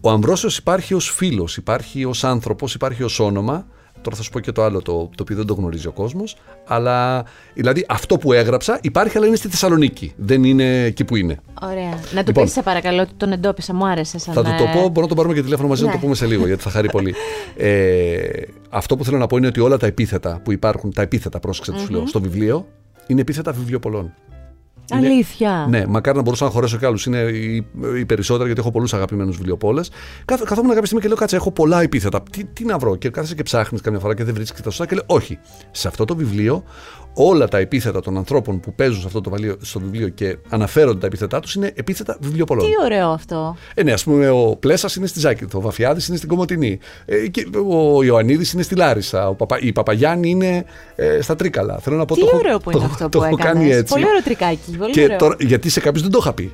[0.00, 3.66] Ο Αμβρόσιος υπάρχει ως φίλος, υπάρχει ως άνθρωπος, υπάρχει ως όνομα.
[4.02, 6.36] Τώρα θα σου πω και το άλλο, το, το οποίο δεν το γνωρίζει ο κόσμος.
[6.66, 7.24] Αλλά
[7.54, 10.12] δηλαδή αυτό που έγραψα υπάρχει, αλλά είναι στη Θεσσαλονίκη.
[10.16, 11.40] Δεν είναι εκεί που είναι.
[11.62, 11.90] Ωραία.
[11.90, 13.74] Να του λοιπόν, πεις, σε παρακαλώ, ότι τον εντόπισα.
[13.74, 15.88] Μου άρεσε σαν Θα του το πω, μπορώ να τον πάρουμε και τηλέφωνο μαζί ναι.
[15.88, 17.14] να το πούμε σε λίγο, γιατί θα χαρεί πολύ.
[17.60, 21.40] Ε, αυτό που θέλω να πω είναι ότι όλα τα επίθετα που υπάρχουν, τα επίθετα,
[21.40, 22.66] πρόσεξε τους λέω, στο βιβλίο,
[23.06, 24.14] είναι επίθετα βιβλιοπολών.
[24.90, 25.66] Αλήθεια.
[25.70, 27.06] ναι, μακάρι να μπορούσα να χωρέσω κι άλλους.
[27.06, 27.66] Είναι οι,
[27.98, 29.90] οι περισσότεροι, γιατί έχω πολλούς αγαπημένους βιβλιοπόλες.
[30.24, 32.22] Καθ, καθόμουν κάποια στιγμή και λέω: Κάτσε, έχω πολλά επίθετα.
[32.30, 34.86] Τι, τι να βρω; Και κάθεσαι και ψάχνεις καμιά φορά και δεν βρίσκεις τα σωστά.
[34.86, 35.38] Και λέω: Όχι.
[35.70, 36.64] Σε αυτό το βιβλίο
[37.20, 40.98] όλα τα επίθετα των ανθρώπων που παίζουν σε αυτό το βιβλίο, στο βιβλίο και αναφέρονται
[40.98, 42.66] τα επίθετά τους είναι επίθετα βιβλιοπολών.
[42.66, 43.56] Τι ωραίο αυτό.
[43.74, 47.16] Ε, ναι, ας πούμε, ο Πλέσας είναι στη Ζάκη, ο Βαφιάδης είναι στην Κομωτινή, ε,
[47.68, 50.64] ο Ιωαννίδης είναι στη Λάρισα, ο Παπα, η Παπαγιάννη είναι
[50.96, 51.78] ε, στα Τρίκαλα.
[51.78, 53.92] Θέλω να πω, Τι το, ωραίο που είναι το, αυτό το, που έχω κάνει έτσι.
[53.92, 54.76] Πολύ ωραίο τρικάκι.
[54.78, 55.18] Πολύ και ωραίο.
[55.18, 56.52] Τώρα, γιατί σε κάποιους δεν το είχα πει.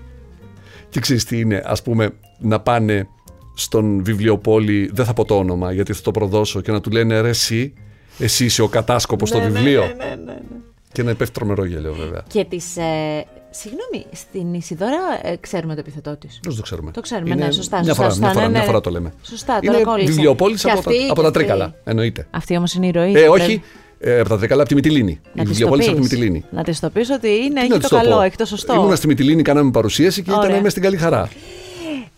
[0.88, 3.08] Και ξέρεις τι είναι, ας πούμε, να πάνε
[3.54, 7.20] στον βιβλιοπόλη, δεν θα πω το όνομα γιατί θα το προδώσω και να του λένε
[7.20, 7.72] ρε εσύ,
[8.18, 9.80] εσύ είσαι ο κατάσκοπος στο Ναι, ναι, βιβλίο.
[9.80, 10.56] ναι, ναι, ναι, ναι.
[10.92, 12.22] Και να πέφτει τρομερό γέλιο βέβαια.
[12.28, 12.56] Και τη.
[12.56, 16.40] Ε, συγγνώμη, στην Ισιδώρα ε, ξέρουμε το επιθετό της.
[16.42, 17.76] Πώς το ξέρουμε; Το ξέρουμε, Είναι ναι, σωστά.
[17.76, 18.66] Μια σωστά, φορά, σωστά, μια φορά, ναι, μια ναι.
[18.66, 19.12] φορά το λέμε.
[19.22, 20.06] Σωστά, το Είναι ρεκόλυσε.
[20.12, 21.74] βιβλιοπόλη Και από, αυτή- τα, από και τα αυτή- Τρίκαλα.
[21.84, 22.26] Εννοείται.
[22.30, 23.08] Αυτή όμως είναι η ροή.
[23.08, 23.62] Ε, Πρέπει όχι,
[23.98, 25.20] ε, από τα Τρίκαλα, από τη Μυτιλίνη.
[25.22, 26.10] Να Η της το βιβλιοπόλη από τη πεις.
[26.10, 26.44] Μυτιλίνη.
[26.50, 28.36] Να της το πει ότι είναι, Τι έχει να το της το καλό, πω; έχει
[28.36, 28.74] το σωστό.
[28.74, 30.44] Ήμουνα στη Μυτιλίνη, κάναμε παρουσίαση και Ωραία.
[30.44, 31.28] ήταν μέσα στην καλή χαρά.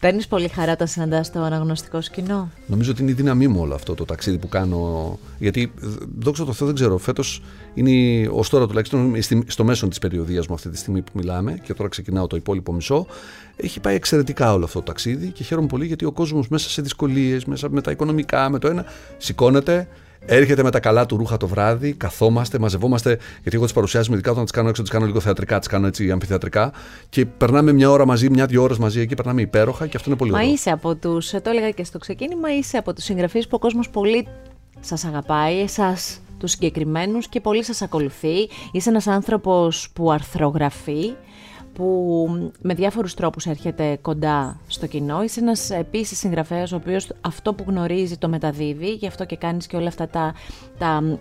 [0.01, 3.74] Παίρνεις πολύ χαρά όταν συναντάς το αναγνωστικό σκηνό; Νομίζω ότι είναι η δύναμή μου όλο
[3.74, 5.18] αυτό το ταξίδι που κάνω.
[5.39, 5.87] Γιατί, ε,
[6.18, 6.99] δόξα τω Θεώ, δεν ξέρω.
[6.99, 7.43] Φέτος
[7.74, 11.59] είναι ως τώρα τουλάχιστον στη- στο μέσο της περιοδίας μου αυτή τη στιγμή που μιλάμε,
[11.62, 13.07] και τώρα ξεκινάω το υπόλοιπο μισό.
[13.57, 16.82] Έχει πάει εξαιρετικά όλο αυτό το ταξίδι και χαίρομαι πολύ γιατί ο κόσμος μέσα σε
[16.82, 18.84] δυσκολίες, μέσα με τα οικονομικά, με το ένα,
[19.16, 19.89] σηκώνεται,
[20.29, 23.18] Έρχεται με τα καλά του ρούχα το βράδυ, καθόμαστε, μαζευόμαστε.
[23.43, 25.68] Γιατί εγώ τις παρουσιάσει με ειδικά όταν τις κάνω έξω, τις κάνω λίγο θεατρικά, τις
[25.68, 26.72] κάνω έτσι αμφιθεατρικά.
[27.09, 30.31] Και περνάμε μια ώρα μαζί, μια-δυο ώρες μαζί εκεί, περνάμε υπέροχα και αυτό είναι πολύ
[30.31, 30.53] Μα ωραίο.
[30.53, 33.91] είσαι από τους, το έλεγα και στο ξεκίνημα, είσαι από τους συγγραφείς που ο κόσμος
[33.91, 34.29] πολύ
[34.81, 38.49] σας αγαπάει, εσάς τους συγκεκριμένους και πολύ σας ακολουθεί.
[38.72, 41.14] Είσαι ένας άνθρωπος που αρθρογραφεί,
[41.77, 42.29] που
[42.62, 45.22] με διάφορους τρόπους έρχεται κοντά στο κοινό.
[45.22, 49.66] Είσαι ένας επίσης συγγραφέας ο οποίος αυτό που γνωρίζει το μεταδίδει, γι' αυτό και κάνεις
[49.66, 50.35] και όλα αυτά τα,
[50.79, 51.18] τα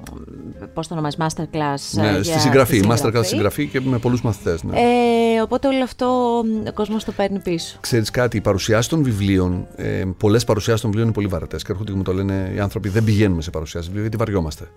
[0.73, 2.01] πώς το ονομάζεις, masterclass.
[2.01, 4.63] Ναι, ε, στη για- συγγραφή, στη masterclass συγγραφή και με πολλούς μαθητές.
[4.63, 4.79] Ναι.
[4.79, 6.05] Ε, οπότε όλο αυτό
[6.67, 7.77] ο κόσμος το παίρνει πίσω.
[7.81, 11.63] Ξέρεις κάτι, οι παρουσιάσεις των βιβλίων, ε, πολλές παρουσιάσεις των βιβλίων είναι πολύ βαρετές.
[11.63, 14.67] Και έρχονται και μου το λένε οι άνθρωποι, δεν πηγαίνουμε σε παρουσιάσεις βιβλίων γιατί βαριόμαστε.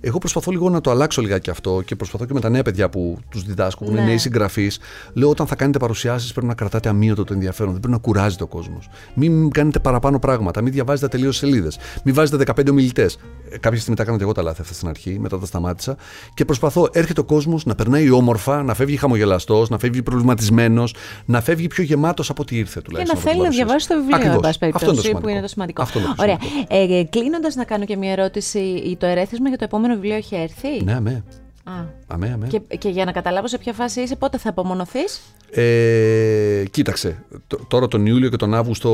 [0.00, 2.88] Εγώ προσπαθώ λίγο να το αλλάξω λιγάκι αυτό και προσπαθώ και με τα νέα παιδιά
[2.88, 4.06] που τους διδάσκω, που είναι Ναι.
[4.06, 4.78] νέοι συγγραφείς,
[5.12, 8.42] Λέω όταν θα κάνετε παρουσιάσεις πρέπει να κρατάτε αμύωτο το ενδιαφέρον, δεν πρέπει να κουράζετε
[8.42, 8.88] ο κόσμος.
[9.14, 13.18] Μην κάνετε παραπάνω πράγματα, μην διαβάζετε τελείως σελίδες, μην βάζετε 15 ομιλητές.
[13.50, 15.96] Ε, κάποια στιγμή τα έκανα και εγώ τα λάθη αυτά στην αρχή, μετά τα σταμάτησα
[16.34, 20.94] και προσπαθώ, έρχεται ο κόσμος να περνάει όμορφα, να φεύγει χαμογελαστός, να φεύγει προβληματισμένος,
[21.24, 23.18] να φεύγει πιο γεμάτος από ό,τι ήρθε τουλάχιστον.
[23.20, 25.82] Και να θέλει να διαβάσει το βιβλίο, εν πάση περιπτώσει, που είναι το σημαντικό.
[25.82, 26.38] Αυτό είναι το Ωραία.
[26.68, 28.96] Ε, Κλείνοντας, να κάνω και μια ερώτηση.
[28.98, 31.22] Το ερέθισμα για το επόμενο βιβλίο έχει έρθει; Ναι, ναι.
[31.64, 31.72] Α.
[32.06, 32.46] Αμέ, αμέ.
[32.46, 35.20] Και, και για να καταλάβω σε ποια φάση είσαι, πότε θα απομονωθείς;
[35.50, 37.24] Ε, κοίταξε,
[37.68, 38.90] τώρα τον Ιούλιο και τον Αύγουστο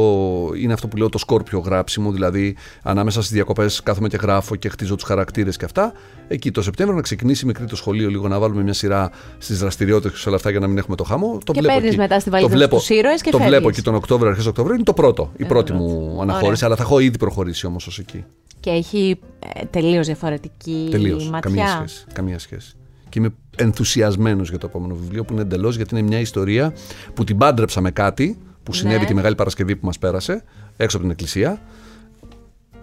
[0.56, 4.68] είναι αυτό που λέω το σκόρπιο γράψιμο, δηλαδή ανάμεσα στις διακοπές κάθομαι και γράφω και
[4.68, 5.92] χτίζω τους χαρακτήρες και αυτά.
[6.28, 10.22] Εκεί το Σεπτέμβριο να ξεκινήσει μικρή το σχολείο λίγο, να βάλουμε μια σειρά στις δραστηριότητες
[10.22, 11.38] και όλα αυτά για να μην έχουμε το χαμό.
[11.44, 13.54] Το και βλέπω μετά στη βαλίτσα τους ήρωες και Το φεύγεις.
[13.56, 14.74] βλέπω και τον Οκτώβριο, αρχές Οκτώβριο.
[14.74, 18.24] Είναι το πρώτο, η πρώτη μου αναχώρηση, αλλά θα έχω ήδη προχωρήσει όμως ως εκεί.
[18.62, 19.18] Και έχει
[19.54, 21.40] ε, τελείως διαφορετική τελείως, ματιά.
[21.50, 22.04] Καμία σχέση.
[22.12, 22.74] Καμία σχέση
[23.08, 26.72] και είμαι ενθουσιασμένος για το επόμενο βιβλίο που είναι εντελώς γιατί είναι μια ιστορία
[27.14, 29.06] που την πάντρεψα με κάτι που συνέβη ναι.
[29.06, 30.44] τη Μεγάλη Παρασκευή που μας πέρασε
[30.76, 31.60] έξω από την εκκλησία.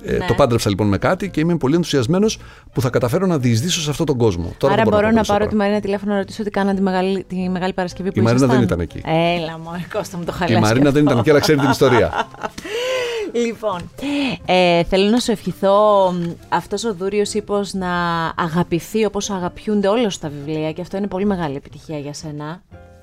[0.03, 0.25] Ε, Ναι.
[0.25, 2.39] το πάντρεψα λοιπόν με κάτι και είμαι πολύ ενθουσιασμένος
[2.73, 4.53] που θα καταφέρω να διεισδύσω σε αυτόν τον κόσμο.
[4.57, 5.49] Τώρα Άρα δεν μπορώ πω να πάρω περισσότερα.
[5.49, 8.47] τη Μαρίνα τηλέφωνο να ρωτήσω τι κάνανε τη Μεγάλη, τη μεγάλη Παρασκευή που Η Μαρίνα
[8.47, 8.79] δεν ήσασταν.
[8.79, 9.01] ήταν εκεί.
[9.41, 10.57] Έλα μου, Κώστα μου το χαλάσει.
[10.57, 12.11] Η Μαρίνα δεν ήταν εκεί, αλλά ξέρει την ιστορία.
[13.33, 13.89] Λοιπόν,
[14.45, 17.89] ε, θέλω να σου ευχηθώ μ, αυτός ο δούριος ύπος να
[18.35, 22.61] αγαπηθεί όπως αγαπιούνται όλα σου τα βιβλία και αυτό είναι πολύ μεγάλη επιτυχία για σένα.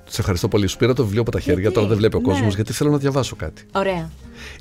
[0.09, 0.67] Σε ευχαριστώ πολύ.
[0.67, 2.25] Σου πήρα το βιβλίο από τα χέρια, Γιατί; τώρα δεν βλέπει ο Ναι.
[2.25, 3.65] κόσμος γιατί θέλω να διαβάσω κάτι.
[3.75, 4.09] Ωραία.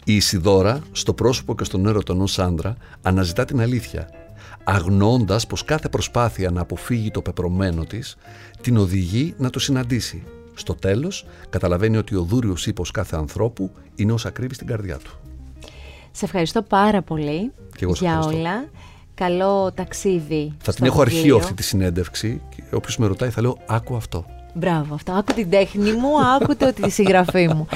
[0.04, 4.08] Η Ισιδώρα, στο πρόσωπο και στον έρωτο ενός άντρα, αναζητά την αλήθεια,
[4.64, 8.16] αγνοώντας πως κάθε προσπάθεια να αποφύγει το πεπρωμένο της,
[8.60, 10.22] την οδηγεί να το συναντήσει.
[10.54, 15.18] Στο τέλος, καταλαβαίνει ότι ο δούριος ύπος κάθε ανθρώπου είναι όσα κρύβει στην καρδιά του.
[16.16, 18.38] Σε ευχαριστώ πάρα πολύ Και εγώ σε για ευχαριστώ.
[18.40, 18.64] όλα.
[19.14, 20.52] Καλό ταξίδι.
[20.58, 21.18] Θα στο την έχω βιβλίο.
[21.18, 24.24] αρχείο αυτή τη συνέντευξη και όποιος με ρωτάει θα λέω «Άκου αυτό».
[24.58, 25.12] Μπράβο, αυτό.
[25.12, 27.66] Άκου την τέχνη μου, άκου το τη συγγραφή μου.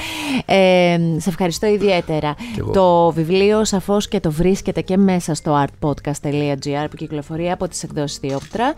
[0.45, 2.35] Ε, σε ευχαριστώ ιδιαίτερα.
[2.53, 2.71] Κι εγώ.
[2.71, 8.19] Το βιβλίο σαφώς και το βρίσκεται και μέσα στο artpodcast.gr που κυκλοφορεί από τις εκδόσεις
[8.19, 8.73] Διόπτρα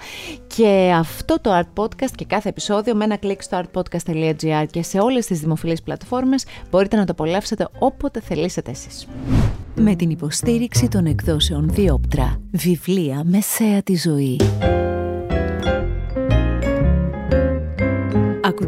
[0.55, 4.99] και αυτό το Art Podcast και κάθε επεισόδιο με ένα κλικ στο artpodcast.gr και σε
[4.99, 9.07] όλες τις δημοφιλείς πλατφόρμες μπορείτε να το απολαύσετε όποτε θελήσετε εσείς.
[9.75, 12.41] Με την υποστήριξη των εκδόσεων Διόπτρα.
[12.51, 14.39] Βιβλία με θέα τη ζωή.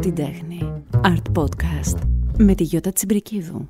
[0.06, 0.82] Την τέχνη.
[1.02, 1.98] Art Podcast.
[2.38, 3.66] Με τη Γιώτα Τσιμπρικίδου.